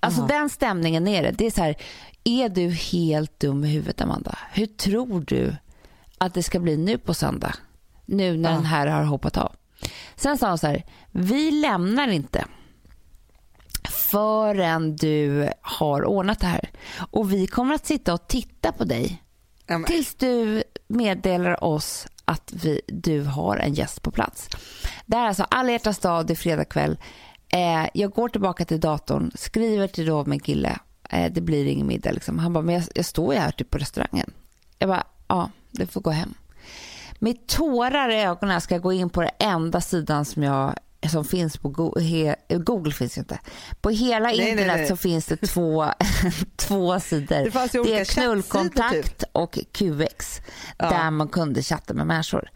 Alltså 0.00 0.20
Ja. 0.20 0.26
den 0.26 0.50
stämningen 0.50 1.08
är 1.08 1.22
det. 1.22 1.30
Det 1.30 1.46
är 1.46 1.50
så 1.50 1.62
här, 1.62 1.76
är 2.24 2.48
du 2.48 2.70
helt 2.70 3.40
dum 3.40 3.64
i 3.64 3.68
huvudet 3.68 4.00
Amanda? 4.00 4.38
Hur 4.52 4.66
tror 4.66 5.20
du 5.20 5.56
att 6.18 6.34
det 6.34 6.42
ska 6.42 6.60
bli 6.60 6.76
nu 6.76 6.98
på 6.98 7.14
söndag? 7.14 7.54
Nu 8.06 8.36
när 8.36 8.50
Ja. 8.50 8.56
den 8.56 8.64
här 8.66 8.86
har 8.86 9.02
hoppat 9.04 9.36
av. 9.36 9.52
Sen 10.16 10.38
sa 10.38 10.46
han 10.48 10.58
så 10.58 10.66
här, 10.66 10.84
vi 11.10 11.50
lämnar 11.50 12.08
inte 12.08 12.44
förrän 13.90 14.96
du 14.96 15.48
har 15.62 16.04
ordnat 16.04 16.40
det 16.40 16.46
här. 16.46 16.70
Och 17.10 17.32
vi 17.32 17.46
kommer 17.46 17.74
att 17.74 17.86
sitta 17.86 18.14
och 18.14 18.28
titta 18.28 18.72
på 18.72 18.84
dig 18.84 19.22
men, 19.66 19.84
tills 19.84 20.14
du 20.14 20.62
meddelar 20.88 21.64
oss 21.64 22.06
att 22.24 22.52
vi, 22.52 22.80
du 22.86 23.22
har 23.22 23.56
en 23.56 23.74
gäst 23.74 24.02
på 24.02 24.10
plats. 24.10 24.48
Det 25.06 25.16
här 25.16 25.24
är 25.24 25.28
alltså 25.28 25.46
alla 25.50 25.72
hjärtans 25.72 25.98
dag, 25.98 26.26
det 26.26 26.32
är 26.32 26.36
fredag 26.36 26.64
kväll. 26.64 26.98
Eh, 27.48 27.88
jag 27.94 28.10
går 28.10 28.28
tillbaka 28.28 28.64
till 28.64 28.80
datorn, 28.80 29.30
skriver 29.34 29.86
till 29.88 30.06
då 30.06 30.24
min 30.24 30.40
kille. 30.40 30.78
Eh, 31.10 31.32
det 31.32 31.40
blir 31.40 31.66
ingen 31.66 31.86
middag. 31.86 32.12
Liksom. 32.12 32.38
Han 32.38 32.52
bara, 32.52 32.64
men 32.64 32.74
jag, 32.74 32.84
jag 32.94 33.04
står 33.04 33.34
ju 33.34 33.40
här 33.40 33.50
typ 33.50 33.70
på 33.70 33.78
restaurangen. 33.78 34.30
Jag 34.78 34.88
bara, 34.88 35.04
ja, 35.28 35.50
du 35.70 35.86
får 35.86 36.00
gå 36.00 36.10
hem. 36.10 36.34
Med 37.18 37.46
tårar 37.46 38.08
i 38.08 38.22
ögonen 38.22 38.60
ska 38.60 38.74
jag 38.74 38.82
gå 38.82 38.92
in 38.92 39.10
på 39.10 39.20
den 39.20 39.30
enda 39.38 39.80
sidan 39.80 40.24
som 40.24 40.42
jag 40.42 40.74
som 41.08 41.24
finns 41.24 41.56
på 41.56 41.68
Google, 41.68 42.02
he, 42.02 42.36
Google 42.48 42.92
finns 42.92 43.16
ju 43.16 43.20
inte. 43.20 43.38
På 43.80 43.90
hela 43.90 44.26
nej, 44.28 44.50
internet 44.50 44.76
nej. 44.76 44.88
så 44.88 44.96
finns 44.96 45.26
det 45.26 45.36
två, 45.36 45.86
två 46.56 47.00
sidor. 47.00 47.44
Det 47.82 47.84
det 47.84 47.98
är 48.00 48.04
knullkontakt 48.04 48.94
chattsidor, 48.94 49.28
och 49.32 49.58
QX 49.72 50.40
Ja. 50.78 50.90
där 50.90 51.10
man 51.10 51.28
kunde 51.28 51.62
chatta 51.62 51.94
med 51.94 52.06
människor. 52.06 52.50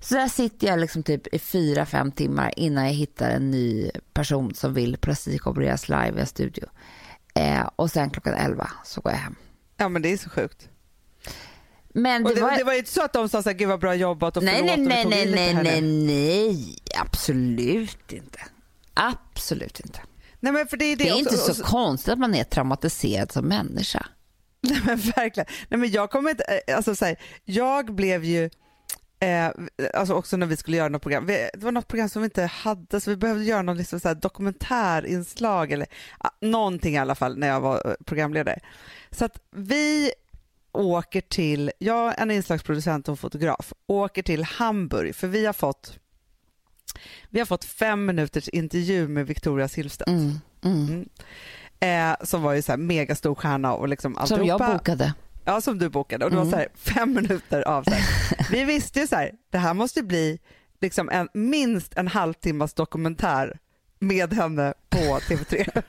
Så 0.00 0.14
där 0.14 0.28
sitter 0.28 0.66
jag 0.66 0.78
liksom 0.80 1.02
typ 1.02 1.26
i 1.34 1.38
fyra, 1.38 1.86
fem 1.86 2.12
timmar 2.12 2.52
innan 2.56 2.84
jag 2.86 2.92
hittar 2.92 3.30
en 3.30 3.50
ny 3.50 3.90
person 4.12 4.54
som 4.54 4.74
vill 4.74 4.96
plastikopereras 4.96 5.88
live 5.88 6.12
i 6.16 6.20
en 6.20 6.26
studio. 6.26 6.64
Eh, 7.34 7.68
och 7.76 7.90
sen 7.90 8.10
klockan 8.10 8.34
11 8.34 8.70
så 8.84 9.00
går 9.00 9.12
jag 9.12 9.18
hem. 9.18 9.34
ja, 9.76 9.88
men 9.88 10.02
det 10.02 10.12
är 10.12 10.16
så 10.16 10.30
sjukt. 10.30 10.68
Men 11.94 12.24
det 12.24 12.34
det, 12.34 12.40
var... 12.40 12.56
det 12.58 12.64
var 12.64 12.72
inte 12.72 12.90
så 12.90 13.02
att 13.02 13.12
de 13.12 13.28
sa 13.28 13.42
så 13.42 13.48
här, 13.48 13.56
gud 13.56 13.68
vad 13.68 13.80
bra 13.80 13.94
jobbat 13.94 14.36
och 14.36 14.42
nej, 14.42 14.62
nej, 14.62 14.76
nej, 14.76 15.06
nej, 15.06 15.26
nej, 15.34 15.54
nej, 15.54 15.80
nej, 15.82 16.76
absolut 17.00 18.12
inte. 18.12 18.38
Absolut 18.94 19.80
inte. 19.80 20.00
nej 20.40 20.52
men 20.52 20.66
för 20.68 20.76
det 20.76 20.84
är, 20.84 20.96
det 20.96 21.04
Det 21.04 21.10
är 21.10 21.18
inte 21.18 21.36
så 21.36 21.54
så- 21.54 21.62
konstigt 21.64 22.12
att 22.12 22.18
man 22.18 22.34
är 22.34 22.44
traumatiserad 22.44 23.32
som 23.32 23.44
människa. 23.48 24.06
Nej 24.62 24.80
men 24.86 24.98
verkligen. 24.98 25.46
Nej, 25.68 25.80
men 25.80 25.90
jag 25.90 26.10
kommer 26.10 26.30
inte, 26.30 26.44
eh, 26.66 26.76
alltså 26.76 26.94
så 26.96 27.04
här, 27.04 27.16
jag 27.44 27.94
blev 27.94 28.24
ju, 28.24 28.44
eh, 29.20 29.48
alltså 29.94 30.14
också 30.14 30.36
när 30.36 30.46
vi 30.46 30.56
skulle 30.56 30.76
göra 30.76 30.88
något 30.88 31.02
program, 31.02 31.26
vi, 31.26 31.50
det 31.54 31.64
var 31.64 31.72
något 31.72 31.88
program 31.88 32.08
som 32.08 32.22
vi 32.22 32.26
inte 32.26 32.42
hade 32.44 33.00
så 33.00 33.10
vi 33.10 33.16
behövde 33.16 33.44
göra 33.44 33.62
någon 33.62 33.76
liksom 33.76 34.00
så 34.00 34.08
här 34.08 34.14
dokumentärinslag 34.14 35.72
eller 35.72 35.86
någonting 36.40 36.94
i 36.94 36.98
alla 36.98 37.14
fall 37.14 37.38
när 37.38 37.46
jag 37.48 37.60
var 37.60 37.82
eh, 37.88 37.94
programledare. 38.04 38.58
Så 39.10 39.24
att 39.24 39.38
vi 39.56 40.12
åker 40.72 41.20
till, 41.20 41.70
jag 41.78 42.20
en 42.20 42.30
inslagsproducent 42.30 43.08
och 43.08 43.12
en 43.12 43.16
fotograf, 43.16 43.72
åker 43.86 44.22
till 44.22 44.44
Hamburg 44.44 45.14
för 45.14 45.28
vi 45.28 45.46
har 45.46 45.52
fått 45.52 45.98
vi 47.28 47.38
har 47.38 47.46
fått 47.46 47.64
fem 47.64 48.06
minuters 48.06 48.48
intervju 48.48 49.08
med 49.08 49.26
Victoria 49.26 49.68
Silvstedt 49.68 50.08
Mm, 50.10 50.40
mm. 50.64 51.08
eh, 51.80 52.16
som 52.26 52.42
var 52.42 52.52
ju 52.52 52.62
så 52.62 52.72
här 52.72 52.76
mega 52.76 53.14
stor 53.14 53.34
stjärna 53.34 53.74
och 53.74 53.88
liksom 53.88 54.12
Som 54.14 54.22
alltihopa. 54.22 54.64
jag 54.64 54.76
bokade. 54.78 55.14
Ja, 55.44 55.60
som 55.60 55.78
du 55.78 55.88
bokade. 55.88 56.24
Och 56.24 56.30
det 56.30 56.36
var 56.36 56.42
Mm. 56.42 56.52
så 56.52 56.58
här, 56.58 56.68
fem 56.74 57.12
minuter 57.14 57.68
av 57.68 57.84
så 57.84 57.90
här. 57.90 58.46
Vi 58.50 58.64
visste 58.64 59.00
ju 59.00 59.06
så 59.06 59.16
här, 59.16 59.30
det 59.50 59.58
här 59.58 59.74
måste 59.74 60.02
bli 60.02 60.38
liksom 60.80 61.08
en, 61.08 61.28
minst 61.34 61.96
en 61.96 62.08
halvtimmas 62.08 62.74
dokumentär 62.74 63.58
med 63.98 64.32
henne 64.32 64.74
på 64.88 64.98
TV3. 64.98 65.82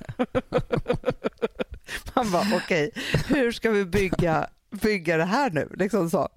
Man 2.16 2.32
bara 2.32 2.48
okej, 2.56 2.92
hur 3.28 3.52
ska 3.52 3.72
vi 3.72 3.86
bygga 3.86 4.48
bygga 4.72 5.18
det 5.18 5.26
här 5.26 5.50
nu. 5.50 5.70
Liksom 5.74 6.10
så. 6.10 6.30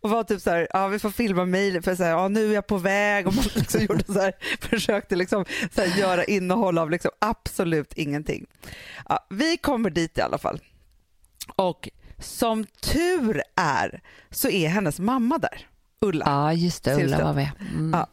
Och 0.00 0.10
var 0.10 0.24
typ 0.24 0.40
så 0.40 0.50
här, 0.50 0.68
ja 0.72 0.88
vi 0.88 0.98
får 0.98 1.10
filma 1.10 1.44
mejl 1.44 1.82
för 1.82 1.94
så 1.94 2.02
här, 2.02 2.10
ja, 2.10 2.28
nu 2.28 2.50
är 2.50 2.54
jag 2.54 2.66
på 2.66 2.78
väg 2.78 3.26
och 3.26 3.34
man 3.34 3.44
liksom 3.54 3.80
gjorde 3.88 4.04
så 4.04 4.20
här, 4.20 4.32
försökte 4.60 5.16
liksom 5.16 5.44
så 5.74 5.80
här, 5.80 5.98
göra 5.98 6.24
innehåll 6.24 6.78
av 6.78 6.90
liksom 6.90 7.10
absolut 7.18 7.92
ingenting. 7.92 8.46
Ja, 9.08 9.26
vi 9.30 9.56
kommer 9.56 9.90
dit 9.90 10.18
i 10.18 10.20
alla 10.20 10.38
fall. 10.38 10.60
Och 11.56 11.88
som 12.18 12.64
tur 12.64 13.42
är 13.56 14.02
så 14.30 14.48
är 14.48 14.68
hennes 14.68 15.00
mamma 15.00 15.38
där, 15.38 15.66
Ulla. 16.00 16.24
Ja, 16.26 16.52
just 16.52 16.84
det. 16.84 17.04
Ulla 17.04 17.24
var 17.24 17.34
med. 17.34 17.50
Mm. 17.72 17.92
Ja. 17.92 18.06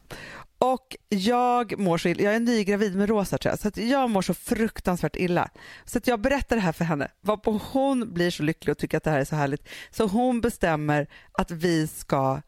Och 0.64 0.96
jag 1.10 1.80
mår 1.80 1.98
så 1.98 2.10
illa, 2.10 2.22
jag 2.24 2.36
är 2.36 2.40
nygravid 2.40 2.96
med 2.96 3.10
Rosa 3.10 3.38
tror 3.38 3.52
jag, 3.52 3.60
så 3.60 3.68
att 3.68 3.78
jag 3.78 4.10
mår 4.10 4.22
så 4.22 4.34
fruktansvärt 4.34 5.16
illa. 5.16 5.50
Så 5.86 5.98
att 5.98 6.08
jag 6.08 6.22
berättar 6.22 6.56
det 6.56 6.62
här 6.62 6.72
för 6.72 6.86
henne, 6.86 7.08
varpå 7.22 7.60
hon 7.72 8.14
blir 8.14 8.32
så 8.32 8.44
lycklig 8.44 8.72
och 8.72 8.78
tycker 8.78 8.98
att 8.98 9.04
det 9.04 9.12
här 9.12 9.20
är 9.20 9.26
så 9.26 9.36
härligt. 9.36 9.68
Så 9.92 10.08
hon 10.08 10.42
bestämmer 10.42 11.08
att 11.32 11.52
vi 11.52 11.88
ska, 11.88 12.42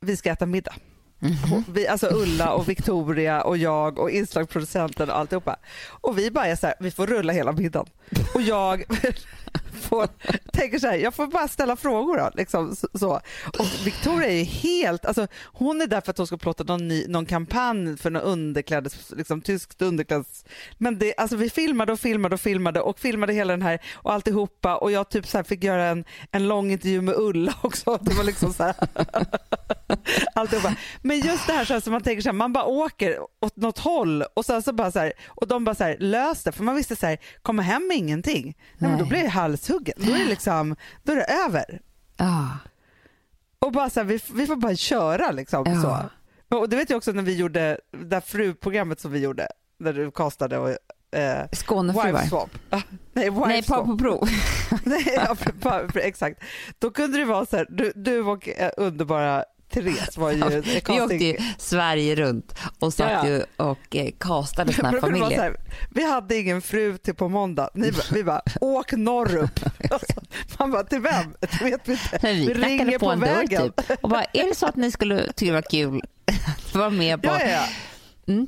vi 0.00 0.16
ska 0.16 0.30
äta 0.30 0.46
middag. 0.46 0.74
Mhm. 1.18 1.64
Vi, 1.68 1.88
alltså 1.88 2.08
Ulla 2.12 2.52
och 2.52 2.68
Victoria 2.68 3.42
och 3.42 3.56
jag 3.56 3.98
och 3.98 4.10
inslagsproducenten 4.10 5.10
och 5.10 5.18
alltihopa. 5.18 5.56
Och 5.88 6.18
vi 6.18 6.30
bara 6.30 6.46
är 6.46 6.56
så 6.56 6.66
här, 6.66 6.76
vi 6.80 6.90
får 6.90 7.06
rulla 7.06 7.32
hela 7.32 7.52
middagen. 7.52 7.92
Och 8.34 8.42
jag 8.42 8.84
får, 9.76 10.08
tänker 10.52 10.78
så 10.78 10.86
här, 10.86 10.96
jag 10.96 11.14
får 11.14 11.26
bara 11.26 11.48
ställa 11.48 11.76
frågor 11.76 12.16
då. 12.16 12.30
Liksom, 12.34 12.76
så- 12.76 12.88
så. 12.98 13.20
Och 13.58 13.66
Victoria 13.86 14.28
är 14.28 14.34
ju 14.36 14.44
helt, 14.44 15.06
alltså, 15.06 15.26
hon 15.44 15.80
är 15.80 15.86
där 15.86 16.00
för 16.00 16.10
att 16.10 16.18
hon 16.18 16.26
ska 16.26 16.36
plåta 16.36 16.64
någon, 16.64 16.88
ny, 16.88 17.06
någon 17.08 17.26
kampanj 17.26 17.96
för 17.96 18.10
någon 18.10 18.22
underklädes, 18.22 19.10
liksom, 19.16 19.40
tyskt 19.40 19.82
underklädes. 19.82 20.44
Men 20.78 20.98
det, 20.98 21.14
alltså, 21.16 21.36
vi 21.36 21.50
filmade 21.50 21.92
och 21.92 22.00
filmade 22.00 22.34
och 22.34 22.40
filmade 22.40 22.80
och 22.80 22.98
filmade 22.98 23.32
hela 23.32 23.52
den 23.52 23.62
här 23.62 23.78
och 23.94 24.12
alltihopa 24.12 24.76
och 24.76 24.92
jag 24.92 25.08
typ 25.08 25.26
så 25.26 25.38
här 25.38 25.42
fick 25.44 25.64
göra 25.64 25.84
en, 25.84 26.04
en 26.32 26.48
lång 26.48 26.70
intervju 26.72 27.00
med 27.00 27.14
Ulla 27.14 27.54
också. 27.62 27.98
Det 28.02 28.14
var 28.14 28.24
liksom 28.24 28.52
så 28.52 28.62
här. 28.62 28.74
alltihopa. 30.34 30.74
Men 31.02 31.20
just 31.20 31.46
det 31.46 31.52
här, 31.52 31.64
så 31.64 31.72
här 31.72 31.80
som 31.80 31.92
man 31.92 32.02
tänker 32.02 32.22
så 32.22 32.28
här, 32.28 32.34
man 32.34 32.52
bara 32.52 32.64
åker 32.64 33.18
åt 33.40 33.56
något 33.56 33.78
håll 33.78 34.22
och 34.34 34.44
sen 34.44 34.62
så 34.62 34.72
bara 34.72 34.90
så 34.92 34.98
här, 34.98 35.12
och 35.28 35.48
de 35.48 35.64
bara 35.64 35.74
så 35.74 35.84
här, 35.84 35.96
lös 36.00 36.42
det 36.42 36.52
för 36.52 36.64
man 36.64 36.74
visste 36.76 36.96
så 36.96 37.06
här, 37.06 37.18
komma 37.42 37.62
hem 37.62 37.88
med 37.88 37.96
ingenting. 37.96 38.56
Nej, 38.78 38.90
men 38.90 38.98
då 38.98 39.04
blir 39.04 39.22
det 39.22 39.28
halshuggen, 39.68 39.94
då 39.96 40.12
är 40.12 40.18
det 40.18 40.24
liksom, 40.24 40.76
då 41.02 41.12
är 41.12 41.16
det 41.16 41.44
över. 41.46 41.80
Ja. 42.16 42.48
Och 43.58 43.72
bara 43.72 43.90
så 43.90 44.00
här, 44.00 44.04
vi, 44.04 44.20
vi 44.34 44.46
får 44.46 44.56
bara 44.56 44.76
köra 44.76 45.30
liksom 45.30 45.64
Ja. 45.66 45.82
så. 45.82 46.56
Och 46.56 46.68
det 46.68 46.76
vet 46.76 46.90
jag 46.90 46.96
också 46.96 47.12
när 47.12 47.22
vi 47.22 47.36
gjorde 47.36 47.78
det 47.90 48.04
där 48.04 48.20
fruprogrammet 48.20 49.00
som 49.00 49.12
vi 49.12 49.18
gjorde, 49.18 49.48
där 49.78 49.92
du 49.92 50.10
castade 50.10 50.58
och 50.58 50.70
eh, 51.18 51.48
Skånefruar. 51.52 52.48
Ah, 52.70 52.80
Nej, 53.12 53.30
Nej, 53.30 53.62
par 53.62 53.84
på 53.84 53.98
prov. 53.98 54.28
Nej, 54.84 55.18
ja, 55.62 55.82
exakt. 55.94 56.42
Då 56.78 56.90
kunde 56.90 57.18
det 57.18 57.24
vara 57.24 57.46
så 57.46 57.56
här, 57.56 57.66
du, 57.70 57.92
du 57.96 58.22
och 58.22 58.48
eh, 58.48 58.70
underbara 58.76 59.44
Therese 59.76 60.16
var 60.16 60.30
ju 60.32 60.60
Vi 60.88 61.00
åkte 61.00 61.14
ju 61.24 61.36
Sverige 61.58 62.14
runt 62.14 62.54
och 62.78 62.92
satt 62.94 63.10
Ja, 63.10 63.28
ja. 63.28 63.28
ju 63.28 63.44
och 63.56 63.96
eh, 63.96 64.10
castade 64.20 64.72
såna 64.72 64.90
här 64.90 65.00
familjer. 65.00 65.40
här, 65.40 65.56
vi 65.90 66.10
hade 66.10 66.36
ingen 66.36 66.62
fru 66.62 66.98
till 66.98 67.14
på 67.14 67.28
måndag. 67.28 67.70
Ni, 67.74 67.92
vi 68.12 68.24
bara, 68.24 68.42
åk 68.60 68.92
norrup. 68.92 69.60
Alltså, 69.90 70.20
Man 70.58 70.70
bara, 70.70 70.84
till 70.84 71.00
vem? 71.00 71.34
Det 71.40 71.64
vet 71.64 71.80
vi 71.88 71.92
inte. 71.92 72.18
Men 72.22 72.34
vi 72.36 72.46
Vi 72.46 72.54
ringer 72.54 72.98
på 72.98 73.06
på 73.06 73.12
en 73.12 73.20
dörr 73.20 73.26
vägen. 73.34 73.62
typ. 73.72 73.90
Och 74.00 74.08
bara, 74.08 74.24
är 74.24 74.48
det 74.48 74.54
så 74.54 74.66
att 74.66 74.76
ni 74.76 74.90
skulle 74.90 75.32
tycka 75.32 75.52
det 75.52 75.56
var 75.60 75.70
kul 75.70 76.02
att 76.68 76.74
vara 76.74 76.90
med 76.90 77.22
på... 77.22 77.28
Ja, 77.28 77.40
ja, 77.44 77.50
ja. 77.50 77.64
Mm. 78.32 78.46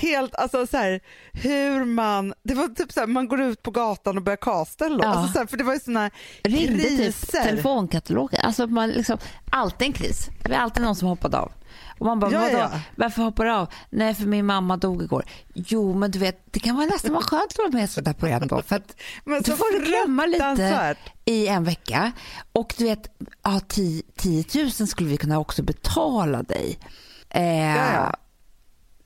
Helt, 0.00 0.34
alltså 0.34 0.66
så 0.66 0.76
här, 0.76 1.00
hur 1.32 1.84
man, 1.84 2.34
det 2.42 2.54
var 2.54 2.68
typ 2.68 2.92
så 2.92 3.00
här, 3.00 3.06
man 3.06 3.28
går 3.28 3.40
ut 3.40 3.62
på 3.62 3.70
gatan 3.70 4.16
och 4.16 4.22
börjar 4.22 4.36
casta 4.36 4.86
eller. 4.86 5.04
Ja. 5.04 5.10
alltså 5.10 5.32
så 5.32 5.38
här, 5.38 5.46
för 5.46 5.56
det 5.56 5.64
var 5.64 5.74
ju 5.74 5.80
såna 5.80 6.10
Ringde 6.42 6.82
typ 6.82 6.98
kriser. 6.98 7.42
telefonkatalogen. 7.42 8.40
Alltså 8.42 8.66
man 8.66 8.88
liksom, 8.90 9.18
alltid 9.50 9.86
en 9.86 9.92
kris. 9.92 10.28
Det 10.42 10.48
var 10.50 10.56
alltid 10.56 10.82
någon 10.82 10.96
som 10.96 11.08
hoppade 11.08 11.38
av. 11.38 11.52
Och 11.98 12.06
man 12.06 12.20
bara, 12.20 12.32
Ja, 12.32 12.40
vadå? 12.40 12.58
ja. 12.58 12.70
Varför 12.96 13.22
hoppar 13.22 13.44
du 13.44 13.50
av? 13.52 13.68
Nej, 13.90 14.14
för 14.14 14.26
min 14.26 14.46
mamma 14.46 14.76
dog 14.76 15.02
igår. 15.02 15.24
Jo, 15.54 15.94
men 15.94 16.10
du 16.10 16.18
vet, 16.18 16.52
det 16.52 16.60
kan 16.60 16.76
vara 16.76 16.86
nästan 16.86 17.12
vara 17.12 17.22
skönt 17.22 17.44
att 17.52 17.58
vara 17.58 17.68
med 17.68 17.84
i 17.84 18.02
här 18.06 18.12
program 18.12 18.46
då. 18.46 18.62
För 18.62 18.76
att 18.76 18.96
Men 19.24 19.42
du 19.42 19.56
får 19.56 19.84
glömma 19.84 20.26
lite 20.26 20.96
i 21.24 21.48
en 21.48 21.64
vecka. 21.64 22.12
Och 22.52 22.74
du 22.78 22.84
vet, 22.84 23.08
ja, 23.42 23.60
10, 23.68 24.02
10 24.16 24.44
000 24.54 24.70
skulle 24.70 25.08
vi 25.08 25.16
kunna 25.16 25.38
också 25.38 25.62
betala 25.62 26.42
dig. 26.42 26.78
Eh, 27.30 27.76
ja. 27.76 28.14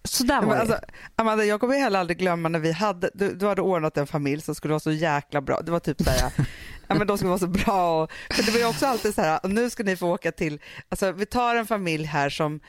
Så 0.04 0.24
där 0.24 0.40
var 0.40 0.48
men 0.48 0.60
alltså, 0.60 0.78
Amanda, 1.16 1.44
jag 1.44 1.60
kommer 1.60 1.78
heller 1.78 2.00
aldrig 2.00 2.18
glömma 2.18 2.48
när 2.48 2.58
vi 2.58 2.72
hade, 2.72 3.10
du, 3.14 3.34
du 3.34 3.46
hade 3.46 3.62
ordnat 3.62 3.96
en 3.96 4.06
familj 4.06 4.42
som 4.42 4.54
skulle 4.54 4.72
vara 4.72 4.80
så 4.80 4.92
jäkla 4.92 5.40
bra. 5.40 5.60
Det 5.60 5.72
var 5.72 5.80
typ 5.80 6.02
så 6.02 6.10
här, 6.10 6.32
ja, 6.88 6.94
men 6.94 7.06
de 7.06 7.18
skulle 7.18 7.28
vara 7.28 7.38
så 7.38 7.46
bra. 7.46 8.02
Och, 8.02 8.12
för 8.30 8.42
det 8.42 8.52
var 8.52 8.58
ju 8.58 8.66
också 8.66 8.86
alltid 8.86 9.14
så 9.14 9.22
här, 9.22 9.40
och 9.42 9.50
nu 9.50 9.70
ska 9.70 9.82
ni 9.82 9.96
få 9.96 10.08
åka 10.10 10.32
till, 10.32 10.60
alltså 10.88 11.12
vi 11.12 11.26
tar 11.26 11.54
en 11.54 11.66
familj 11.66 12.04
här 12.04 12.30
som, 12.30 12.60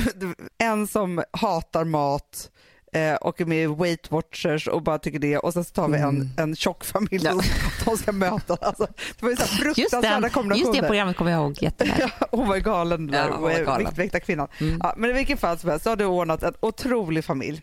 en 0.58 0.86
som 0.86 1.24
hatar 1.32 1.84
mat 1.84 2.50
eh, 2.96 3.14
och 3.14 3.40
är 3.40 3.44
med 3.44 3.62
i 3.62 3.66
Weight 3.66 4.10
Watchers 4.10 4.66
och 4.68 4.82
bara 4.82 4.98
tycker 4.98 5.18
det 5.18 5.38
och 5.38 5.52
sen 5.52 5.64
så 5.64 5.72
tar 5.72 5.88
vi 5.88 5.98
en, 5.98 6.30
en 6.36 6.56
tjock 6.56 6.84
familj 6.84 7.24
Ja. 7.24 7.30
som 7.30 7.40
de 7.84 7.96
ska 7.96 8.12
möta. 8.12 8.56
Alltså, 8.60 8.86
det 9.18 9.22
var 9.22 9.30
ju 9.30 9.36
så 9.36 9.42
här 9.42 9.48
Just, 9.66 9.76
fruktansvärda 9.76 10.28
kombinationer. 10.28 10.66
just 10.74 10.80
det 10.82 10.86
programmet 10.88 11.16
kommer 11.16 11.30
jag 11.30 11.40
ihåg 11.40 11.62
jätteväl. 11.62 11.94
Ja, 12.20 12.26
hon 12.30 12.48
var 12.48 12.56
galen, 12.58 13.10
Ja, 13.12 13.18
där, 13.18 13.30
hon 13.30 13.42
var 13.42 13.64
galen. 13.64 13.86
Viktväktarkvinnan. 13.86 14.48
Mm. 14.60 14.80
Ja, 14.82 14.94
men 14.96 15.10
i 15.10 15.12
vilket 15.12 15.40
fall 15.40 15.58
som 15.58 15.70
helst 15.70 15.82
så 15.84 15.90
har 15.90 15.96
du 15.96 16.04
ordnat 16.04 16.42
en 16.42 16.54
otrolig 16.60 17.24
familj. 17.24 17.62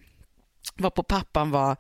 Varpå 0.78 1.04
pappan 1.04 1.52
var 1.52 1.76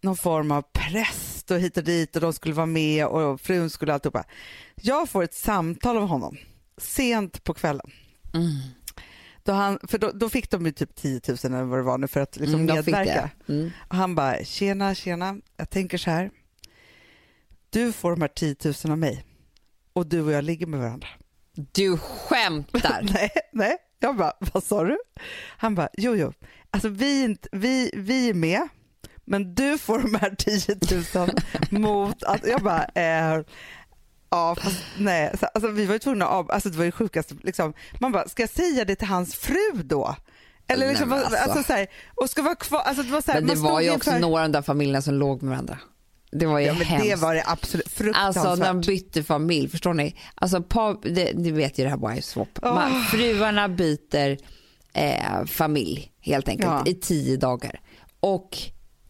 någon 0.00 0.16
form 0.16 0.50
av 0.52 0.62
präst 0.72 1.50
och 1.50 1.58
hit 1.60 1.76
och 1.76 1.84
dit 1.84 2.16
och 2.16 2.22
de 2.22 2.32
skulle 2.32 2.54
vara 2.54 2.66
med 2.66 3.06
och 3.06 3.40
frun 3.40 3.70
skulle 3.70 3.94
alltihopa. 3.94 4.24
Jag 4.74 5.08
får 5.08 5.22
ett 5.22 5.34
samtal 5.34 5.96
av 5.96 6.06
honom 6.06 6.36
sent 6.78 7.44
på 7.44 7.54
kvällen. 7.54 7.90
Mm. 8.34 8.50
Då, 9.44 9.52
han, 9.52 9.78
för 9.88 9.98
då, 9.98 10.10
då 10.14 10.28
fick 10.28 10.50
de 10.50 10.66
ju 10.66 10.72
typ 10.72 10.94
10 10.94 11.20
000 11.28 11.36
eller 11.44 11.62
vad 11.62 11.78
det 11.78 11.82
var 11.82 11.98
nu 11.98 12.08
för 12.08 12.20
att 12.20 12.36
liksom 12.36 12.60
Mm, 12.60 12.74
medverka. 12.76 13.30
Mm. 13.48 13.70
Och 13.88 13.96
han 13.96 14.14
bara, 14.14 14.44
tjena, 14.44 14.94
tjena, 14.94 15.36
jag 15.56 15.70
tänker 15.70 15.98
så 15.98 16.10
här. 16.10 16.30
Du 17.70 17.92
får 17.92 18.10
de 18.10 18.20
här 18.20 18.28
10 18.28 18.56
000 18.64 18.74
av 18.92 18.98
mig 18.98 19.24
och 19.92 20.06
du 20.06 20.20
och 20.22 20.32
jag 20.32 20.44
ligger 20.44 20.66
med 20.66 20.80
varandra. 20.80 21.08
Du 21.72 21.98
skämtar. 21.98 23.00
Nej, 23.14 23.30
nej. 23.52 23.76
Jag 23.98 24.16
bara, 24.16 24.32
vad 24.52 24.62
sa 24.64 24.84
du? 24.84 24.98
Han 25.56 25.74
bara, 25.74 25.88
jo, 25.92 26.14
jo. 26.16 26.32
Alltså 26.70 26.88
vi, 26.88 27.22
inte, 27.24 27.48
vi, 27.52 27.90
vi 27.94 28.28
är 28.28 28.34
med, 28.34 28.68
men 29.24 29.54
du 29.54 29.78
får 29.78 29.98
de 29.98 30.14
här 30.14 30.34
10 30.38 30.76
000 31.14 31.30
mot 31.80 32.22
att... 32.22 32.46
Jag 32.46 32.62
bara, 32.62 32.84
eh, 32.84 33.40
ja, 34.32 34.56
fast 34.60 34.76
nej. 34.98 35.34
Så, 35.40 35.46
Alltså, 35.54 35.70
vi 35.70 35.86
var 35.86 35.92
ju 35.92 35.98
tvungna 35.98 36.24
att 36.24 36.32
av, 36.32 36.50
alltså 36.50 36.68
det 36.68 36.78
var 36.78 36.84
ju 36.84 36.92
sjukaste. 36.92 37.34
Liksom. 37.42 37.72
Man 38.00 38.12
bara, 38.12 38.28
ska 38.28 38.42
jag 38.42 38.50
säga 38.50 38.84
det 38.84 38.94
till 38.94 39.08
hans 39.08 39.34
fru 39.34 39.82
då? 39.84 40.16
Eller 40.68 40.88
liksom, 40.88 41.08
Nej, 41.08 41.18
alltså. 41.18 41.36
alltså. 41.38 41.62
så 41.62 41.72
här, 41.72 41.86
och 42.14 42.30
ska 42.30 42.42
vara 42.42 42.54
kvar, 42.54 42.80
alltså 42.80 43.02
det 43.02 43.10
var 43.12 43.20
så 43.20 43.32
här, 43.32 43.40
Men 43.40 43.48
det 43.56 43.62
var 43.62 43.80
ju 43.80 43.86
inför- 43.86 43.96
också 43.96 44.18
några 44.18 44.42
av 44.42 44.48
de 44.48 44.52
där 44.52 44.62
familjerna 44.62 45.02
som 45.02 45.14
låg 45.14 45.42
med 45.42 45.50
varandra. 45.50 45.78
Det 46.32 46.46
var 46.46 46.58
ju 46.58 46.66
Ja, 46.66 46.72
hemskt. 46.72 47.08
det 47.08 47.16
var 47.16 47.34
det 47.34 47.44
absolut 47.46 47.88
fruktansvärt. 47.88 48.46
Alltså 48.46 48.64
när 48.64 48.66
de 48.74 48.80
bytte 48.80 49.22
familj, 49.22 49.68
förstår 49.68 49.94
ni? 49.94 50.16
Alltså 50.34 50.62
par, 50.62 51.14
det, 51.14 51.32
ni 51.34 51.50
vet 51.50 51.78
ju 51.78 51.84
det 51.84 51.90
här 51.90 52.08
wife 52.08 52.22
swap. 52.22 52.58
Åh. 52.62 52.74
Man, 52.74 53.02
fruarna 53.04 53.68
byter 53.68 54.36
eh, 54.92 55.44
familj 55.46 56.12
helt 56.20 56.48
enkelt 56.48 56.68
Ja. 56.70 56.82
i 56.86 56.94
tio 56.94 57.36
dagar. 57.36 57.80
Och 58.20 58.58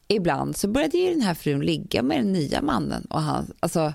ibland 0.09 0.57
så 0.57 0.69
började 0.69 0.99
ju 0.99 1.11
den 1.11 1.21
här 1.23 1.35
frun 1.35 1.61
ligga 1.61 2.03
med 2.03 2.19
den 2.19 2.33
nya 2.33 2.63
mannen 2.63 3.05
och 3.11 3.21
han, 3.23 3.53
alltså 3.61 3.93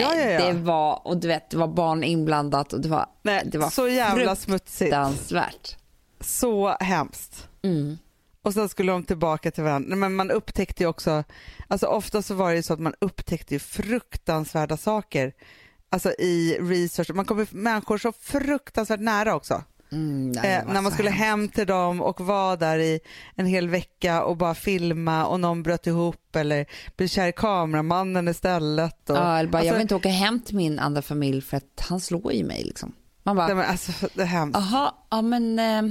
Ja, 0.00 0.14
ja, 0.14 0.30
ja. 0.30 0.46
det 0.46 0.52
var, 0.52 1.06
och 1.06 1.16
du 1.16 1.28
vet 1.28 1.50
det 1.50 1.56
var 1.56 1.68
barn 1.68 2.04
inblandat 2.04 2.72
och 2.72 2.80
det 2.80 2.88
var, 2.88 3.06
Nej, 3.22 3.42
det 3.46 3.58
var 3.58 3.70
så 3.70 3.88
jävla 3.88 4.36
smutsigt. 4.36 4.78
fruktansvärt. 4.78 5.76
Så 6.20 6.76
hemskt. 6.80 7.48
Mm. 7.62 7.98
Och 8.42 8.54
sen 8.54 8.68
skulle 8.68 8.92
de 8.92 9.04
tillbaka 9.04 9.50
till 9.50 9.64
varandra. 9.64 9.96
Men 9.96 10.14
man 10.14 10.30
upptäckte 10.30 10.82
ju 10.82 10.88
också, 10.88 11.24
alltså 11.68 11.86
ofta 11.86 12.22
så 12.22 12.34
var 12.34 12.50
det 12.50 12.56
ju 12.56 12.62
så 12.62 12.72
att 12.72 12.80
man 12.80 12.94
upptäckte 12.98 13.58
fruktansvärda 13.58 14.76
saker. 14.76 15.32
Alltså 15.90 16.12
i 16.12 16.58
research, 16.60 17.10
man 17.14 17.24
kommer 17.24 17.46
människor 17.50 17.98
så 17.98 18.12
fruktansvärt 18.12 19.00
nära 19.00 19.34
också. 19.34 19.64
Mm, 19.92 20.32
nej, 20.32 20.54
Eh, 20.56 20.72
när 20.72 20.80
man 20.80 20.92
skulle 20.92 21.10
hemskt. 21.10 21.24
hem 21.24 21.48
till 21.48 21.66
dem 21.66 22.00
och 22.02 22.20
vara 22.20 22.56
där 22.56 22.78
i 22.78 23.00
en 23.34 23.46
hel 23.46 23.68
vecka 23.68 24.22
och 24.24 24.36
bara 24.36 24.54
filma 24.54 25.26
och 25.26 25.40
någon 25.40 25.62
bröt 25.62 25.86
ihop 25.86 26.36
eller 26.36 26.66
blev 26.96 27.08
kär 27.08 27.26
i 27.28 27.32
kameramannen 27.32 28.28
istället. 28.28 29.10
Och, 29.10 29.16
Ja, 29.16 29.38
eller 29.38 29.50
bara, 29.50 29.58
jag 29.58 29.60
alltså, 29.60 29.74
vill 29.74 29.82
inte 29.82 29.94
åka 29.94 30.08
hem 30.08 30.40
till 30.40 30.56
min 30.56 30.78
andra 30.78 31.02
familj 31.02 31.40
för 31.42 31.56
att 31.56 31.84
han 31.88 32.00
slår 32.00 32.32
ju 32.32 32.44
mig. 32.44 32.64
Liksom. 32.64 32.92
Man 33.22 33.36
bara, 33.36 33.46
nej, 33.46 33.56
men 33.56 33.64
alltså, 33.70 33.92
det 34.14 34.22
är 34.22 34.26
hemskt. 34.26 34.58
Jaha, 34.60 34.94
ja 35.10 35.22
men 35.22 35.58
eh, 35.58 35.82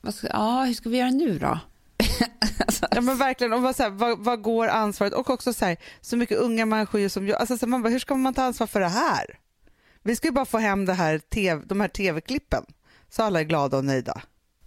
vad 0.00 0.14
ska, 0.14 0.26
ja, 0.26 0.64
hur 0.64 0.74
ska 0.74 0.88
vi 0.88 0.98
göra 0.98 1.10
nu 1.10 1.38
då? 1.38 1.58
Ja 2.90 3.00
men 3.00 3.18
verkligen, 3.18 3.52
och 3.52 3.62
vad, 3.62 3.76
så 3.76 3.82
här, 3.82 3.90
vad, 3.90 4.18
vad 4.18 4.42
går 4.42 4.68
ansvaret? 4.68 5.12
Och 5.12 5.30
också 5.30 5.52
så 5.52 5.64
här, 5.64 5.76
så 6.00 6.16
mycket 6.16 6.38
unga 6.38 6.66
människor 6.66 7.08
som 7.08 7.28
jag, 7.28 7.40
alltså 7.40 7.58
så 7.58 7.66
man 7.66 7.82
bara, 7.82 7.88
hur 7.88 7.98
ska 7.98 8.14
man 8.14 8.34
ta 8.34 8.42
ansvar 8.42 8.66
för 8.66 8.80
det 8.80 8.88
här? 8.88 9.24
Vi 10.02 10.16
ska 10.16 10.28
ju 10.28 10.32
bara 10.32 10.44
få 10.44 10.58
hem 10.58 10.84
det 10.86 10.92
här 10.94 11.18
TV, 11.18 11.62
de 11.66 11.80
här 11.80 11.88
tv-klippen 11.88 12.64
så 13.10 13.22
alla 13.22 13.40
är 13.40 13.44
glada 13.44 13.76
och 13.76 13.84
nöjda. 13.84 14.22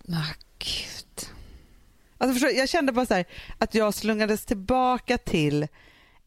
Ah, 0.07 0.33
gud. 0.57 1.29
Alltså 2.17 2.33
förstår, 2.33 2.47
du, 2.47 2.53
jag 2.53 2.69
kände 2.69 2.91
bara 2.91 3.05
så 3.05 3.13
här, 3.13 3.25
att 3.57 3.75
jag 3.75 3.93
slungades 3.93 4.45
tillbaka 4.45 5.17
till 5.17 5.67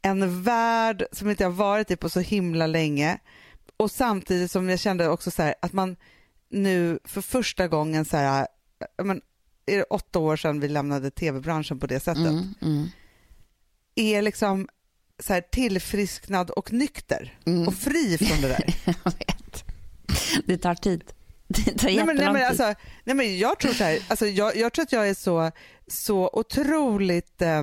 en 0.03 0.43
värld 0.43 1.05
som 1.13 1.31
inte 1.31 1.43
jag 1.43 1.51
varit 1.51 1.91
i 1.91 1.97
på 1.97 2.09
så 2.09 2.21
himla 2.21 2.67
länge 2.67 3.19
och 3.77 3.91
samtidigt 3.91 4.51
som 4.51 4.69
jag 4.69 4.81
kände 4.81 5.09
också 5.09 5.31
så 5.31 5.43
här, 5.43 5.55
att 5.63 5.73
man 5.73 5.97
nu 6.49 6.99
för 7.05 7.21
första 7.21 7.69
gången 7.69 8.05
så 8.05 8.17
här, 8.17 8.47
men, 9.03 9.21
är 9.67 9.77
det 9.77 9.85
åtta 9.85 10.19
år 10.19 10.37
sedan 10.37 10.61
vi 10.61 10.69
lämnade 10.69 11.11
tv-branschen 11.11 11.79
på 11.79 11.87
det 11.87 12.01
sättet. 12.01 12.27
Mm, 12.27 12.55
mm, 12.63 12.89
är 13.95 14.23
liksom 14.23 14.69
så 15.19 15.33
här 15.33 15.41
tillfrisknad 15.41 16.51
och 16.51 16.73
nykter 16.73 17.39
mm. 17.47 17.69
och 17.69 17.75
fri 17.75 18.19
från 18.19 18.41
det 18.41 18.49
där. 18.49 18.75
jag 19.05 19.13
vet. 19.13 19.65
Det 20.47 20.59
tar 20.59 20.75
tid. 20.75 21.05
Det 21.49 21.79
tar 21.79 21.87
nej, 21.87 22.05
men, 22.05 22.17
nej, 22.17 22.33
men, 22.33 22.47
alltså, 22.47 22.75
nej, 23.05 23.17
men 23.17 23.39
jag 23.39 23.59
tror 23.61 23.73
så 23.73 23.85
här, 23.85 23.99
alltså, 24.09 24.27
jag, 24.27 24.57
jag 24.57 24.73
tror 24.73 24.83
att 24.83 24.93
jag 24.93 25.09
är 25.09 25.15
så, 25.15 25.51
så 25.87 26.31
otroligt 26.33 27.43
eh, 27.43 27.63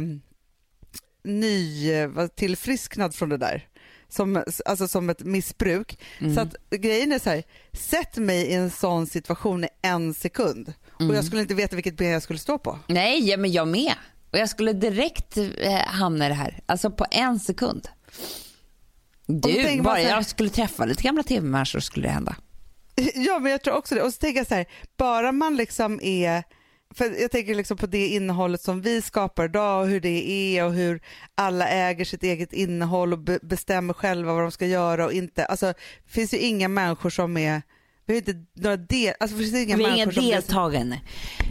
ny, 1.24 1.90
tillfrisknad 2.36 3.16
från 3.16 3.30
det 3.30 3.38
där. 3.38 3.68
Som, 4.10 4.44
alltså 4.66 4.88
som 4.88 5.10
ett 5.10 5.20
missbruk. 5.24 6.00
Mm. 6.20 6.36
Så 6.36 6.42
att 6.42 6.56
grejen 6.70 7.12
är 7.12 7.20
så 7.20 7.30
här, 7.30 7.44
sätt 7.74 8.18
mig 8.18 8.42
i 8.48 8.54
en 8.54 8.70
sån 8.70 9.08
situation 9.08 9.64
i 9.64 9.68
en 9.82 10.14
sekund 10.14 10.74
och 10.94 11.02
Mm. 11.02 11.16
jag 11.16 11.26
skulle 11.26 11.42
inte 11.42 11.54
veta 11.54 11.76
vilket 11.76 11.98
ben 11.98 12.10
jag 12.10 12.24
skulle 12.24 12.40
stå 12.40 12.58
på. 12.58 12.80
Nej, 12.88 13.38
men 13.38 13.52
jag 13.52 13.68
med. 13.68 13.94
Och 14.32 14.38
jag 14.40 14.50
skulle 14.50 14.74
direkt 14.74 15.38
eh, 15.38 15.74
hamna 15.86 16.26
i 16.26 16.30
det 16.30 16.36
här. 16.36 16.60
Alltså 16.66 16.92
på 16.92 17.06
en 17.12 17.40
sekund. 17.40 17.88
Du, 19.26 19.82
bara 19.82 19.96
så 19.96 20.02
här- 20.02 20.10
jag 20.10 20.26
skulle 20.26 20.50
träffa 20.50 20.86
lite 20.86 21.04
gamla 21.04 21.24
tv-människor 21.24 21.80
skulle 21.80 22.08
det 22.08 22.14
hända. 22.14 22.36
Ja, 23.16 23.39
men 23.39 23.52
jag 23.52 23.62
tror 23.62 23.76
också 23.76 23.95
det. 23.95 24.02
Och 24.02 24.14
så 24.14 24.18
tänker 24.18 24.39
jag 24.39 24.47
så 24.47 24.56
här, 24.56 24.66
bara 24.97 25.32
man 25.32 25.56
liksom 25.56 25.99
är 26.04 26.43
för 26.95 27.22
jag 27.22 27.32
tänker 27.32 27.56
liksom 27.56 27.78
på 27.78 27.86
det 27.88 28.08
innehållet 28.08 28.62
som 28.62 28.82
vi 28.82 29.02
skapar 29.02 29.45
idag 29.45 29.82
och 29.82 29.88
hur 29.88 30.02
det 30.02 30.30
är 30.30 30.66
och 30.66 30.74
hur 30.74 31.02
alla 31.36 31.68
äger 31.68 32.06
sitt 32.06 32.24
eget 32.24 32.54
innehåll 32.54 33.14
och 33.14 33.20
be- 33.20 33.39
bestämmer 33.41 33.93
själva 33.93 34.34
vad 34.34 34.41
de 34.43 34.52
ska 34.52 34.66
göra 34.66 35.06
och 35.06 35.14
inte. 35.14 35.45
Alltså, 35.45 35.66
det 36.06 36.12
finns 36.12 36.34
ju 36.34 36.38
inga 36.38 36.68
människor 36.68 37.10
som 37.10 37.38
är 37.38 37.62
vi 38.06 38.14
har 38.14 38.18
inte 38.18 38.45
några 38.62 38.78
del, 38.78 39.14
alltså, 39.20 39.38
det 39.38 39.43
finns 39.43 39.56
inga 39.56 39.78
Vi 39.78 39.84
är 39.84 39.95
inga 39.95 40.12
som 40.12 40.24
deltagande. 40.26 40.99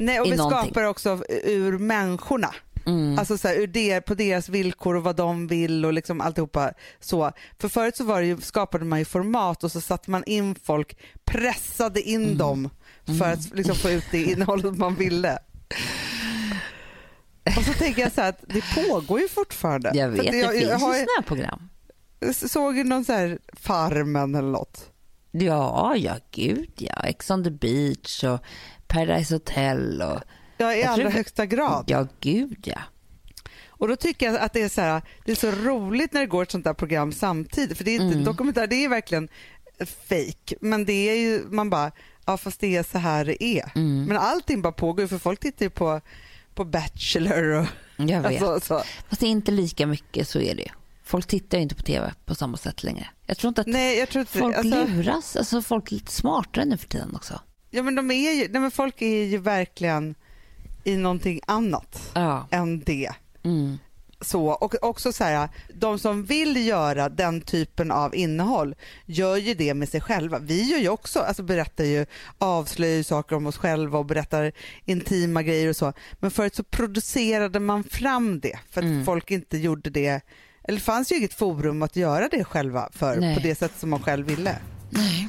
Nej, 0.00 0.20
och 0.20 0.26
vi 0.26 0.36
någonting. 0.36 0.70
skapar 0.70 0.84
också 0.84 1.22
ur 1.44 1.78
människorna. 1.78 2.54
Mm. 2.86 3.18
Alltså 3.18 3.38
så 3.38 3.48
här, 3.48 3.54
ur 3.54 3.66
det, 3.66 4.00
på 4.00 4.14
deras 4.14 4.48
villkor 4.48 4.96
och 4.96 5.02
vad 5.02 5.16
de 5.16 5.46
vill 5.46 5.84
och 5.84 5.92
liksom 5.92 6.20
alltihopa 6.20 6.72
så. 7.00 7.32
För 7.58 7.68
förut 7.68 7.96
så 7.96 8.04
var 8.04 8.20
det 8.20 8.26
ju, 8.26 8.40
skapade 8.40 8.84
man 8.84 8.98
ju 8.98 9.04
format 9.04 9.64
och 9.64 9.72
så 9.72 9.80
satte 9.80 10.10
man 10.10 10.24
in 10.24 10.54
folk, 10.64 10.96
pressade 11.24 12.02
in 12.02 12.24
Mm. 12.24 12.38
dem 12.38 12.70
för 13.18 13.32
att 13.32 13.54
liksom 13.54 13.74
få 13.76 13.90
ut 13.90 14.04
det 14.10 14.22
innehållet 14.22 14.76
man 14.78 14.94
ville. 14.94 15.38
Och 17.56 17.64
så 17.64 17.72
tänker 17.72 18.02
jag 18.02 18.12
så 18.12 18.20
här 18.20 18.28
att 18.28 18.44
det 18.46 18.64
pågår 18.74 19.20
ju 19.20 19.28
fortfarande. 19.28 19.90
Jag 19.94 20.08
vet, 20.08 20.18
det 20.20 20.24
jag, 20.24 20.32
finns 20.52 20.62
jag, 20.68 20.74
ju 20.74 21.06
sådana 21.06 21.22
program. 21.26 21.68
såg 22.32 22.76
ju 22.76 22.84
någon 22.84 23.04
så 23.04 23.12
här 23.12 23.38
Farmen 23.52 24.34
eller 24.34 24.48
något. 24.50 24.90
Ja, 25.30 25.96
ja, 25.96 26.14
gud 26.30 26.72
ja. 26.76 27.02
Ex 27.04 27.30
on 27.30 27.44
the 27.44 27.50
beach 27.50 28.24
och 28.24 28.40
Paradise 28.86 29.34
Hotel 29.34 30.02
och... 30.02 30.20
Ja, 30.60 30.74
i 30.74 30.80
Jag 30.80 30.88
allra 30.90 31.02
tror- 31.02 31.10
högsta 31.12 31.46
grad. 31.46 31.84
Ja, 31.86 32.06
gud 32.20 32.58
ja. 32.66 32.80
Och 33.68 33.88
då 33.88 33.96
tycker 33.96 34.26
jag 34.26 34.36
att 34.36 34.52
det 34.52 34.62
är 34.62 34.68
så 34.68 34.80
här, 34.80 35.02
det 35.24 35.32
är 35.32 35.36
så 35.36 35.50
roligt 35.50 36.12
när 36.12 36.20
det 36.20 36.26
går 36.26 36.42
ett 36.42 36.50
sånt 36.50 36.64
där 36.64 36.74
program 36.74 37.12
samtidigt. 37.12 37.76
För 37.78 37.84
det 37.84 37.90
är 37.90 37.94
inte 37.94 38.12
Mm. 38.12 38.24
dokumentär, 38.24 38.66
det 38.66 38.84
är 38.84 38.88
verkligen 38.88 39.28
fake. 40.08 40.54
Men 40.60 40.84
det 40.84 40.92
är 41.08 41.14
ju, 41.16 41.44
man 41.50 41.70
bara, 41.70 41.92
ja 42.26 42.36
fast 42.36 42.60
det 42.60 42.76
är 42.76 42.82
så 42.82 42.98
här 42.98 43.24
det 43.24 43.44
är. 43.44 43.72
Mm. 43.74 44.04
Men 44.04 44.16
allting 44.16 44.62
bara 44.62 44.72
pågår 44.72 45.06
för 45.06 45.18
folk 45.18 45.40
tittar 45.40 45.64
ju 45.66 45.70
på, 45.70 46.00
på 46.54 46.64
Bachelor 46.64 47.42
och 47.44 47.66
Jag 47.96 48.22
vet. 48.28 48.42
alltså, 48.42 48.60
så. 48.60 48.82
Fast 49.08 49.20
det 49.20 49.26
är 49.26 49.30
inte 49.30 49.52
lika 49.52 49.86
mycket, 49.86 50.28
så 50.28 50.40
är 50.40 50.54
det 50.54 50.62
ju. 50.62 50.68
Folk 51.04 51.26
tittar 51.26 51.58
ju 51.58 51.62
inte 51.62 51.74
på 51.74 51.82
TV 51.82 52.12
på 52.24 52.34
samma 52.34 52.56
sätt 52.56 52.82
längre. 52.82 53.08
Jag 53.26 53.36
tror 53.38 53.48
inte 53.48 53.60
att 53.60 53.66
Nej, 53.66 54.06
tror 54.06 54.20
inte 54.20 54.38
folk 54.38 54.56
alltså, 54.56 54.84
luras. 54.86 55.36
Alltså 55.36 55.62
folk 55.62 55.90
är 55.92 55.94
lite 55.94 56.12
smartare 56.12 56.64
nu 56.64 56.76
för 56.76 56.88
tiden 56.88 57.14
också. 57.16 57.40
ja, 57.70 57.82
men 57.82 57.94
de 57.94 58.10
är 58.10 58.32
ju, 58.32 58.48
nej, 58.48 58.60
men 58.60 58.70
folk 58.70 59.02
är 59.02 59.24
ju 59.24 59.38
verkligen 59.38 60.14
i 60.84 60.96
någonting 60.96 61.40
annat 61.46 62.10
Ja. 62.14 62.46
än 62.50 62.80
det. 62.80 63.10
Mm. 63.42 63.78
så 64.22 64.46
och 64.46 64.74
också 64.82 65.12
så 65.12 65.24
här, 65.24 65.48
de 65.74 65.98
som 65.98 66.24
vill 66.24 66.66
göra 66.66 67.08
den 67.08 67.40
typen 67.40 67.90
av 67.90 68.14
innehåll 68.14 68.74
gör 69.06 69.36
ju 69.36 69.54
det 69.54 69.74
med 69.74 69.88
sig 69.88 70.00
själva. 70.00 70.38
Vi 70.38 70.70
gör 70.70 70.78
ju 70.78 70.88
också, 70.88 71.18
alltså 71.20 71.42
berättar 71.42 71.84
ju, 71.84 72.06
avslöjar 72.38 72.96
ju 72.96 73.04
saker 73.04 73.36
om 73.36 73.46
oss 73.46 73.56
själva 73.56 73.98
och 73.98 74.04
berättar 74.06 74.52
intima 74.84 75.42
grejer 75.42 75.68
och 75.68 75.76
så. 75.76 75.92
Men 76.20 76.30
förut 76.30 76.54
så 76.54 76.62
producerade 76.64 77.60
man 77.60 77.84
fram 77.84 78.40
det 78.40 78.58
för 78.70 78.80
att 78.80 78.84
Mm. 78.86 79.04
folk 79.04 79.30
inte 79.30 79.58
gjorde 79.58 79.90
det, 79.90 80.20
eller 80.64 80.78
det 80.78 80.84
fanns 80.84 81.12
ju 81.12 81.16
inget 81.16 81.34
forum 81.34 81.82
att 81.82 81.96
göra 81.96 82.28
det 82.28 82.44
själva 82.44 82.88
för 82.92 83.16
Nej. 83.16 83.34
på 83.34 83.40
det 83.40 83.54
sätt 83.54 83.72
som 83.78 83.90
man 83.90 84.02
själv 84.02 84.26
ville. 84.26 84.56
Nej. 84.90 85.28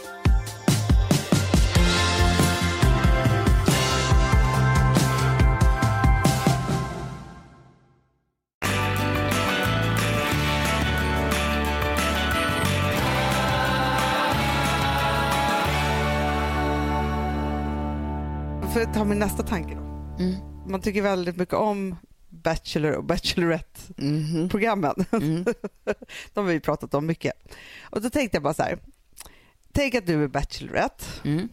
För 18.73 18.81
att 18.81 18.93
ta 18.93 19.03
min 19.05 19.19
nästa 19.19 19.43
tanke 19.43 19.75
då. 19.75 19.81
Mm. 20.23 20.35
Man 20.67 20.81
tycker 20.81 21.01
väldigt 21.01 21.37
mycket 21.37 21.55
om 21.55 21.95
Bachelor 22.29 22.91
och 22.91 23.03
Bachelorette-programmen. 23.03 24.95
Mm. 25.11 25.43
De 26.33 26.45
har 26.45 26.53
vi 26.53 26.59
pratat 26.59 26.93
om 26.93 27.05
mycket. 27.05 27.33
Och 27.81 28.01
då 28.01 28.09
tänkte 28.09 28.35
jag 28.35 28.43
bara 28.43 28.53
så 28.53 28.63
här. 28.63 28.77
Tänk 29.71 29.95
att 29.95 30.07
du 30.07 30.23
är 30.23 30.27
Bachelorette. 30.27 31.05
Mm. 31.23 31.49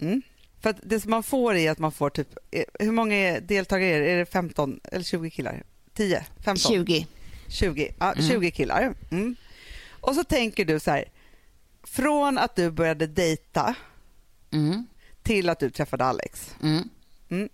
Mm. 0.00 0.22
För 0.60 0.74
det 0.82 1.00
som 1.00 1.10
man 1.10 1.22
får 1.22 1.54
är 1.54 1.70
att 1.70 1.78
man 1.78 1.92
får 1.92 2.10
typ, 2.10 2.28
eh, 2.50 2.64
hur 2.78 2.92
många 2.92 3.40
deltagare 3.40 3.90
är 3.90 4.00
det? 4.00 4.10
Är 4.10 4.18
det 4.18 4.26
15 4.26 4.80
eller 4.84 5.04
20 5.04 5.30
killar? 5.30 5.62
10? 5.94 6.24
15? 6.44 6.56
20. 6.56 7.06
20, 7.48 7.94
ja, 7.98 8.12
Mm. 8.12 8.28
20 8.30 8.50
killar. 8.50 8.94
Mm. 9.10 9.36
Och 10.00 10.14
så 10.14 10.24
tänker 10.24 10.64
du 10.64 10.80
så 10.80 10.90
här, 10.90 11.04
från 11.82 12.38
att 12.38 12.56
du 12.56 12.70
började 12.70 13.06
dejta 13.06 13.74
Mm. 14.50 14.86
Till 15.22 15.48
att 15.48 15.58
du 15.58 15.70
träffade 15.70 16.04
Alex. 16.04 16.54
Mm. 16.62 17.48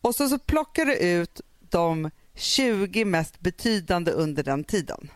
Och 0.00 0.14
så, 0.14 0.28
så 0.28 0.38
plockar 0.38 0.86
du 0.86 0.96
ut 0.96 1.40
de 1.70 2.10
20 2.34 3.04
mest 3.04 3.40
betydande 3.40 4.10
under 4.12 4.42
den 4.42 4.64
tiden 4.64 5.10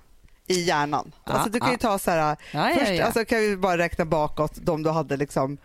i 0.46 0.60
hjärnan. 0.60 1.12
Ja, 1.24 1.32
alltså 1.32 1.50
du 1.50 1.60
kan 1.60 1.70
ju 1.70 1.76
ta 1.76 1.98
så 1.98 2.10
här, 2.10 2.36
Ja, 2.52 2.70
först 2.78 2.92
ja. 2.92 3.04
Alltså, 3.04 3.24
kan 3.24 3.38
vi 3.38 3.56
bara 3.56 3.78
räkna 3.78 4.04
bakåt 4.04 4.52
de 4.54 4.82
du 4.82 4.90
hade 4.90 5.16
liksom 5.16 5.58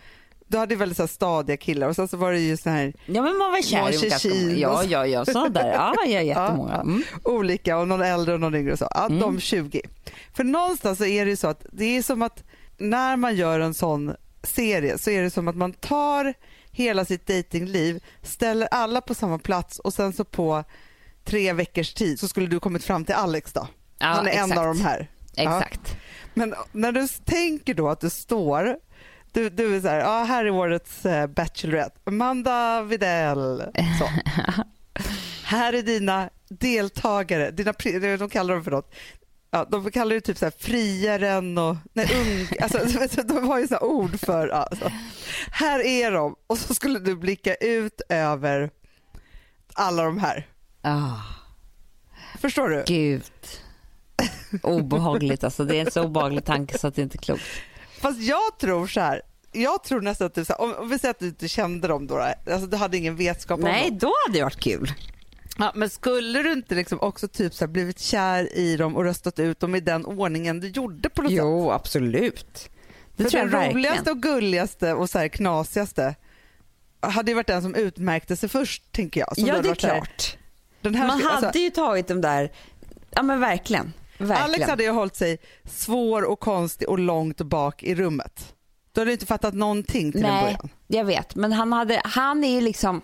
du 0.48 0.58
hade 0.58 0.76
väldigt 0.76 0.98
så 0.98 1.04
här 1.04 1.08
stadiga 1.08 1.58
killar 1.58 1.88
och 1.88 1.96
sen 1.96 2.08
så 2.08 2.18
var 2.18 2.32
det 2.32 2.40
ju 2.40 2.58
så 2.58 2.70
här 2.70 2.94
ja, 3.06 3.22
men 3.22 3.38
man 3.38 3.52
var 3.52 3.62
kär 3.62 4.06
i 4.06 4.12
skolor. 4.12 4.58
Ja, 4.58 4.84
ja, 4.84 5.08
ja, 5.08 5.26
så 5.26 5.48
där. 5.48 5.74
Ja, 5.74 5.96
ja, 6.06 6.22
jättemånga. 6.22 6.76
Mm. 6.76 7.04
olika 7.24 7.78
och 7.78 7.88
någon 7.88 8.02
äldre 8.02 8.34
och 8.34 8.40
någon 8.40 8.56
yngre 8.56 8.74
och 8.74 8.80
så. 8.80 8.88
Ja, 8.92 9.06
Mm. 9.06 9.20
De 9.20 9.40
20. 9.40 9.82
För 10.34 10.44
någonstans 10.44 10.98
så 10.98 11.06
är 11.06 11.26
det 11.26 11.32
ju 11.32 11.38
så 11.38 11.48
att 11.48 11.66
det 11.72 11.98
är 11.98 12.02
som 12.02 12.22
att 12.22 12.44
när 12.78 13.16
man 13.18 13.36
gör 13.36 13.60
en 13.60 13.74
sån 13.74 14.16
serie 14.44 14.98
så 14.98 15.10
är 15.10 15.22
det 15.22 15.30
som 15.30 15.48
att 15.48 15.56
man 15.56 15.74
tar 15.74 16.34
hela 16.72 17.06
sitt 17.06 17.28
datingliv, 17.28 18.04
ställer 18.22 18.68
alla 18.72 19.02
på 19.02 19.14
samma 19.14 19.40
plats 19.40 19.80
och 19.80 19.94
sen 19.94 20.14
så 20.14 20.24
på 20.26 20.64
tre 21.24 21.54
veckors 21.54 21.94
tid 21.94 22.20
så 22.20 22.28
skulle 22.28 22.48
du 22.48 22.60
kommit 22.60 22.84
fram 22.84 23.06
till 23.06 23.16
Alex 23.16 23.54
då. 23.54 23.68
Ja, 24.00 24.08
Han 24.08 24.28
är 24.28 24.32
en 24.32 24.38
exakt. 24.38 24.60
av 24.60 24.66
de 24.66 24.82
här. 24.82 25.10
Ja. 25.36 25.44
Exakt. 25.44 25.98
Men 26.34 26.56
när 26.72 26.92
du 26.92 27.08
tänker 27.08 27.74
då 27.74 27.90
att 27.90 28.00
du 28.00 28.10
står 28.10 28.78
du, 29.34 29.50
du 29.50 29.76
är 29.76 29.82
så 29.82 29.88
här, 29.88 30.00
ja, 30.00 30.24
här 30.24 30.46
är 30.46 30.50
årets 30.50 31.06
eh, 31.06 31.28
Bachelorette. 31.28 32.00
Amanda 32.04 32.82
Videll. 32.84 33.64
Så. 34.00 34.10
här 35.44 35.74
är 35.74 35.82
dina 35.82 36.30
deltagare. 36.50 37.52
Dina, 37.52 37.74
de 38.18 38.30
kallar 38.30 38.54
dem 38.54 38.64
för 38.64 38.72
något. 38.72 38.94
Ja, 39.54 39.66
de 39.72 39.92
kallar 39.92 40.16
det 40.16 40.22
typ 40.22 40.38
så 40.38 40.46
här 40.46 40.54
friaren 40.60 41.58
och 41.58 41.76
nej, 41.94 42.08
ung. 42.16 42.48
Alltså, 42.62 43.24
de 43.24 43.48
har 43.48 43.60
ju 43.60 43.68
så 43.68 43.74
här 43.74 43.84
ord 43.84 44.20
för. 44.20 44.48
Alltså. 44.48 44.92
Här 45.52 45.80
är 45.86 46.12
de. 46.12 46.36
Och 46.48 46.58
så 46.58 46.74
skulle 46.74 47.00
du 47.00 47.16
blicka 47.16 47.56
ut 47.56 48.02
över 48.10 48.70
alla 49.74 50.04
de 50.04 50.18
här. 50.18 50.48
Ah, 50.82 51.18
Förstår 52.40 52.70
du? 52.70 52.84
gud. 52.88 53.24
Obehagligt 54.64 55.44
alltså. 55.44 55.66
Det 55.66 55.78
är 55.78 55.82
en 55.86 55.92
så 55.92 56.04
obehaglig 56.04 56.46
tanke 56.46 56.78
så 56.78 56.88
att 56.88 56.96
det 56.96 57.02
inte 57.02 57.18
är 57.18 57.22
klokt. 57.22 57.44
Fast 58.02 58.22
jag 58.22 58.58
tror 58.60 58.88
så 58.88 59.00
här. 59.00 59.22
Jag 59.52 59.84
tror 59.84 60.02
nästan 60.02 60.28
att 60.28 60.36
du, 60.36 60.44
om, 60.58 60.74
om 60.76 60.90
vi 60.90 61.00
säger 61.00 61.12
att 61.12 61.20
du 61.20 61.28
inte 61.28 61.48
kände 61.48 61.88
dem 61.88 62.08
då, 62.08 62.18
alltså 62.18 62.68
du 62.68 62.78
hade 62.78 62.98
ingen 62.98 63.16
vetskap 63.16 63.60
om 63.60 63.64
Nej, 63.64 63.90
dem. 63.90 63.98
då 64.00 64.14
hade 64.28 64.38
det 64.40 64.44
varit 64.44 64.60
kul. 64.60 64.92
Ja, 65.58 65.72
men 65.76 65.90
skulle 65.90 66.42
du 66.42 66.52
inte 66.52 66.76
liksom 66.76 67.00
också 67.02 67.28
typ 67.28 67.54
så 67.54 67.66
här 67.66 67.72
blivit 67.72 68.00
kär 68.00 68.58
i 68.58 68.78
dem 68.78 68.96
och 68.96 69.04
röstat 69.04 69.40
ut 69.40 69.60
dem 69.60 69.76
i 69.76 69.80
den 69.80 70.06
ordningen 70.06 70.60
du 70.60 70.68
gjorde 70.68 71.10
på 71.10 71.22
något 71.22 71.32
sätt? 71.32 71.38
Jo, 71.40 71.72
absolut. 71.72 72.70
Det 73.16 73.24
För 73.24 73.30
tror 73.30 73.40
jag 73.40 73.48
den 73.52 73.60
verkligen. 73.60 73.76
roligaste 73.78 74.12
och 74.12 74.22
gulligaste 74.22 74.94
och 74.94 75.10
så 75.10 75.20
här 75.20 75.28
knasigaste 75.28 76.16
hade 77.00 77.32
ju 77.32 77.36
varit 77.36 77.48
den 77.48 77.62
som 77.62 77.76
utmärkte 77.76 78.36
sig 78.36 78.50
först, 78.50 78.92
tänker 78.92 79.20
jag. 79.20 79.34
Ja, 79.38 79.54
det 79.54 79.60
är 79.60 79.64
här, 79.64 79.76
klart. 79.76 80.38
Den 80.82 80.96
här, 80.96 81.08
Man 81.08 81.22
alltså, 81.28 81.46
hade 81.46 81.60
ju 81.60 81.70
tagit 81.70 82.08
de 82.08 82.22
där, 82.22 82.52
ja 83.12 83.22
men 83.24 83.40
verkligen. 83.40 83.94
verkligen. 84.18 84.44
Alex 84.44 84.68
hade 84.70 84.84
ju 84.84 84.90
hållit 84.90 85.16
sig 85.16 85.38
svår 85.66 86.22
och 86.24 86.40
konstig 86.40 86.90
och 86.90 87.00
långt 87.00 87.42
bak 87.42 87.84
i 87.84 87.96
rummet. 87.96 88.56
Du 88.92 89.02
hade 89.02 89.12
inte 89.12 89.26
fattat 89.26 89.54
någonting 89.54 90.12
till 90.12 90.26
en 90.26 90.30
Nej, 90.32 90.44
början. 90.44 90.70
jag 90.88 91.06
vet. 91.06 91.36
Men 91.36 91.54
han, 91.54 91.74
hade, 91.74 92.02
han 92.04 92.44
är 92.44 92.50
ju 92.56 92.62
liksom, 92.62 93.02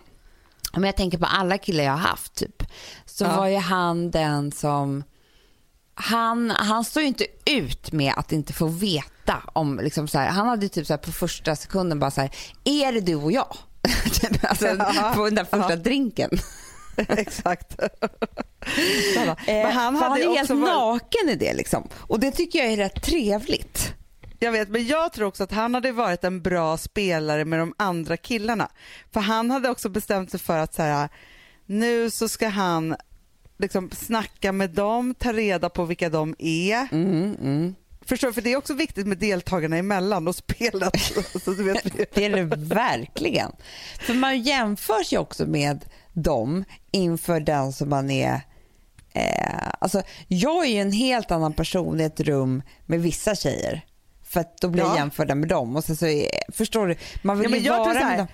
om 0.74 0.84
jag 0.84 0.96
tänker 0.98 1.18
på 1.18 1.26
alla 1.26 1.58
killar 1.58 1.84
jag 1.84 1.92
har 1.92 1.98
haft 1.98 2.34
typ, 2.36 2.64
så 3.06 3.24
Ja. 3.24 3.38
var 3.38 3.48
ju 3.48 3.58
han 3.58 4.12
den 4.12 4.52
som, 4.52 5.04
han, 5.96 6.50
han 6.50 6.84
står 6.84 7.02
ju 7.02 7.08
inte 7.08 7.26
ut 7.46 7.92
med 7.92 8.14
att 8.18 8.32
inte 8.32 8.54
få 8.54 8.68
veta 8.68 9.44
om, 9.54 9.80
liksom 9.84 10.08
så 10.08 10.20
här, 10.20 10.28
han 10.30 10.48
hade 10.48 10.70
typ 10.70 10.88
så 10.88 10.94
här 10.94 10.98
på 10.98 11.12
första 11.12 11.56
sekunden 11.56 12.00
bara 12.00 12.12
så 12.12 12.22
här, 12.22 12.32
är 12.64 12.92
det 12.94 13.02
du 13.02 13.16
och 13.16 13.32
jag? 13.32 13.58
Typ, 14.14 14.44
alltså, 14.46 14.66
Ja. 14.68 15.12
på 15.16 15.26
den 15.26 15.36
där 15.36 15.44
första 15.44 15.70
Ja. 15.70 15.76
drinken. 15.76 16.30
Exakt. 16.98 17.76
Men 19.48 19.72
han 19.72 19.96
hade 19.96 20.10
han 20.10 20.22
är 20.22 20.36
helt 20.38 20.50
varit, 20.50 20.62
naken 20.64 21.30
i 21.30 21.36
det 21.36 21.54
liksom. 21.54 21.88
Och 21.96 22.20
det 22.20 22.32
tycker 22.32 22.60
jag 22.60 22.68
är 22.74 22.78
rätt 22.78 23.04
trevligt. 23.04 23.87
Jag 24.40 24.52
vet, 24.52 24.70
men 24.70 24.88
jag 24.88 25.14
tror 25.14 25.28
också 25.28 25.44
att 25.44 25.52
han 25.52 25.74
hade 25.74 25.92
varit 25.92 26.24
en 26.24 26.42
bra 26.42 26.78
spelare 26.78 27.46
med 27.46 27.60
de 27.60 27.74
andra 27.78 28.18
killarna. 28.18 28.70
För 29.12 29.20
han 29.20 29.52
hade 29.52 29.70
också 29.70 29.90
bestämt 29.90 30.32
sig 30.32 30.40
för 30.40 30.58
att 30.58 30.74
så 30.74 30.82
här, 30.82 31.10
nu 31.66 32.12
så 32.12 32.28
ska 32.28 32.48
han 32.48 32.96
liksom 33.58 33.90
snacka 33.92 34.52
med 34.52 34.70
dem, 34.70 35.16
ta 35.16 35.34
reda 35.34 35.70
på 35.70 35.86
vilka 35.86 36.10
de 36.10 36.36
är. 36.40 36.88
Mm, 36.92 37.36
mm. 37.42 37.76
Förstår? 38.02 38.32
För 38.32 38.42
det 38.42 38.54
är 38.54 38.58
också 38.58 38.74
viktigt 38.74 39.08
med 39.08 39.18
deltagarna 39.18 39.78
emellan 39.78 40.28
och 40.28 40.36
spelet. 40.36 40.94
så 41.44 41.52
du 41.52 41.64
vet, 41.64 42.14
Det 42.14 42.26
är 42.26 42.30
det 42.30 42.56
verkligen. 42.56 43.52
För 44.00 44.14
man 44.14 44.42
jämförs 44.42 45.14
ju 45.14 45.18
också 45.18 45.46
med 45.46 45.86
dem 46.14 46.64
inför 46.92 47.40
den 47.40 47.74
som 47.74 47.90
man 47.90 48.12
är... 48.12 48.42
Eh, 49.14 49.48
Alltså, 49.80 50.02
jag 50.28 50.66
är 50.66 50.70
ju 50.70 50.80
en 50.80 50.92
helt 50.92 51.32
annan 51.32 51.54
person 51.54 52.00
i 52.00 52.04
ett 52.04 52.20
rum 52.20 52.64
med 52.86 53.02
vissa 53.02 53.36
tjejer. 53.36 53.86
För 54.28 54.40
att 54.40 54.58
då 54.62 54.68
blir 54.70 54.84
jag 54.84 54.92
Ja. 54.92 54.96
jämförda 54.98 55.36
med 55.36 55.50
dem. 55.50 55.76
Och 55.76 55.84
så 55.84 56.06
är, 56.06 56.28
förstår 56.52 56.88
du? 56.88 56.96
Man 57.22 57.40
vill 57.40 57.52
Ja, 57.52 57.58
ju 57.58 57.64
jag 57.64 57.78
vara 57.78 58.00
så 58.00 58.06
med 58.06 58.18
dem. 58.18 58.28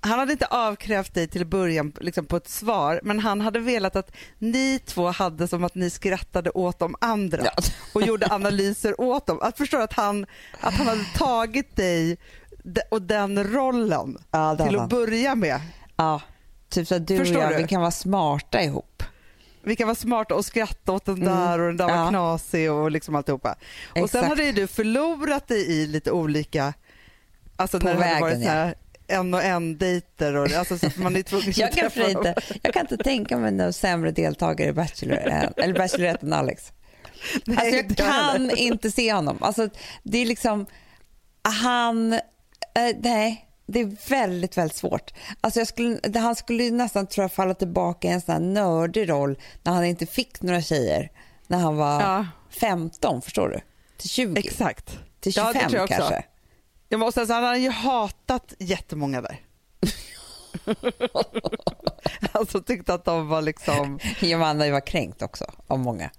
Han 0.00 0.18
hade 0.18 0.32
inte 0.32 0.46
avkrävt 0.46 1.14
dig 1.14 1.28
till 1.28 1.46
början 1.46 1.92
liksom 2.00 2.26
på 2.26 2.36
ett 2.36 2.48
svar 2.48 3.00
men 3.02 3.18
han 3.18 3.40
hade 3.40 3.58
velat 3.58 3.96
att 3.96 4.10
ni 4.38 4.78
två 4.78 5.10
hade 5.10 5.48
som 5.48 5.64
att 5.64 5.74
ni 5.74 5.90
skrattade 5.90 6.50
åt 6.50 6.78
de 6.78 6.94
andra 7.00 7.42
Ja. 7.44 7.50
och 7.94 8.02
gjorde 8.02 8.26
analyser 8.32 9.00
åt 9.00 9.26
dem. 9.26 9.38
Att 9.42 9.56
förstå 9.58 9.76
att 9.80 9.92
han, 9.92 10.26
att 10.60 10.74
han 10.74 10.86
hade 10.86 11.04
tagit 11.16 11.76
dig 11.76 12.16
och 12.90 13.02
den 13.02 13.44
rollen 13.52 14.18
Ja, 14.30 14.56
till 14.56 14.78
att 14.78 14.88
börja 14.90 15.34
med. 15.34 15.60
Ja, 15.96 16.20
typ 16.68 16.88
så 16.88 16.94
att 16.94 17.06
du 17.06 17.18
Förstår 17.18 17.36
och 17.36 17.42
jag, 17.42 17.52
du? 17.52 17.56
vi 17.62 17.68
kan 17.68 17.80
vara 17.80 17.90
smarta 17.90 18.62
ihop. 18.62 18.97
Vi 19.68 19.76
kan 19.76 19.86
vara 19.86 19.94
smarta 19.94 20.34
och 20.34 20.44
skratta 20.44 20.92
åt 20.92 21.04
den 21.04 21.14
Mm. 21.22 21.28
där 21.28 21.58
och 21.60 21.66
den 21.66 21.76
där 21.76 21.88
Ja. 21.88 22.02
var 22.02 22.08
knasig 22.10 22.72
och 22.72 22.90
liksom 22.90 23.14
alltihopa. 23.14 23.52
Och 23.52 23.94
sen 23.94 24.04
Exakt. 24.04 24.26
hade 24.28 24.44
ju 24.44 24.52
du 24.52 24.66
förlorat 24.66 25.48
dig 25.48 25.70
i 25.72 25.86
lite 25.86 26.10
olika, 26.12 26.74
alltså 27.56 27.80
På 27.80 27.86
när 27.86 27.94
det 27.94 28.00
hade 28.00 28.10
vägen, 28.10 28.20
varit 28.20 28.38
så 28.38 28.44
ja. 28.48 28.50
här 28.50 28.74
en 29.10 29.34
och 29.34 29.42
en 29.42 29.78
dejter 29.78 30.36
och 30.36 30.52
alltså 30.52 30.78
så 30.78 30.90
man 30.96 31.16
är 31.16 31.22
tvungen 31.22 31.52
Jag 31.56 31.72
kan, 31.72 32.10
inte, 32.10 32.34
jag 32.62 32.72
kan 32.74 32.82
inte 32.82 32.96
tänka 32.96 33.36
mig 33.38 33.52
någon 33.52 33.72
sämre 33.72 34.10
deltagare 34.10 34.68
i 34.68 34.72
Bachelor 34.72 35.16
än, 35.16 35.52
eller 35.56 35.74
Bachelorette 35.74 36.26
än 36.26 36.32
Alex. 36.32 36.72
Alltså 37.46 37.64
jag 37.66 37.96
kan 37.96 38.50
inte 38.50 38.90
se 38.90 39.12
honom. 39.12 39.38
Alltså, 39.40 39.68
det 40.02 40.18
är 40.18 40.26
liksom, 40.26 40.66
han, 41.42 42.12
eh, 42.12 42.20
nej, 43.00 43.47
det 43.68 43.80
är 43.80 44.08
väldigt, 44.08 44.58
väldigt 44.58 44.76
svårt. 44.76 45.14
Alltså 45.40 45.60
jag 45.60 45.66
skulle, 45.68 46.00
han 46.14 46.36
skulle 46.36 46.70
nästan 46.70 47.06
tror 47.06 47.24
jag 47.24 47.32
falla 47.32 47.54
tillbaka 47.54 48.08
i 48.08 48.10
en 48.10 48.20
sån 48.20 48.32
här 48.32 48.40
nördig 48.40 49.08
roll 49.08 49.38
när 49.62 49.72
han 49.72 49.84
inte 49.84 50.06
fick 50.06 50.42
några 50.42 50.62
tjejer 50.62 51.10
när 51.46 51.58
han 51.58 51.76
var 51.76 52.00
Ja. 52.02 52.26
15, 52.60 53.22
förstår 53.22 53.48
du? 53.48 53.60
Till 53.96 54.08
20, 54.10 54.38
Exakt. 54.40 54.98
till 55.20 55.32
Ja, 55.36 55.52
25 55.52 55.52
det 55.62 55.68
tror 55.68 55.76
jag 55.76 55.84
också. 55.84 55.96
kanske. 55.96 56.24
Jag 56.88 57.00
måste 57.00 57.26
säga, 57.26 57.34
han 57.34 57.44
har 57.44 57.56
ju 57.56 57.70
hatat 57.70 58.54
jättemånga 58.58 59.20
där. 59.22 59.40
alltså 62.32 62.60
tyckte 62.62 62.94
att 62.94 63.04
de 63.04 63.28
var 63.28 63.42
liksom, 63.42 63.98
Johanna 64.20 64.70
var 64.70 64.86
kränkt 64.86 65.22
också 65.22 65.44
av 65.66 65.78
många. 65.78 66.10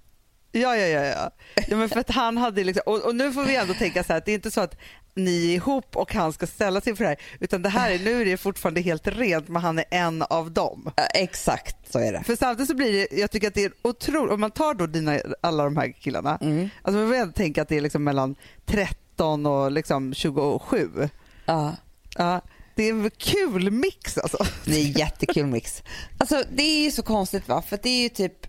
ja 0.52 0.76
ja 0.76 0.86
ja. 0.86 1.04
ja. 1.04 1.30
ja 1.68 1.76
men 1.76 1.88
för 1.88 2.00
att 2.00 2.10
han 2.10 2.36
hade 2.36 2.64
liksom, 2.64 2.82
och, 2.86 3.04
och 3.04 3.14
nu 3.14 3.32
får 3.32 3.44
vi 3.44 3.56
ändå 3.56 3.74
tänka 3.74 4.04
så 4.04 4.12
här 4.12 4.18
att 4.18 4.24
det 4.24 4.32
är 4.32 4.34
inte 4.34 4.50
så 4.50 4.60
att 4.60 4.76
ni 5.14 5.50
är 5.50 5.54
ihop 5.54 5.96
och 5.96 6.14
han 6.14 6.32
ska 6.32 6.46
ställa 6.46 6.80
sig 6.80 6.96
för 6.96 7.04
det 7.04 7.08
här 7.08 7.18
utan 7.40 7.62
det 7.62 7.68
här 7.68 7.90
är, 7.90 7.98
nu 7.98 8.20
är 8.20 8.24
det 8.24 8.36
fortfarande 8.36 8.80
helt 8.80 9.06
rent 9.06 9.48
men 9.48 9.62
han 9.62 9.78
är 9.78 9.84
en 9.90 10.22
av 10.22 10.50
dem. 10.52 10.92
Ja, 10.96 11.06
exakt 11.06 11.92
så 11.92 11.98
är 11.98 12.12
det. 12.12 12.22
För 12.24 12.36
samtidigt 12.36 12.68
så 12.68 12.74
blir 12.76 12.92
det, 12.92 13.16
jag 13.18 13.30
tycker 13.30 13.48
att 13.48 13.54
det 13.54 13.64
är 13.64 13.72
otroligt, 13.82 14.32
om 14.32 14.40
man 14.40 14.50
tar 14.50 14.74
då 14.74 14.86
dina, 14.86 15.18
alla 15.40 15.64
de 15.64 15.76
här 15.76 15.92
killarna, 16.00 16.38
Mm. 16.40 16.68
alltså 16.82 16.98
man 16.98 17.14
ändå 17.14 17.32
tänka 17.32 17.62
att 17.62 17.68
det 17.68 17.76
är 17.76 17.80
liksom 17.80 18.04
mellan 18.04 18.34
13 18.66 19.46
och 19.46 19.72
liksom 19.72 20.14
27. 20.14 21.08
Ja. 21.46 21.76
Ja, 22.16 22.40
det 22.74 22.84
är 22.84 22.90
en 22.92 23.10
kul 23.18 23.70
mix 23.70 24.18
alltså. 24.18 24.46
Det 24.64 24.76
är 24.80 24.98
jättekul 24.98 25.46
mix. 25.46 25.82
Alltså 26.18 26.42
det 26.52 26.62
är 26.62 26.84
ju 26.84 26.90
så 26.90 27.02
konstigt 27.02 27.48
va, 27.48 27.62
för 27.62 27.78
det 27.82 27.88
är 27.88 28.02
ju 28.02 28.08
typ 28.08 28.46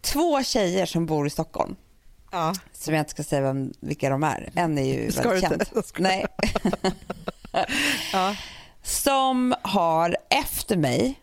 två 0.00 0.42
tjejer 0.42 0.86
som 0.86 1.06
bor 1.06 1.26
i 1.26 1.30
Stockholm. 1.30 1.76
Ja. 2.34 2.54
Som 2.72 2.94
jag 2.94 3.00
inte 3.00 3.10
ska 3.10 3.22
säga 3.22 3.42
vem, 3.42 3.72
vilka 3.80 4.10
de 4.10 4.22
är. 4.24 4.50
En 4.54 4.78
är 4.78 4.82
ju 4.82 5.12
Ska 5.12 5.28
väldigt 5.28 5.50
känd. 5.50 5.84
Nej. 5.98 6.26
Ja. 8.12 8.36
Som 8.82 9.54
har 9.62 10.16
efter 10.30 10.76
mig 10.76 11.20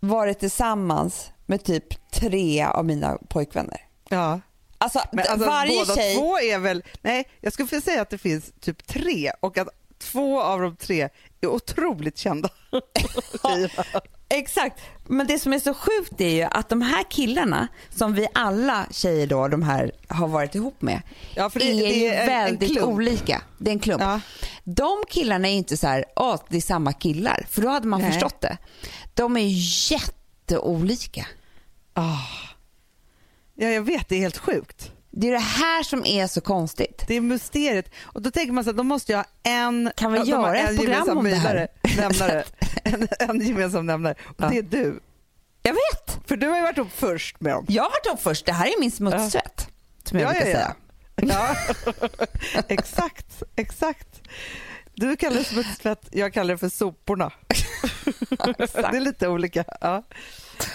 varit 0.00 0.38
tillsammans 0.38 1.30
med 1.46 1.64
typ 1.64 2.10
tre 2.10 2.64
av 2.64 2.84
mina 2.84 3.18
pojkvänner. 3.28 3.80
Ja. 4.08 4.40
Alltså, 4.78 5.00
Men 5.12 5.24
alltså, 5.28 5.48
varje 5.48 5.78
båda 5.78 5.94
tjej... 5.94 6.16
två 6.16 6.38
är 6.38 6.58
väl, 6.58 6.84
nej 7.02 7.28
jag 7.40 7.52
skulle 7.52 7.80
säga 7.80 8.02
att 8.02 8.10
det 8.10 8.18
finns 8.18 8.52
typ 8.60 8.86
tre 8.86 9.32
och 9.40 9.58
att 9.58 9.68
två 9.98 10.42
av 10.42 10.60
de 10.60 10.76
tre 10.76 11.08
otroligt 11.46 12.18
kända. 12.18 12.48
Exakt, 14.30 14.80
men 15.06 15.26
det 15.26 15.38
som 15.38 15.52
är 15.52 15.58
så 15.58 15.74
sjukt 15.74 16.20
är 16.20 16.28
ju 16.28 16.42
att 16.42 16.68
de 16.68 16.82
här 16.82 17.04
killarna 17.10 17.68
som 17.90 18.14
vi 18.14 18.26
alla 18.34 18.86
tjejer 18.90 19.26
då, 19.26 19.48
de 19.48 19.62
här 19.62 19.92
har 20.08 20.28
varit 20.28 20.54
ihop 20.54 20.82
med, 20.82 21.02
Ja, 21.34 21.50
det- 21.54 21.70
är, 21.70 21.74
det 21.76 22.06
är 22.08 22.14
en- 22.14 22.20
en 22.20 22.26
väldigt 22.26 22.72
klump. 22.72 22.88
olika. 22.88 23.42
Det 23.58 23.70
är 23.70 23.72
en 23.72 23.78
klump. 23.80 24.02
Ja. 24.02 24.20
De 24.64 24.98
killarna 25.08 25.48
är 25.48 25.52
inte 25.52 25.76
så 25.76 25.86
här, 25.86 26.04
åh 26.16 26.36
det 26.48 26.56
är 26.56 26.60
samma 26.60 26.92
killar, 26.92 27.46
för 27.50 27.62
då 27.62 27.68
hade 27.68 27.86
man 27.86 28.00
Nej. 28.00 28.12
förstått 28.12 28.40
det. 28.40 28.56
De 29.14 29.36
är 29.36 29.48
jätteolika. 29.92 31.26
Ah. 31.94 32.16
Ja 33.54 33.68
jag 33.68 33.82
vet, 33.82 34.08
det 34.08 34.16
är 34.16 34.20
helt 34.20 34.38
sjukt. 34.38 34.92
Det 35.10 35.28
är 35.28 35.32
det 35.32 35.38
här 35.38 35.82
som 35.82 36.04
är 36.06 36.26
så 36.26 36.40
konstigt. 36.40 37.04
Det 37.06 37.14
är 37.14 37.20
mysteriet. 37.20 37.90
Och 38.02 38.22
då 38.22 38.30
tänker 38.30 38.52
man 38.52 38.64
så 38.64 38.70
att 38.70 38.76
de 38.76 38.86
måste 38.86 39.12
ju 39.12 39.16
ha 39.16 39.24
en, 39.42 39.90
Kan 39.96 40.12
vi 40.12 40.18
ja, 40.18 40.24
göra 40.24 40.58
ett 40.58 40.76
program 40.76 41.18
om 41.18 41.24
det 41.24 41.34
här? 41.34 41.68
Nämnare, 41.96 42.44
en, 42.84 43.08
en 43.18 43.40
gemensam 43.46 43.86
nämnare 43.86 44.14
och 44.24 44.34
Ja. 44.44 44.48
det 44.48 44.58
är 44.58 44.62
du. 44.62 45.00
Jag 45.62 45.72
vet, 45.72 46.18
För 46.28 46.36
du 46.36 46.46
har 46.48 46.56
ju 46.56 46.62
varit 46.62 46.78
upp 46.78 46.92
först 46.94 47.40
med 47.40 47.52
dem. 47.52 47.64
jag 47.68 47.82
har 47.82 47.90
varit 47.90 48.14
upp 48.14 48.22
först. 48.22 48.46
Det 48.46 48.52
här 48.52 48.66
är 48.66 48.80
min 48.80 48.90
smutstvätt. 48.90 49.68
Som 50.04 50.18
jag 50.18 50.28
Ja, 50.28 50.32
brukar 50.32 50.46
ja, 50.48 50.54
säga. 50.56 50.74
ja. 51.16 51.56
Ja, 52.56 52.62
exakt, 52.68 53.42
exakt. 53.56 54.20
Du 54.94 55.16
kallar 55.16 55.36
det 55.36 55.44
smutstvätt, 55.44 56.08
jag 56.10 56.32
kallar 56.32 56.54
det 56.54 56.58
för 56.58 56.68
soporna. 56.68 57.32
Det 58.58 58.96
är 58.96 59.00
lite 59.00 59.28
olika. 59.28 59.64
Ja. 59.80 60.02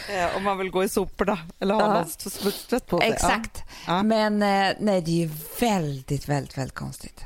Eh, 0.09 0.37
Om 0.37 0.43
man 0.43 0.57
vill 0.57 0.69
gå 0.69 0.83
i 0.83 0.89
soporna 0.89 1.39
eller 1.59 1.73
ha 1.73 1.97
Ja. 1.97 2.05
smutstvätt 2.29 2.87
på 2.87 2.99
sig. 2.99 3.09
Exakt. 3.09 3.63
Ja. 3.87 4.03
Men 4.03 4.33
eh, 4.41 4.73
nej, 4.79 5.01
det 5.01 5.11
är 5.11 5.27
ju 5.27 5.29
väldigt, 5.59 6.29
väldigt, 6.29 6.57
väldigt 6.57 6.75
konstigt. 6.75 7.25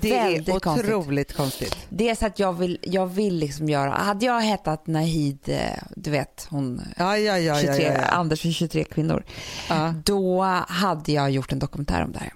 Det 0.00 0.10
Väldigt 0.12 0.48
är 0.48 0.60
konstigt. 0.60 0.94
otroligt 0.94 1.36
konstigt. 1.36 1.76
Det 1.88 2.10
är 2.10 2.14
så 2.14 2.26
att 2.26 2.38
jag 2.38 2.52
vill, 2.52 2.78
jag 2.82 3.06
vill 3.06 3.36
liksom 3.38 3.68
göra, 3.68 3.90
hade 3.90 4.26
jag 4.26 4.40
hetat 4.42 4.86
Nahid, 4.86 5.38
eh, 5.46 5.58
du 5.96 6.10
vet 6.10 6.46
hon, 6.50 6.82
Ja, 6.96 7.18
ja, 7.18 7.38
ja, 7.38 7.60
23, 7.60 7.82
ja, 7.82 7.92
ja, 7.92 7.98
ja. 8.00 8.06
Anders 8.06 8.42
för 8.42 8.48
23 8.50 8.84
kvinnor, 8.84 9.24
ja. 9.68 9.94
då 10.04 10.42
hade 10.68 11.12
jag 11.12 11.30
gjort 11.30 11.52
en 11.52 11.58
dokumentär 11.58 12.04
om 12.04 12.12
det 12.12 12.18
här. 12.18 12.32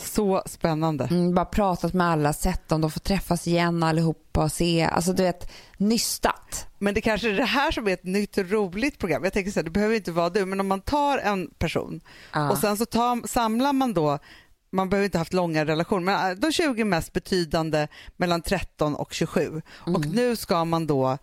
Så 0.00 0.42
spännande. 0.46 1.04
Mm, 1.10 1.34
bara 1.34 1.44
pratat 1.44 1.92
med 1.94 2.06
alla, 2.06 2.32
sett 2.32 2.68
dem, 2.68 2.80
de 2.80 2.90
får 2.90 3.00
träffas 3.00 3.46
igen 3.46 3.82
allihopa 3.82 4.44
och 4.44 4.52
se, 4.52 4.82
alltså 4.82 5.12
du 5.12 5.22
vet, 5.22 5.50
nystat. 5.76 6.66
Men 6.78 6.94
det 6.94 7.00
kanske 7.00 7.28
är 7.30 7.32
det 7.34 7.44
här 7.44 7.70
som 7.70 7.88
är 7.88 7.92
ett 7.92 8.04
nytt 8.04 8.38
roligt 8.38 8.98
program. 8.98 9.24
Jag 9.24 9.32
tänker 9.32 9.50
så 9.50 9.58
här, 9.58 9.64
det 9.64 9.70
behöver 9.70 9.94
inte 9.94 10.12
vara 10.12 10.30
du, 10.30 10.46
men 10.46 10.60
om 10.60 10.66
man 10.68 10.80
tar 10.80 11.18
en 11.18 11.50
person 11.58 12.00
Ja. 12.32 12.50
och 12.50 12.58
sen 12.58 12.76
så 12.76 12.84
tar, 12.86 13.26
samlar 13.26 13.72
man 13.72 13.94
då, 13.94 14.18
man 14.72 14.88
behöver 14.88 15.04
inte 15.04 15.18
ha 15.18 15.20
haft 15.20 15.32
långa 15.32 15.64
relationer, 15.64 16.00
men 16.02 16.30
äh, 16.30 16.36
de 16.38 16.52
20 16.52 16.84
mest 16.84 17.12
betydande 17.12 17.88
mellan 18.16 18.42
13 18.42 18.94
och 18.94 19.12
27. 19.12 19.62
Och 19.70 19.88
Mm. 20.04 20.10
nu 20.10 20.36
ska 20.36 20.64
man 20.64 20.86
då, 20.86 21.18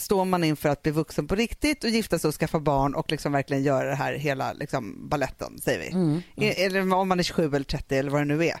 står 0.00 0.24
man 0.24 0.44
inför 0.44 0.68
att 0.68 0.82
bli 0.82 0.92
vuxen 0.92 1.26
på 1.26 1.34
riktigt 1.34 1.84
och 1.84 1.90
gifta 1.90 2.18
sig 2.18 2.28
och 2.28 2.34
skaffa 2.34 2.60
barn 2.60 2.94
och 2.94 3.10
liksom 3.10 3.32
verkligen 3.32 3.62
göra 3.62 3.88
det 3.88 3.94
här 3.94 4.14
hela 4.14 4.52
liksom, 4.52 5.08
balletten, 5.08 5.58
säger 5.60 5.78
vi. 5.80 5.88
Mm. 5.92 6.22
E- 6.36 6.64
Eller 6.64 6.92
om 6.94 7.08
man 7.08 7.18
är 7.18 7.22
27 7.22 7.46
eller 7.56 7.64
30 7.64 7.96
eller 7.96 8.10
vad 8.10 8.20
det 8.20 8.24
nu 8.24 8.44
är. 8.46 8.60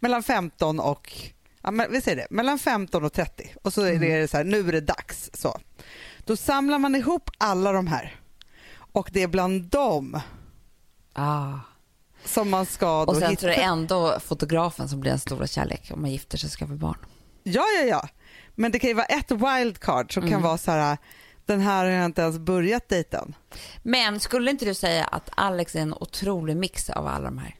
Mellan 0.00 0.22
15 0.22 0.80
och, 0.80 1.12
ja, 1.62 1.70
men 1.70 1.92
vi 1.92 2.00
säger 2.00 2.16
det, 2.16 2.26
mellan 2.30 2.58
15 2.58 3.04
och 3.04 3.12
30 3.12 3.54
och 3.62 3.72
så 3.72 3.82
är 3.82 3.98
det 3.98 4.28
så 4.30 4.36
här, 4.36 4.44
nu 4.44 4.68
är 4.68 4.72
det 4.72 4.80
dags. 4.80 5.30
Så. 5.34 5.60
Då 6.24 6.36
samlar 6.36 6.78
man 6.78 6.94
ihop 6.94 7.30
alla 7.38 7.72
de 7.72 7.86
här 7.86 8.16
och 8.76 9.08
det 9.12 9.22
är 9.22 9.28
bland 9.28 9.62
dem 9.64 10.20
Ah. 11.12 11.52
som 12.24 12.50
man 12.50 12.66
ska 12.66 13.04
då 13.04 13.12
Och 13.12 13.16
sen 13.16 13.30
hitta. 13.30 13.46
är 13.52 13.56
det 13.56 13.62
ändå 13.62 14.20
fotografen 14.20 14.88
som 14.88 15.00
blir 15.00 15.12
en 15.12 15.18
stora 15.18 15.46
kärlek 15.46 15.90
om 15.94 16.00
man 16.00 16.10
gifter 16.10 16.38
sig 16.38 16.46
och 16.46 16.52
skaffar 16.52 16.74
barn. 16.74 16.98
Ja, 17.42 17.64
ja, 17.80 17.84
ja. 17.84 18.08
Men 18.54 18.72
det 18.72 18.78
kan 18.78 18.88
ju 18.88 18.94
vara 18.94 19.06
ett 19.06 19.30
wildcard 19.30 20.14
som 20.14 20.22
Mm. 20.22 20.32
kan 20.32 20.42
vara 20.42 20.58
så 20.58 20.70
här, 20.70 20.98
den 21.46 21.60
här 21.60 21.84
har 21.84 21.90
jag 21.90 22.04
inte 22.04 22.22
ens 22.22 22.38
börjat 22.38 22.88
dejten. 22.88 23.34
Men 23.82 24.20
skulle 24.20 24.50
inte 24.50 24.64
du 24.64 24.74
säga 24.74 25.04
att 25.04 25.30
Alex 25.34 25.74
är 25.76 25.80
en 25.80 25.94
otrolig 25.94 26.56
mix 26.56 26.90
av 26.90 27.06
alla 27.06 27.24
de 27.24 27.38
här? 27.38 27.56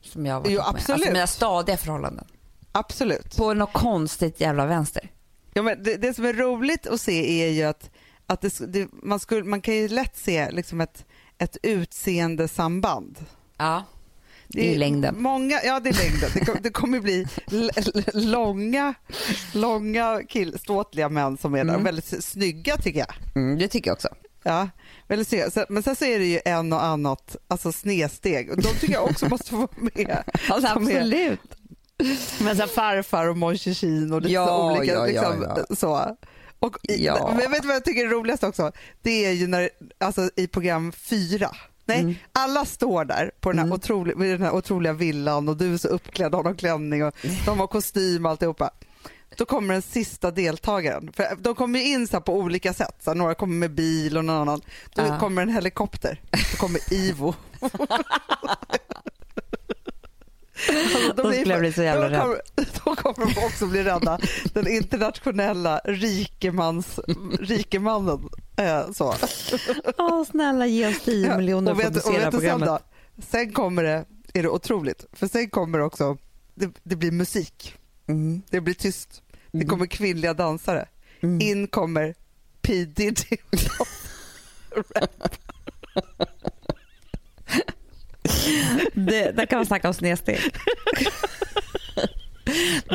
Som 0.00 0.26
jag 0.26 0.34
har 0.34 0.40
varit 0.40 0.52
Jo, 0.52 0.58
ihop 0.60 0.72
med? 0.72 0.80
absolut. 0.80 1.00
Alltså 1.00 1.12
mina 1.12 1.26
stadiga 1.26 1.76
förhållanden. 1.76 2.26
Absolut. 2.72 3.36
På 3.36 3.54
något 3.54 3.72
konstigt 3.72 4.40
jävla 4.40 4.66
vänster. 4.66 5.10
Ja, 5.54 5.62
men 5.62 5.82
det, 5.82 5.96
det 5.96 6.14
som 6.14 6.24
är 6.24 6.32
roligt 6.32 6.86
att 6.86 7.00
se 7.00 7.42
är 7.44 7.50
ju 7.50 7.62
att, 7.62 7.90
att 8.26 8.40
det, 8.40 8.58
det, 8.72 8.88
man, 8.92 9.20
skulle, 9.20 9.44
man 9.44 9.60
kan 9.60 9.74
ju 9.74 9.88
lätt 9.88 10.16
se 10.16 10.50
liksom 10.50 10.80
ett, 10.80 11.04
ett 11.38 11.56
utseende 11.62 12.48
samband. 12.48 13.18
Ja, 13.56 13.84
det 14.48 14.74
är 14.74 14.78
längden. 14.78 15.22
Många, 15.22 15.60
ja, 15.64 15.80
det 15.80 15.88
är 15.88 15.94
längden. 16.10 16.30
Det, 16.34 16.40
kom, 16.44 16.56
det 16.62 16.70
kommer 16.70 17.00
bli 17.00 17.26
långa, 18.12 18.94
långa 19.54 20.22
kill, 20.28 20.58
ståtliga 20.58 21.08
män 21.08 21.36
som 21.36 21.54
är 21.54 21.64
där. 21.64 21.72
Mm. 21.72 21.84
Väldigt 21.84 22.24
snygga 22.24 22.76
tycker 22.76 22.98
jag. 22.98 23.14
Mm, 23.34 23.58
det 23.58 23.68
tycker 23.68 23.90
jag 23.90 23.94
också. 23.94 24.08
Ja, 24.42 24.68
väldigt 25.08 25.28
snygga. 25.28 25.50
Men 25.68 25.82
sen 25.82 25.96
så 25.96 26.04
är 26.04 26.18
det 26.18 26.24
ju 26.26 26.40
en 26.44 26.72
och 26.72 26.84
annat 26.84 27.36
alltså 27.48 27.72
snedsteg. 27.72 28.48
De 28.62 28.62
tycker 28.80 28.94
jag 28.94 29.04
också 29.04 29.26
måste 29.30 29.50
få 29.50 29.56
vara 29.56 29.68
med. 29.76 30.22
Alltså, 30.48 30.72
absolut. 30.72 31.40
Men 32.40 32.56
så 32.56 32.66
farfar 32.66 33.26
och 33.26 33.36
Mon 33.36 33.48
och 34.12 34.22
lite 34.22 34.32
Ja, 34.34 34.72
olika. 34.72 34.92
ja, 34.92 34.98
ja, 34.98 35.06
liksom, 35.06 35.42
ja. 35.68 35.76
Så. 35.76 36.16
Och 36.58 36.76
i, 36.82 37.04
Ja. 37.06 37.34
Men 37.42 37.50
vet 37.50 37.62
du 37.62 37.68
vad 37.68 37.76
jag 37.76 37.84
tycker 37.84 38.04
är 38.06 38.10
roligast 38.10 38.44
också? 38.44 38.72
Det 39.02 39.24
är 39.26 39.32
ju 39.32 39.46
när, 39.46 39.70
alltså 39.98 40.30
i 40.36 40.46
program 40.46 40.92
fyra. 40.92 41.50
Nej, 41.88 42.00
Mm. 42.00 42.14
alla 42.32 42.64
står 42.64 43.04
där 43.04 43.30
på 43.40 43.52
den 43.52 43.58
här, 43.58 43.74
otroliga, 43.74 44.16
vid 44.18 44.30
den 44.30 44.42
här 44.42 44.52
otroliga 44.54 44.92
villan 44.92 45.48
och 45.48 45.56
du 45.56 45.74
är 45.74 45.78
så 45.78 45.88
uppklädd 45.88 46.34
har 46.34 46.42
någon 46.42 46.56
klänning 46.56 47.04
och 47.04 47.14
de 47.46 47.58
har 47.58 47.66
kostym 47.66 48.24
och 48.24 48.30
alltihopa. 48.30 48.70
Då 49.36 49.44
kommer 49.44 49.72
den 49.74 49.82
sista 49.82 50.30
deltagaren. 50.30 51.12
För 51.12 51.36
de 51.38 51.54
kommer 51.54 51.78
in 51.80 52.08
så 52.08 52.20
på 52.20 52.34
olika 52.36 52.72
sätt. 52.74 52.96
Så 53.00 53.14
några 53.14 53.34
kommer 53.34 53.54
med 53.54 53.70
bil 53.74 54.16
och 54.16 54.24
någon 54.24 54.36
annan. 54.36 54.60
Då 54.94 55.02
Ja. 55.02 55.18
kommer 55.18 55.42
en 55.42 55.48
helikopter. 55.48 56.20
Då 56.30 56.56
kommer 56.58 56.92
Ivo. 56.92 57.34
Alltså, 61.08 61.32
skulle 61.32 61.54
jag 61.54 61.60
bli 61.60 61.72
så 61.72 61.82
jävla 61.82 62.08
då 62.08 62.20
kommer, 62.22 62.40
då 62.84 62.96
kommer 62.96 63.34
de 63.34 63.44
också 63.44 63.66
bli 63.66 63.82
rädda. 63.82 64.18
Den 64.52 64.68
internationella 64.68 65.80
rikemans, 65.84 67.00
rikemannen. 67.40 68.28
Eh, 68.56 68.90
så. 68.92 69.14
Åh, 69.98 70.24
snälla 70.24 70.66
ge 70.66 70.88
oss 70.88 71.00
10 71.04 71.36
miljoner 71.36 71.74
för 71.74 71.82
att 71.82 71.92
producera 71.92 72.16
du 72.16 72.22
sen 72.22 72.30
programmet. 72.30 72.68
då? 72.68 72.78
Sen 73.22 73.52
kommer 73.52 73.82
det, 73.82 74.04
är 74.34 74.42
det 74.42 74.48
otroligt, 74.48 75.04
för 75.12 75.26
sen 75.26 75.50
kommer 75.50 75.78
det 75.78 75.84
också, 75.84 76.16
det, 76.54 76.70
det 76.82 76.96
blir 76.96 77.12
musik. 77.12 77.74
Mm. 78.06 78.42
Det 78.50 78.60
blir 78.60 78.74
tyst. 78.74 79.22
Det 79.52 79.64
kommer 79.64 79.86
kvinnliga 79.86 80.34
dansare. 80.34 80.88
Mm. 81.20 81.40
In 81.40 81.66
kommer 81.66 82.14
P 82.62 82.84
Diddy. 82.84 83.36
Det, 88.92 89.36
där 89.36 89.46
kan 89.46 89.58
man 89.58 89.66
snacka 89.66 89.88
om 89.88 89.94
snedsteg. 89.94 90.40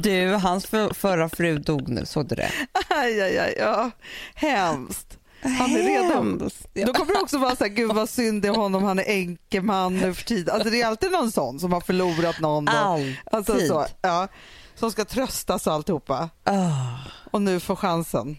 Du, 0.03 0.27
hans 0.33 0.65
för, 0.65 0.93
förra 0.93 1.29
fru 1.29 1.59
dog 1.59 1.89
nu, 1.89 2.05
såg 2.05 2.27
du 2.27 2.35
det? 2.35 2.51
Aj, 2.89 3.21
aj, 3.21 3.39
aj, 3.39 3.55
ja. 3.59 3.91
Hemskt. 4.35 5.19
Han 5.41 5.71
är. 5.71 6.63
Ja. 6.73 6.85
Då 6.85 6.93
kommer 6.93 7.13
det 7.13 7.19
också 7.19 7.37
vara 7.37 7.55
så 7.55 7.63
här, 7.63 7.71
gud 7.71 7.91
vad 7.91 8.09
synd 8.09 8.41
det 8.41 8.47
är 8.47 8.55
honom, 8.55 8.83
han 8.83 8.99
är 8.99 9.03
änkeman 9.07 9.97
nu 9.97 10.13
för 10.13 10.23
tiden. 10.23 10.55
Alltså 10.55 10.69
det 10.69 10.81
är 10.81 10.87
alltid 10.87 11.11
någon 11.11 11.31
sån 11.31 11.59
som 11.59 11.73
har 11.73 11.81
förlorat 11.81 12.39
någon. 12.39 12.67
Och, 12.67 12.73
Alltid. 12.73 13.17
alltså 13.25 13.59
så, 13.59 13.85
ja, 14.01 14.27
som 14.75 14.91
ska 14.91 15.05
tröstas 15.05 15.67
och 15.67 15.73
alltihopa. 15.73 16.29
Ah. 16.43 16.97
och 17.31 17.41
nu 17.41 17.59
får 17.59 17.75
chansen. 17.75 18.37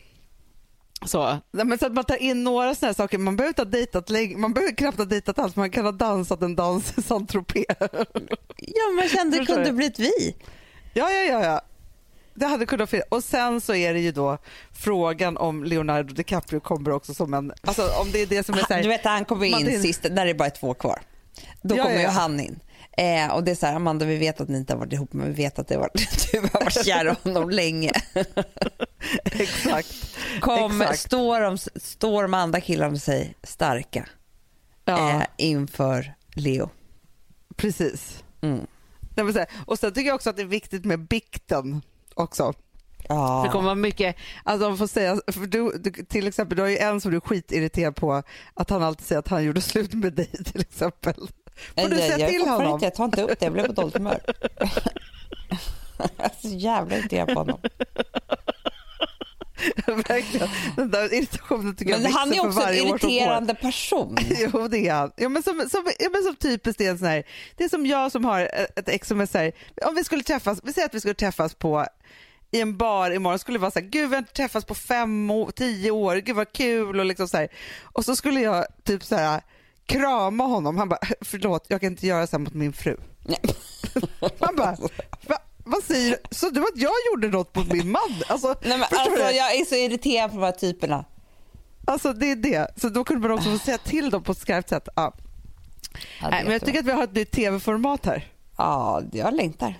Så. 1.05 1.39
Men 1.53 1.79
så 1.79 1.87
att 1.87 1.93
man 1.93 2.05
tar 2.05 2.17
in 2.23 2.45
några 2.45 2.75
sådana 2.75 2.89
här 2.89 2.95
saker, 2.95 3.19
man 3.19 3.37
behöver 3.37 3.57
ha 3.57 3.65
dejtat 3.65 4.11
man 4.37 4.55
behöver 4.55 4.73
knappt 4.75 4.99
ha 4.99 5.05
dejtat 5.05 5.39
alls, 5.39 5.57
man 5.57 5.71
kan 5.71 5.85
ha 5.85 5.93
dansat 5.93 6.43
en 6.43 6.57
dans 6.57 6.93
i 6.99 7.03
Saint-Tropez. 7.03 7.65
Ja, 8.57 8.91
man 8.97 9.09
kände 9.09 9.39
det 9.39 9.47
kunde 9.47 9.73
blivit 9.73 9.99
vi. 9.99 10.37
Ja, 10.95 11.11
ja, 11.11 11.23
ja, 11.23 11.45
ja. 11.45 11.61
Det 12.35 12.47
hade 12.47 12.67
kunnat 12.67 12.91
finnas. 12.91 13.07
Och 13.09 13.25
sen 13.25 13.61
så 13.61 13.75
är 13.75 13.95
det 13.95 14.01
ju 14.01 14.13
då 14.13 14.39
frågan 14.73 15.37
om 15.37 15.65
Leonardo 15.65 16.15
DiCaprio 16.15 16.61
kommer 16.61 16.91
också 16.93 17.15
som 17.15 17.35
en, 17.35 17.53
alltså 17.61 17.83
om 18.01 18.11
det 18.13 18.23
är 18.23 18.27
det 18.27 18.47
som 18.47 18.55
är 18.55 18.59
så 18.59 18.75
här, 18.75 18.83
Du 18.83 18.89
vet, 18.89 19.05
han 19.05 19.25
kommer 19.25 19.51
man- 19.51 19.69
in 19.69 19.83
sist 19.83 20.03
när 20.11 20.25
det 20.25 20.31
är 20.31 20.35
bara 20.35 20.51
två 20.51 20.75
kvar. 20.75 20.99
Då 21.63 21.77
Ja, 21.77 21.83
kommer 21.83 21.97
ja, 21.97 22.03
ju 22.03 22.09
han 22.09 22.41
in. 22.41 22.61
Eh, 22.97 23.35
och 23.35 23.45
det 23.45 23.51
är 23.51 23.55
så 23.55 23.67
här, 23.67 23.75
Amanda 23.75 24.07
vi 24.07 24.17
vet 24.17 24.41
att 24.41 24.49
ni 24.49 24.59
inte 24.59 24.73
har 24.73 24.79
varit 24.79 24.93
ihop 24.93 25.13
men 25.13 25.27
vi 25.27 25.33
vet 25.33 25.59
att 25.59 25.69
det 25.69 25.75
har 25.75 25.81
varit, 25.81 26.29
du 26.33 26.41
har 26.41 26.49
varit 26.61 26.87
kär 26.87 27.07
i 27.07 27.15
honom 27.29 27.51
länge. 27.51 27.93
exakt. 29.25 30.17
Kom, 30.41 30.81
Exakt. 30.81 31.01
står, 31.01 31.41
de, 31.41 31.59
står 31.81 32.23
de 32.23 32.35
andra 32.35 32.61
killarna 32.61 32.99
sig 32.99 33.35
starka 33.43 34.09
Ja, 34.85 35.11
eh, 35.11 35.27
inför 35.37 36.15
Leo. 36.35 36.71
precis. 37.57 38.25
Mm. 38.41 38.67
Nej, 39.17 39.47
och 39.67 39.79
sen 39.79 39.93
tycker 39.93 40.09
jag 40.09 40.15
också 40.15 40.31
att 40.31 40.37
det 40.37 40.43
är 40.43 40.47
viktigt 40.47 40.85
med 40.85 41.01
bikten 41.01 41.83
också. 42.15 42.53
Ja. 43.09 43.43
Det 43.47 43.53
kommer 43.53 43.65
vara 43.65 43.75
mycket, 43.75 44.17
alltså 44.45 44.69
man 44.69 44.79
får 44.79 44.87
säga, 44.87 45.21
för 45.33 45.47
du, 45.47 45.79
du, 45.79 45.91
till 45.91 46.27
exempel 46.27 46.57
du 46.57 46.63
har 46.63 46.69
ju 46.69 46.79
en 46.79 47.01
som 47.01 47.11
du 47.11 47.17
är 47.17 47.21
skitirriterad 47.21 47.97
på 47.97 48.23
att 48.55 48.71
han 48.71 48.83
alltid 48.83 49.07
säger 49.07 49.19
att 49.19 49.29
han 49.29 49.45
gjorde 49.45 49.61
slut 49.61 49.95
med 49.95 50.13
dig 50.13 50.27
till 50.45 50.61
exempel. 50.61 51.15
Får 51.75 51.89
du 51.89 51.97
säga 51.97 52.19
jag, 52.19 52.31
till 52.31 52.41
jag, 52.47 52.53
honom? 52.53 52.73
Inte, 52.73 52.87
jag 52.87 52.95
tar 52.95 53.05
inte 53.05 53.23
upp 53.23 53.41
det, 53.41 53.47
jag 53.47 53.53
blev 53.53 53.67
på 53.67 53.73
dåligt 53.73 53.97
humör. 53.97 54.21
jag 55.99 56.11
är 56.17 56.41
så 56.43 56.49
jävla 56.49 56.99
irriterad 56.99 57.29
på 57.29 57.35
honom. 57.35 57.61
Verkligen. 59.87 60.49
Den 60.77 60.91
där 60.91 61.15
irritationen 61.15 61.77
tycker 61.77 61.93
Men 61.93 62.03
jag 62.03 62.11
han 62.11 62.33
är 62.33 62.47
också 62.47 62.61
en 62.61 62.75
irriterande 62.75 63.55
person. 63.55 64.17
Jo 64.39 64.69
det 64.69 64.89
är 64.89 64.95
han. 64.95 65.13
Ja, 65.17 65.29
men 65.29 65.43
som, 65.43 65.69
som, 65.71 65.85
ja, 65.99 66.09
men 66.13 66.23
som 66.23 66.37
typiskt 66.37 66.81
är 66.81 66.91
en 66.91 66.99
sån 66.99 67.09
här, 67.09 67.25
det 67.57 67.65
är 67.65 67.69
som 67.69 67.87
jag 67.87 68.13
som 68.13 68.25
har 68.25 68.41
ett 68.77 68.89
ex 68.89 69.09
som 69.09 69.21
är 69.21 69.27
så 69.27 69.39
här, 69.39 69.53
om 69.87 69.95
vi 69.95 70.05
skulle 70.05 70.23
träffas, 70.23 70.61
vi 70.65 70.73
säger 70.73 70.89
att 70.89 70.95
vi 70.95 71.01
skulle 71.01 71.15
träffas 71.15 71.55
på 71.55 71.87
i 72.51 72.61
en 72.61 72.77
bar 72.77 73.11
imorgon 73.11 73.39
skulle 73.39 73.59
det 73.59 73.63
vara 73.63 73.71
så 73.71 73.79
här, 73.79 73.87
gud 73.87 74.09
vi 74.09 74.15
har 74.15 74.19
inte 74.19 74.33
träffats 74.33 74.67
på 74.67 74.75
fem, 74.75 75.31
tio 75.55 75.91
år, 75.91 76.17
gud 76.17 76.37
vad 76.37 76.53
kul 76.53 77.01
och 77.01 77.07
liksom 77.07 77.29
så 77.29 77.37
här. 77.37 77.49
Och 77.83 78.05
så 78.05 78.17
skulle 78.17 78.41
jag 78.41 78.67
typ 78.85 79.05
så 79.05 79.17
här 79.17 79.41
krama 79.87 80.45
honom, 80.45 80.79
han 80.79 80.89
bara 80.89 81.01
förlåt 81.21 81.67
jag 81.69 81.81
kan 81.81 81.91
inte 81.91 82.07
göra 82.07 82.27
så 82.27 82.37
här 82.37 82.45
mot 82.45 82.55
min 82.55 82.73
fru. 82.73 82.97
Nej. 83.23 83.41
Man 84.39 84.57
bara, 84.57 84.77
Va, 85.27 85.39
vad 85.65 85.83
säger? 85.83 86.17
Så 86.31 86.51
du 86.51 86.61
att 86.61 86.69
jag 86.77 86.93
gjorde 87.13 87.29
något 87.29 87.57
mot 87.57 87.73
min 87.73 87.91
man? 87.91 88.23
Alltså, 88.29 88.49
Nej, 88.63 88.79
men 88.79 88.87
alltså, 88.91 89.21
jag 89.31 89.55
är 89.55 89.65
så 89.65 89.75
irriterad 89.75 90.31
på 90.31 90.37
de 90.37 90.43
här 90.45 90.53
typerna. 90.53 91.05
Alltså 91.87 92.13
det 92.13 92.31
är 92.31 92.37
det. 92.37 92.71
Så 92.77 92.89
då 92.89 93.05
kunde 93.05 93.29
man 93.29 93.39
också 93.39 93.51
få 93.51 93.59
säga 93.59 93.79
till 93.79 94.11
dem 94.11 94.23
på 94.23 94.33
ett 94.33 94.39
skarpt 94.39 94.69
sätt. 94.69 94.89
Ja. 94.97 95.13
Ja, 96.21 96.31
Nej, 96.31 96.45
men 96.45 96.53
jag 96.53 96.65
tycker 96.65 96.79
att 96.79 96.87
vi 96.87 96.93
har 96.93 97.05
ett 97.05 97.13
nytt 97.15 97.31
tv-format 97.31 98.07
här. 98.07 98.29
Ja, 98.57 99.03
jag 99.13 99.35
längtar. 99.35 99.75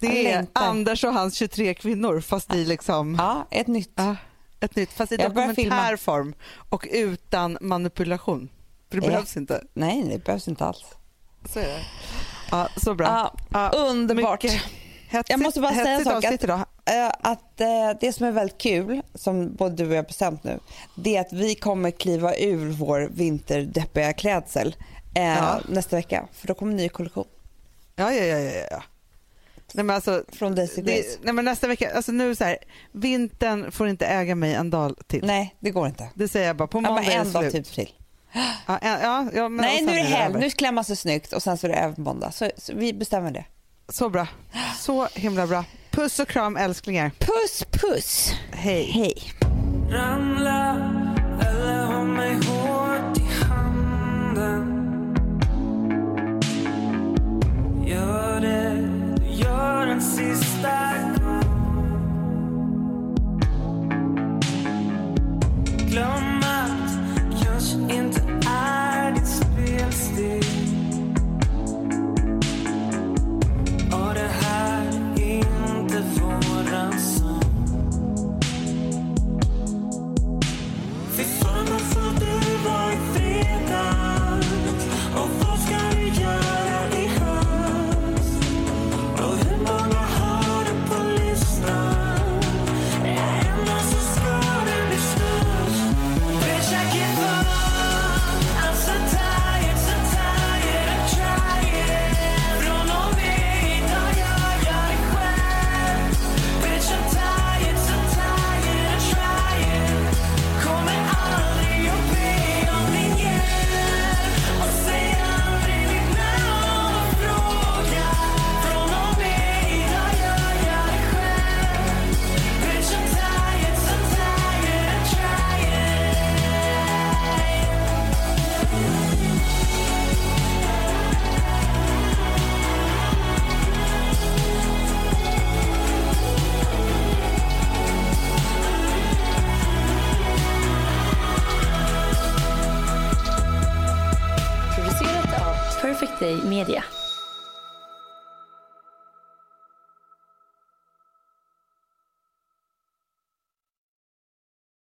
Det 0.00 0.06
Jag 0.06 0.16
är 0.16 0.22
längtar. 0.36 0.62
Anders 0.66 1.04
och 1.04 1.12
hans 1.14 1.34
23 1.36 1.74
kvinnor 1.74 2.20
fast 2.20 2.54
i 2.54 2.64
liksom 2.64 3.14
Ja, 3.18 3.46
ett 3.50 3.66
nytt. 3.66 3.92
ja, 3.94 4.16
ett 4.60 4.76
nytt, 4.76 4.92
fast 4.92 5.12
i 5.12 5.16
Jag 5.16 5.34
börjar 5.34 5.48
dokumentärform 5.48 6.34
och 6.68 6.86
utan 6.92 7.58
manipulation. 7.60 8.48
För 8.90 9.00
det 9.00 9.06
behövs 9.06 9.36
inte. 9.36 9.64
Nej, 9.74 10.02
det 10.02 10.24
behövs 10.24 10.48
inte 10.48 10.64
alls. 10.64 10.84
Så 11.52 11.58
är 11.58 11.64
det. 11.64 11.84
Ja, 12.50 12.68
så 12.76 12.94
bra. 12.94 13.34
Ja, 13.52 13.68
underbart. 13.76 14.42
mycket 14.42 14.62
hetsigt- 15.10 15.30
Jag 15.30 15.40
måste 15.42 15.60
bara 15.60 15.74
säga 15.74 15.88
en 15.88 16.04
sak. 16.04 16.24
Att, 16.24 16.44
eh, 16.44 17.06
att 17.20 17.60
eh, 17.60 17.66
det 18.00 18.12
som 18.12 18.26
är 18.26 18.32
väldigt 18.32 18.58
kul, 18.58 19.02
som 19.14 19.54
både 19.54 19.74
du 19.76 19.86
och 19.86 19.92
jag 19.92 19.96
har 19.98 20.02
bestämt 20.08 20.44
nu, 20.44 20.58
det 20.96 21.16
är 21.16 21.20
att 21.20 21.32
vi 21.32 21.54
kommer 21.54 21.90
kliva 21.90 22.34
ur 22.36 22.70
vår 22.70 23.08
vinterdeppiga 23.14 24.12
klädsel 24.12 24.76
eh, 25.14 25.24
Ja. 25.24 25.60
nästa 25.68 25.96
vecka. 25.96 26.28
För 26.32 26.46
då 26.48 26.54
kommer 26.54 26.72
en 26.72 26.76
ny 26.76 26.88
kollektion 26.88 27.26
Ja, 27.96 28.12
ja, 28.12 28.24
ja, 28.24 28.38
ja, 28.38 28.66
ja. 28.70 28.82
Nej, 29.72 29.84
men 29.84 29.96
alltså, 29.96 30.24
från 30.32 30.54
Daisy 30.54 30.82
Grace. 30.82 31.18
nej, 31.22 31.34
men 31.34 31.44
nästa 31.44 31.66
vecka, 31.68 31.90
alltså 31.94 32.12
nu 32.12 32.34
så 32.34 32.44
här, 32.44 32.56
vintern 32.92 33.72
får 33.72 33.88
inte 33.88 34.06
äga 34.06 34.34
mig 34.34 34.54
en 34.54 34.70
dag 34.70 34.94
till. 35.06 35.26
Nej, 35.26 35.54
det 35.60 35.70
går 35.70 35.86
inte. 35.86 36.08
Det 36.14 36.28
säger 36.28 36.46
jag 36.46 36.56
bara, 36.56 36.68
på 36.68 36.78
Ja, 36.78 36.82
måndag 36.82 37.02
men 37.02 37.10
är 37.12 37.18
en 37.18 37.32
dag 37.32 37.52
typ 37.52 37.66
till. 37.72 37.92
Ja, 38.66 38.78
en- 38.78 39.00
ja, 39.00 39.26
ja, 39.34 39.48
men, 39.48 39.66
Nej, 39.66 39.82
nu 39.82 39.92
är 39.92 39.96
det 39.96 40.02
helg. 40.02 40.38
Nu 40.40 40.50
klär 40.50 40.72
man 40.72 40.84
sig 40.84 40.96
snyggt 40.96 41.32
och 41.32 41.42
sen 41.42 41.58
så 41.58 41.66
är 41.66 41.70
det 41.70 41.76
över 41.76 41.94
på 41.94 42.00
måndag. 42.00 42.30
Så, 42.30 42.50
så 42.56 42.72
vi 42.74 42.92
bestämmer 42.92 43.30
det. 43.30 43.44
Så 43.88 44.08
bra. 44.08 44.26
Så 44.78 45.08
himla 45.14 45.46
bra. 45.46 45.64
Puss 45.90 46.18
och 46.18 46.28
kram 46.28 46.56
älsklingar. 46.56 47.10
Puss, 47.18 47.64
puss. 47.70 48.34
Hej. 48.52 48.90
Hej. 48.90 49.14
Ramla 49.90 50.76
eller 51.40 51.84
håll 51.86 52.06
mig 52.08 52.34
hårt 52.34 53.18
i 53.18 53.44
handen 53.44 54.70
Gör 57.86 58.40
det, 58.40 58.88
du 59.16 59.32
gör 59.34 59.86
en 59.86 60.02
sista 60.02 60.92
gång 61.16 61.42
Glöm 65.88 66.33